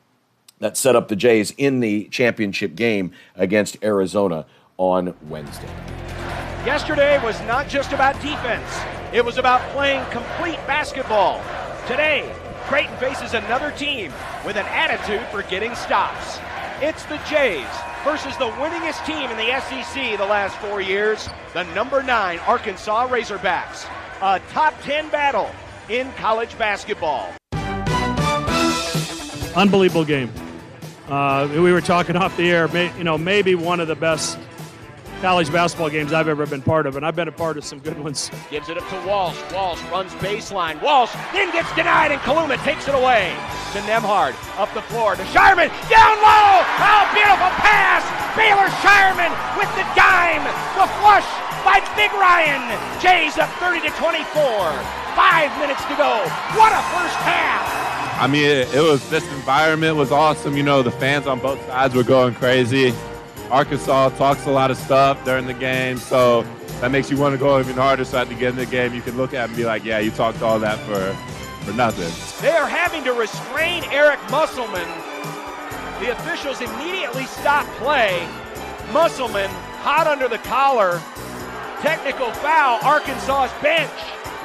that 0.59 0.77
set 0.77 0.95
up 0.95 1.09
the 1.09 1.17
Jays 1.17 1.53
in 1.57 1.81
the 1.81 2.09
championship 2.09 2.75
game 2.75 3.13
against 3.35 3.83
Arizona 3.83 4.45
on 4.77 5.15
Wednesday. 5.31 5.71
Yesterday 6.67 7.25
was 7.25 7.41
not 7.47 7.69
just 7.69 7.95
about 7.95 8.21
defense, 8.21 8.81
it 9.15 9.25
was 9.25 9.39
about 9.39 9.63
playing 9.71 10.05
complete 10.11 10.59
basketball. 10.67 11.41
Today, 11.87 12.31
Creighton 12.67 12.97
faces 12.97 13.35
another 13.35 13.71
team 13.73 14.11
with 14.47 14.57
an 14.57 14.65
attitude 14.67 15.27
for 15.29 15.43
getting 15.43 15.75
stops. 15.75 16.39
It's 16.81 17.05
the 17.05 17.19
Jays 17.29 17.67
versus 18.05 18.35
the 18.39 18.49
winningest 18.53 19.05
team 19.05 19.31
in 19.31 19.37
the 19.37 19.61
SEC 19.61 20.17
the 20.17 20.25
last 20.25 20.57
four 20.57 20.81
years, 20.81 21.29
the 21.53 21.65
number 21.75 22.03
nine 22.03 22.39
Arkansas 22.41 23.09
Razorbacks. 23.09 23.87
A 24.23 24.41
top 24.51 24.75
10 24.81 25.11
battle 25.11 25.51
in 25.91 26.11
college 26.13 26.57
basketball. 26.57 27.31
Unbelievable 29.55 30.07
game. 30.07 30.33
Uh, 31.09 31.47
we 31.53 31.71
were 31.71 31.83
talking 31.83 32.17
off 32.17 32.35
the 32.39 32.51
air, 32.51 32.67
you 32.97 33.05
know, 33.05 33.19
maybe 33.19 33.55
one 33.55 33.79
of 33.79 33.89
the 33.89 33.95
best 33.95 34.39
college 35.25 35.51
basketball 35.51 35.89
games 35.89 36.13
I've 36.13 36.29
ever 36.29 36.45
been 36.45 36.61
part 36.61 36.85
of, 36.85 36.97
and 36.97 37.07
I've 37.07 37.17
been 37.17 37.29
a 37.29 37.33
part 37.33 37.57
of 37.57 37.65
some 37.65 37.79
good 37.79 37.99
ones. 37.99 38.31
Gives 38.51 38.69
it 38.69 38.77
up 38.77 38.85
to 38.93 39.09
Walsh. 39.09 39.41
Walsh 39.55 39.81
runs 39.89 40.13
baseline. 40.21 40.77
Walsh 40.83 41.17
then 41.33 41.51
gets 41.51 41.73
denied, 41.73 42.13
and 42.13 42.21
Kaluma 42.21 42.63
takes 42.63 42.89
it 42.89 42.95
away 42.95 43.33
to 43.73 43.81
Nembhard, 43.89 44.37
Up 44.61 44.69
the 44.77 44.85
floor 44.93 45.17
to 45.17 45.25
Scheierman. 45.33 45.73
Down 45.89 46.15
low. 46.21 46.61
Oh, 46.77 47.09
beautiful 47.17 47.49
pass. 47.57 48.05
Baylor 48.37 48.69
Scheierman 48.85 49.33
with 49.57 49.73
the 49.81 49.89
dime. 49.97 50.45
The 50.77 50.93
flush 51.01 51.25
by 51.65 51.81
Big 51.97 52.13
Ryan. 52.21 52.61
Jays 53.01 53.41
up 53.41 53.49
30 53.65 53.81
to 53.89 53.97
24. 53.97 54.29
Five 55.17 55.49
minutes 55.57 55.81
to 55.89 55.97
go. 55.97 56.21
What 56.53 56.77
a 56.77 56.85
first 56.93 57.17
half. 57.25 57.65
I 58.21 58.27
mean, 58.27 58.45
it, 58.45 58.75
it 58.75 58.83
was 58.83 59.09
this 59.09 59.25
environment 59.33 59.97
was 59.97 60.13
awesome. 60.13 60.55
You 60.55 60.65
know, 60.65 60.83
the 60.83 60.93
fans 60.93 61.27
on 61.27 61.41
both 61.41 61.65
sides 61.67 61.95
were 61.95 62.05
going 62.05 62.35
crazy. 62.35 62.93
Arkansas 63.51 64.11
talks 64.11 64.47
a 64.47 64.51
lot 64.51 64.71
of 64.71 64.77
stuff 64.77 65.25
during 65.25 65.47
the 65.47 65.55
game, 65.55 65.99
so 65.99 66.43
that 66.81 66.91
makes 66.91 67.11
you 67.11 67.17
want 67.17 67.35
to 67.35 67.39
go 67.39 67.59
even 67.61 67.75
harder. 67.77 68.05
So 68.05 68.19
at 68.19 68.29
the 68.29 68.35
end 68.35 68.47
of 68.47 68.57
the 68.57 68.67
game, 68.67 68.95
you 68.95 69.03
can 69.03 69.17
look 69.17 69.35
at 69.35 69.49
and 69.49 69.57
be 69.57 69.65
like, 69.65 69.85
yeah, 69.85 69.99
you 69.99 70.11
talked 70.11 70.43
all 70.43 70.59
that 70.59 70.79
for, 70.81 71.15
for 71.65 71.77
nothing. 71.77 72.11
They 72.43 72.55
are 72.55 72.69
having 72.69 73.05
to 73.05 73.13
restrain 73.13 73.85
Eric 73.91 74.19
Musselman. 74.31 74.89
The 76.01 76.13
officials 76.13 76.61
immediately 76.61 77.25
stop 77.27 77.67
play. 77.77 78.27
Musselman 78.93 79.51
hot 79.81 80.07
under 80.07 80.29
the 80.29 80.39
collar. 80.39 81.01
Technical 81.81 82.33
foul, 82.33 82.81
Arkansas's 82.83 83.53
bench. 83.63 83.91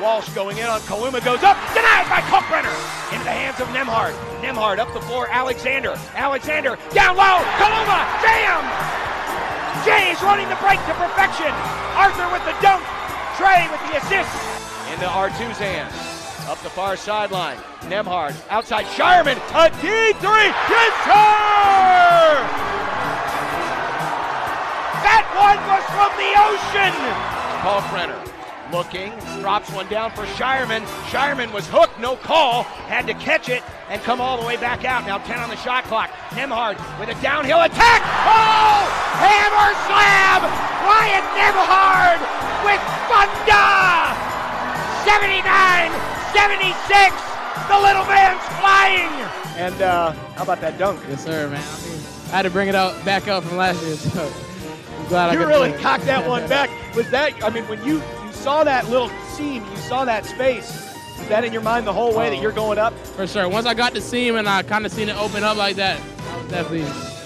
Walsh 0.01 0.29
going 0.29 0.57
in 0.57 0.65
on 0.65 0.79
Kaluma 0.87 1.19
goes 1.23 1.43
up, 1.43 1.59
denied 1.75 2.07
by 2.07 2.23
Kalkbrenner. 2.31 2.71
Into 3.11 3.25
the 3.25 3.35
hands 3.35 3.59
of 3.59 3.67
Nembhard. 3.75 4.15
Nembhard 4.39 4.79
up 4.79 4.93
the 4.93 5.01
floor, 5.01 5.27
Alexander. 5.27 5.99
Alexander 6.15 6.77
down 6.95 7.17
low, 7.17 7.43
Kaluma, 7.59 8.07
jam! 8.23 8.63
Jays 9.83 10.21
running 10.23 10.47
the 10.47 10.55
break 10.63 10.79
to 10.87 10.93
perfection. 10.95 11.51
Arthur 11.99 12.31
with 12.31 12.43
the 12.47 12.55
dunk. 12.63 12.83
Trey 13.35 13.67
with 13.67 13.83
the 13.91 13.99
assist. 13.99 14.31
Into 14.87 15.05
R2's 15.05 15.59
hands. 15.59 15.93
Up 16.47 16.59
the 16.63 16.69
far 16.69 16.95
sideline. 16.95 17.57
Nembhard 17.91 18.35
outside 18.49 18.85
Scheierman. 18.85 19.35
A 19.51 19.69
D3. 19.83 20.23
Yes, 20.23 20.95
That 25.03 25.27
one 25.35 25.59
was 25.67 25.83
from 25.91 26.11
the 26.15 26.31
ocean. 26.39 26.95
Paul 27.61 27.81
Kalkbrenner 27.81 28.28
looking, 28.71 29.11
drops 29.39 29.71
one 29.71 29.87
down 29.87 30.11
for 30.11 30.25
Scheierman. 30.37 30.81
Scheierman 31.09 31.51
was 31.53 31.67
hooked, 31.67 31.99
no 31.99 32.15
call, 32.15 32.63
had 32.63 33.07
to 33.07 33.13
catch 33.13 33.49
it. 33.49 33.63
and 33.89 33.99
come 34.03 34.21
all 34.21 34.39
the 34.39 34.45
way 34.45 34.55
back 34.57 34.85
out. 34.85 35.05
Now 35.05 35.17
10 35.17 35.39
on 35.39 35.49
the 35.49 35.57
shot 35.57 35.83
clock. 35.85 36.11
Nembhard 36.37 36.77
with 36.99 37.09
a 37.09 37.19
downhill 37.21 37.61
attack. 37.61 38.01
Oh! 38.05 38.85
Hammer 39.17 39.73
slam! 39.89 40.45
Ryan 40.85 41.25
Nembhard 41.33 42.21
with 42.63 42.81
thunder! 43.09 44.29
79 45.09 45.89
76. 46.33 47.29
The 47.67 47.79
little 47.79 48.05
man's 48.05 48.43
flying. 48.61 49.09
And 49.57 49.81
uh, 49.81 50.11
how 50.35 50.43
about 50.43 50.61
that 50.61 50.77
dunk? 50.77 51.01
Yes, 51.09 51.23
sir, 51.23 51.49
man. 51.49 51.63
I, 52.31 52.37
had 52.37 52.41
to 52.43 52.49
bring 52.49 52.69
it 52.69 52.75
out 52.75 53.03
back 53.03 53.27
up 53.27 53.43
from 53.43 53.57
last 53.57 53.81
year, 53.83 53.95
so 53.95 54.31
I'm 54.97 55.07
glad 55.07 55.33
you 55.33 55.39
I 55.39 55.43
could 55.43 55.49
really 55.49 55.73
cocked 55.73 56.05
that 56.05 56.27
one 56.27 56.47
back. 56.47 56.69
Was 56.95 57.09
that? 57.11 57.43
I 57.43 57.49
mean, 57.49 57.63
when 57.67 57.83
you 57.83 57.95
you 57.95 58.18
saw 58.39 58.63
that 58.63 58.89
little 58.89 59.09
seam, 59.35 59.65
you 59.65 59.77
saw 59.77 60.05
that 60.05 60.25
space. 60.25 60.85
Was 61.17 61.27
that 61.27 61.43
in 61.43 61.51
your 61.51 61.61
mind 61.61 61.85
the 61.85 61.93
whole 61.93 62.15
way 62.15 62.29
that 62.29 62.37
oh. 62.37 62.41
you're 62.41 62.53
going 62.53 62.79
up? 62.79 62.97
For 62.97 63.27
sure. 63.27 63.49
Once 63.49 63.65
I 63.65 63.73
got 63.73 63.93
the 63.93 64.01
seam 64.01 64.37
and 64.37 64.47
I 64.47 64.63
kind 64.63 64.85
of 64.85 64.91
seen 64.91 65.09
it 65.09 65.17
open 65.17 65.43
up 65.43 65.57
like 65.57 65.75
that, 65.75 66.01
that 66.47 66.69
was 66.69 66.79
definitely 66.79 66.81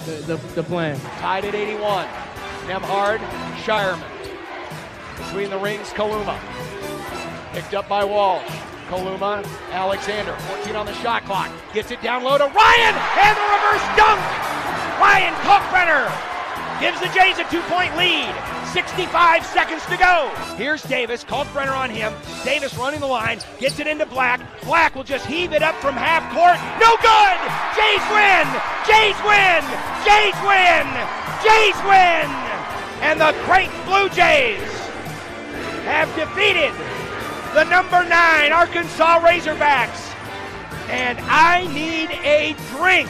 the, 0.06 0.36
the, 0.36 0.54
the 0.54 0.62
plan. 0.64 0.98
Tied 1.18 1.44
at 1.44 1.54
81. 1.54 2.06
Nembhard, 2.66 3.18
Scheierman. 3.62 4.02
Between 5.18 5.50
the 5.50 5.58
rings, 5.58 5.88
Kaluma. 5.90 6.38
Picked 7.52 7.74
up 7.74 7.88
by 7.88 8.02
Walsh. 8.02 8.50
Kaluma, 8.88 9.46
Alexander, 9.70 10.36
14 10.36 10.76
on 10.76 10.86
the 10.86 10.94
shot 10.94 11.24
clock. 11.24 11.50
Gets 11.72 11.90
it 11.90 12.02
down 12.02 12.24
low 12.24 12.36
to 12.36 12.44
Ryan, 12.44 12.94
and 13.22 13.36
the 13.38 13.46
reverse 13.54 13.86
dunk! 13.96 14.20
Ryan 15.00 15.32
Kalkbrenner 15.46 16.10
gives 16.80 17.00
the 17.00 17.08
Jays 17.14 17.38
a 17.38 17.48
two-point 17.50 17.96
lead. 17.96 18.53
65 18.74 19.46
seconds 19.46 19.86
to 19.86 19.96
go. 19.96 20.34
Here's 20.56 20.82
Davis, 20.82 21.22
Kalkbrenner 21.22 21.76
on 21.76 21.90
him. 21.90 22.12
Davis 22.44 22.74
running 22.74 22.98
the 22.98 23.06
line, 23.06 23.38
gets 23.60 23.78
it 23.78 23.86
into 23.86 24.04
Black. 24.04 24.40
Black 24.64 24.96
will 24.96 25.04
just 25.04 25.24
heave 25.26 25.52
it 25.52 25.62
up 25.62 25.76
from 25.76 25.94
half 25.94 26.26
court. 26.34 26.58
No 26.82 26.90
good! 26.98 27.38
Jays 27.78 28.02
win! 28.10 28.42
Jays 28.82 29.14
win! 29.22 29.62
Jays 30.02 30.34
win! 30.42 30.90
Jays 31.46 31.78
win! 31.86 32.26
And 32.98 33.20
the 33.20 33.30
Creighton 33.46 33.78
Blue 33.86 34.08
Jays 34.08 34.58
have 35.86 36.10
defeated 36.16 36.74
the 37.54 37.62
number 37.70 38.02
nine 38.02 38.50
Arkansas 38.50 39.20
Razorbacks. 39.20 40.02
And 40.90 41.20
I 41.20 41.68
need 41.72 42.10
a 42.26 42.56
drink. 42.74 43.08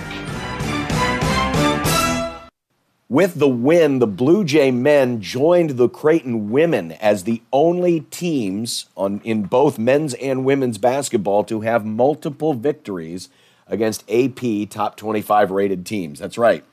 With 3.11 3.35
the 3.35 3.49
win, 3.49 3.99
the 3.99 4.07
Blue 4.07 4.45
Jay 4.45 4.71
men 4.71 5.21
joined 5.21 5.71
the 5.71 5.91
Creighton 5.91 6.51
women 6.51 6.93
as 6.93 7.25
the 7.25 7.43
only 7.53 8.01
teams 8.01 8.87
on, 8.97 9.21
in 9.25 9.43
both 9.43 9.79
men's 9.79 10.15
and 10.15 10.45
women's 10.45 10.79
basketball 10.79 11.45
to 11.45 11.61
have 11.61 11.85
multiple 11.85 12.55
victories 12.55 13.29
against 13.67 14.11
AP 14.11 14.71
top 14.71 14.97
25 14.97 15.51
rated 15.51 15.85
teams. 15.85 16.19
That's 16.19 16.39
right. 16.39 16.65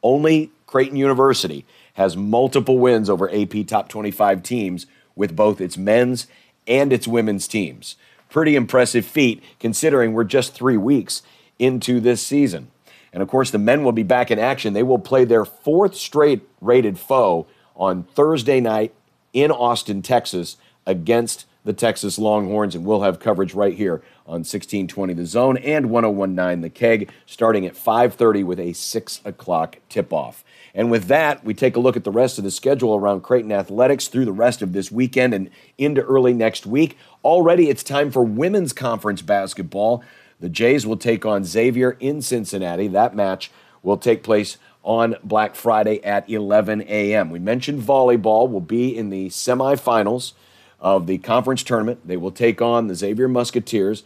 Only 0.00 0.52
Creighton 0.66 0.96
University 0.96 1.66
has 1.94 2.16
multiple 2.16 2.78
wins 2.78 3.10
over 3.10 3.28
AP 3.34 3.66
top 3.66 3.88
25 3.88 4.44
teams 4.44 4.86
with 5.16 5.34
both 5.34 5.60
its 5.60 5.76
men's 5.76 6.28
and 6.68 6.92
its 6.92 7.08
women's 7.08 7.48
teams. 7.48 7.96
Pretty 8.30 8.54
impressive 8.54 9.04
feat 9.04 9.42
considering 9.58 10.12
we're 10.12 10.24
just 10.24 10.54
three 10.54 10.76
weeks 10.76 11.22
into 11.58 11.98
this 11.98 12.22
season. 12.22 12.70
And 13.12 13.22
of 13.22 13.28
course, 13.28 13.50
the 13.50 13.58
men 13.58 13.84
will 13.84 13.92
be 13.92 14.02
back 14.02 14.30
in 14.30 14.38
action. 14.38 14.72
They 14.72 14.82
will 14.82 14.98
play 14.98 15.24
their 15.24 15.44
fourth 15.44 15.94
straight 15.94 16.42
rated 16.60 16.98
foe 16.98 17.46
on 17.76 18.04
Thursday 18.04 18.60
night 18.60 18.94
in 19.32 19.50
Austin, 19.50 20.02
Texas, 20.02 20.56
against 20.86 21.46
the 21.64 21.72
Texas 21.72 22.18
Longhorns. 22.18 22.74
And 22.74 22.84
we'll 22.84 23.02
have 23.02 23.20
coverage 23.20 23.54
right 23.54 23.74
here 23.74 24.02
on 24.26 24.40
1620 24.40 25.14
The 25.14 25.26
Zone 25.26 25.56
and 25.58 25.90
1019 25.90 26.60
The 26.60 26.70
Keg, 26.70 27.10
starting 27.26 27.66
at 27.66 27.76
5:30 27.76 28.44
with 28.44 28.58
a 28.58 28.72
6 28.72 29.20
o'clock 29.24 29.78
tip-off. 29.88 30.44
And 30.74 30.90
with 30.90 31.04
that, 31.08 31.44
we 31.44 31.52
take 31.54 31.76
a 31.76 31.80
look 31.80 31.96
at 31.96 32.04
the 32.04 32.10
rest 32.10 32.38
of 32.38 32.44
the 32.44 32.50
schedule 32.50 32.96
around 32.96 33.22
Creighton 33.22 33.52
Athletics 33.52 34.08
through 34.08 34.24
the 34.24 34.32
rest 34.32 34.62
of 34.62 34.72
this 34.72 34.90
weekend 34.90 35.34
and 35.34 35.50
into 35.76 36.00
early 36.00 36.32
next 36.32 36.66
week. 36.66 36.96
Already, 37.24 37.68
it's 37.68 37.82
time 37.82 38.10
for 38.10 38.24
women's 38.24 38.72
conference 38.72 39.20
basketball. 39.22 40.02
The 40.42 40.48
Jays 40.48 40.84
will 40.84 40.96
take 40.96 41.24
on 41.24 41.44
Xavier 41.44 41.96
in 42.00 42.20
Cincinnati. 42.20 42.88
That 42.88 43.14
match 43.14 43.52
will 43.80 43.96
take 43.96 44.24
place 44.24 44.58
on 44.82 45.14
Black 45.22 45.54
Friday 45.54 46.02
at 46.02 46.28
11 46.28 46.82
a.m. 46.88 47.30
We 47.30 47.38
mentioned 47.38 47.80
volleyball 47.80 48.50
will 48.50 48.60
be 48.60 48.96
in 48.96 49.10
the 49.10 49.28
semifinals 49.28 50.32
of 50.80 51.06
the 51.06 51.18
conference 51.18 51.62
tournament. 51.62 52.08
They 52.08 52.16
will 52.16 52.32
take 52.32 52.60
on 52.60 52.88
the 52.88 52.96
Xavier 52.96 53.28
Musketeers. 53.28 54.02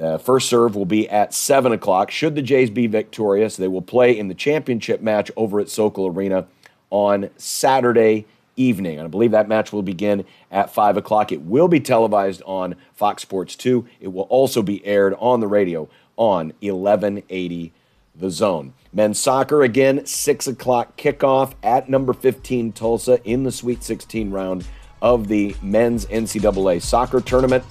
Uh, 0.00 0.16
first 0.16 0.48
serve 0.48 0.74
will 0.74 0.86
be 0.86 1.06
at 1.10 1.34
7 1.34 1.72
o'clock. 1.72 2.10
Should 2.10 2.36
the 2.36 2.42
Jays 2.42 2.70
be 2.70 2.86
victorious, 2.86 3.56
they 3.56 3.68
will 3.68 3.82
play 3.82 4.18
in 4.18 4.28
the 4.28 4.34
championship 4.34 5.02
match 5.02 5.30
over 5.36 5.60
at 5.60 5.68
Sokol 5.68 6.06
Arena 6.06 6.46
on 6.88 7.28
Saturday 7.36 8.24
evening. 8.56 8.98
And 8.98 9.06
I 9.06 9.08
believe 9.08 9.30
that 9.30 9.48
match 9.48 9.72
will 9.72 9.82
begin 9.82 10.24
at 10.50 10.70
5 10.70 10.96
o'clock. 10.96 11.32
It 11.32 11.42
will 11.42 11.68
be 11.68 11.80
televised 11.80 12.42
on 12.46 12.74
Fox 12.94 13.22
Sports 13.22 13.54
2. 13.56 13.86
It 14.00 14.08
will 14.08 14.22
also 14.22 14.62
be 14.62 14.84
aired 14.84 15.14
on 15.18 15.40
the 15.40 15.46
radio 15.46 15.88
on 16.16 16.52
1180 16.60 17.72
The 18.14 18.30
Zone. 18.30 18.72
Men's 18.92 19.18
soccer, 19.18 19.62
again, 19.62 20.06
6 20.06 20.46
o'clock 20.46 20.96
kickoff 20.96 21.52
at 21.62 21.88
number 21.88 22.12
15 22.12 22.72
Tulsa 22.72 23.22
in 23.24 23.42
the 23.42 23.52
Sweet 23.52 23.82
16 23.82 24.30
round 24.30 24.66
of 25.02 25.28
the 25.28 25.54
men's 25.62 26.06
NCAA 26.06 26.80
soccer 26.80 27.20
tournament. 27.20 27.62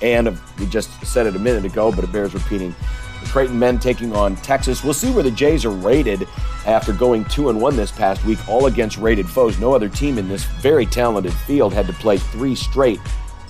And 0.00 0.38
we 0.58 0.66
just 0.66 0.90
said 1.04 1.26
it 1.26 1.36
a 1.36 1.38
minute 1.38 1.64
ago, 1.64 1.92
but 1.92 2.04
it 2.04 2.12
bears 2.12 2.32
repeating. 2.32 2.74
The 3.22 3.28
Creighton 3.28 3.58
men 3.58 3.78
taking 3.78 4.14
on 4.14 4.36
Texas. 4.36 4.84
We'll 4.84 4.94
see 4.94 5.10
where 5.10 5.24
the 5.24 5.30
Jays 5.30 5.64
are 5.64 5.70
rated 5.70 6.26
after 6.68 6.92
going 6.92 7.24
two 7.24 7.48
and 7.48 7.60
one 7.60 7.76
this 7.76 7.90
past 7.90 8.24
week, 8.24 8.46
all 8.46 8.66
against 8.66 8.98
rated 8.98 9.28
foes. 9.28 9.58
No 9.58 9.72
other 9.72 9.88
team 9.88 10.18
in 10.18 10.28
this 10.28 10.44
very 10.44 10.84
talented 10.84 11.32
field 11.32 11.72
had 11.72 11.86
to 11.86 11.94
play 11.94 12.18
three 12.18 12.54
straight 12.54 13.00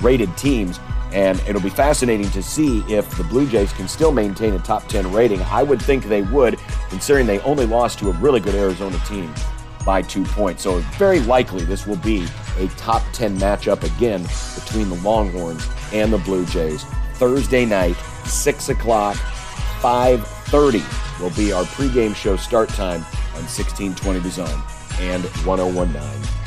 rated 0.00 0.35
teams. 0.37 0.78
And 1.12 1.40
it'll 1.40 1.61
be 1.61 1.70
fascinating 1.70 2.31
to 2.31 2.42
see 2.42 2.81
if 2.88 3.11
the 3.16 3.24
Blue 3.24 3.48
Jays 3.48 3.72
can 3.72 3.88
still 3.88 4.12
maintain 4.12 4.54
a 4.54 4.59
top 4.61 4.87
10 4.88 5.12
rating. 5.12 5.40
I 5.42 5.64
would 5.64 5.83
think 5.83 6.04
they 6.04 6.22
would, 6.22 6.59
considering 6.90 7.26
they 7.26 7.40
only 7.40 7.66
lost 7.66 7.98
to 8.00 8.11
a 8.11 8.12
really 8.12 8.40
good 8.40 8.54
Arizona 8.54 8.98
team 9.00 9.35
by 9.85 10.02
two 10.02 10.24
points. 10.24 10.62
So 10.62 10.78
very 10.96 11.20
likely 11.20 11.64
this 11.64 11.87
will 11.87 11.96
be 11.96 12.24
a 12.59 12.68
top 12.76 13.02
10 13.12 13.37
matchup 13.38 13.83
again 13.96 14.22
between 14.54 14.90
the 14.90 14.96
Longhorns 14.96 15.66
and 15.92 16.12
the 16.12 16.18
Blue 16.18 16.46
Jays. 16.46 16.85
Thursday 17.14 17.64
night, 17.64 17.96
6 18.26 18.68
o'clock, 18.68 19.16
5.30 19.81 21.08
will 21.20 21.31
be 21.31 21.52
our 21.52 21.64
pregame 21.64 22.14
show 22.14 22.37
start 22.37 22.68
time 22.70 23.02
on 23.35 23.44
1620 23.44 24.20
The 24.20 24.31
Zone 24.31 24.62
and 25.00 25.24
1019 25.44 26.00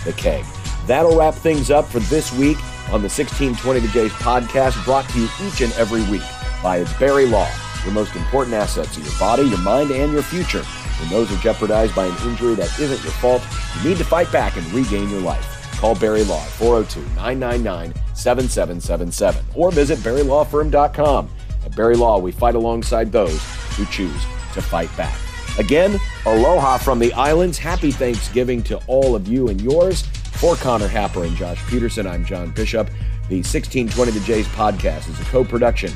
The 0.05 0.13
Keg. 0.13 0.45
That'll 0.87 1.17
wrap 1.17 1.33
things 1.33 1.71
up 1.71 1.87
for 1.87 1.99
this 1.99 2.31
week 2.33 2.57
on 2.91 3.01
the 3.01 3.09
1620 3.09 3.79
The 3.79 3.87
Jays 3.89 4.11
podcast, 4.13 4.83
brought 4.83 5.07
to 5.09 5.19
you 5.19 5.27
each 5.41 5.61
and 5.61 5.71
every 5.73 6.03
week 6.09 6.23
by 6.61 6.83
Berry 6.99 7.25
Law, 7.25 7.49
your 7.83 7.93
most 7.93 8.15
important 8.15 8.55
assets 8.55 8.97
are 8.97 9.01
your 9.01 9.19
body, 9.19 9.43
your 9.43 9.59
mind, 9.59 9.91
and 9.91 10.11
your 10.11 10.21
future. 10.21 10.63
When 10.99 11.09
those 11.09 11.31
are 11.31 11.41
jeopardized 11.41 11.95
by 11.95 12.05
an 12.05 12.29
injury 12.29 12.53
that 12.55 12.79
isn't 12.79 13.01
your 13.01 13.13
fault, 13.13 13.41
you 13.77 13.89
need 13.89 13.97
to 13.97 14.03
fight 14.03 14.31
back 14.31 14.57
and 14.57 14.71
regain 14.71 15.09
your 15.09 15.21
life. 15.21 15.71
Call 15.79 15.95
Berry 15.95 16.23
Law 16.23 16.43
402 16.43 17.01
999 17.15 17.93
7777 18.13 19.43
or 19.55 19.71
visit 19.71 19.97
BerryLawFirm.com. 19.99 21.29
At 21.65 21.75
Berry 21.75 21.95
Law, 21.95 22.19
we 22.19 22.31
fight 22.31 22.53
alongside 22.53 23.11
those 23.11 23.41
who 23.75 23.85
choose 23.85 24.23
to 24.53 24.61
fight 24.61 24.95
back. 24.97 25.17
Again, 25.59 25.99
aloha 26.25 26.77
from 26.77 26.99
the 26.99 27.11
islands. 27.13 27.57
Happy 27.57 27.91
Thanksgiving 27.91 28.63
to 28.63 28.77
all 28.87 29.15
of 29.15 29.27
you 29.27 29.49
and 29.49 29.59
yours. 29.61 30.03
For 30.33 30.55
Connor 30.55 30.87
Happer 30.87 31.23
and 31.23 31.35
Josh 31.35 31.63
Peterson, 31.67 32.07
I'm 32.07 32.25
John 32.25 32.51
Bishop. 32.51 32.87
The 33.29 33.37
1620 33.37 34.11
The 34.11 34.19
Jays 34.21 34.47
podcast 34.47 35.09
is 35.09 35.19
a 35.19 35.25
co 35.25 35.43
production 35.43 35.91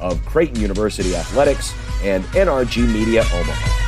of 0.00 0.24
Creighton 0.24 0.60
University 0.60 1.16
Athletics 1.16 1.74
and 2.02 2.24
NRG 2.26 2.86
Media 2.92 3.22
Omaha. 3.32 3.87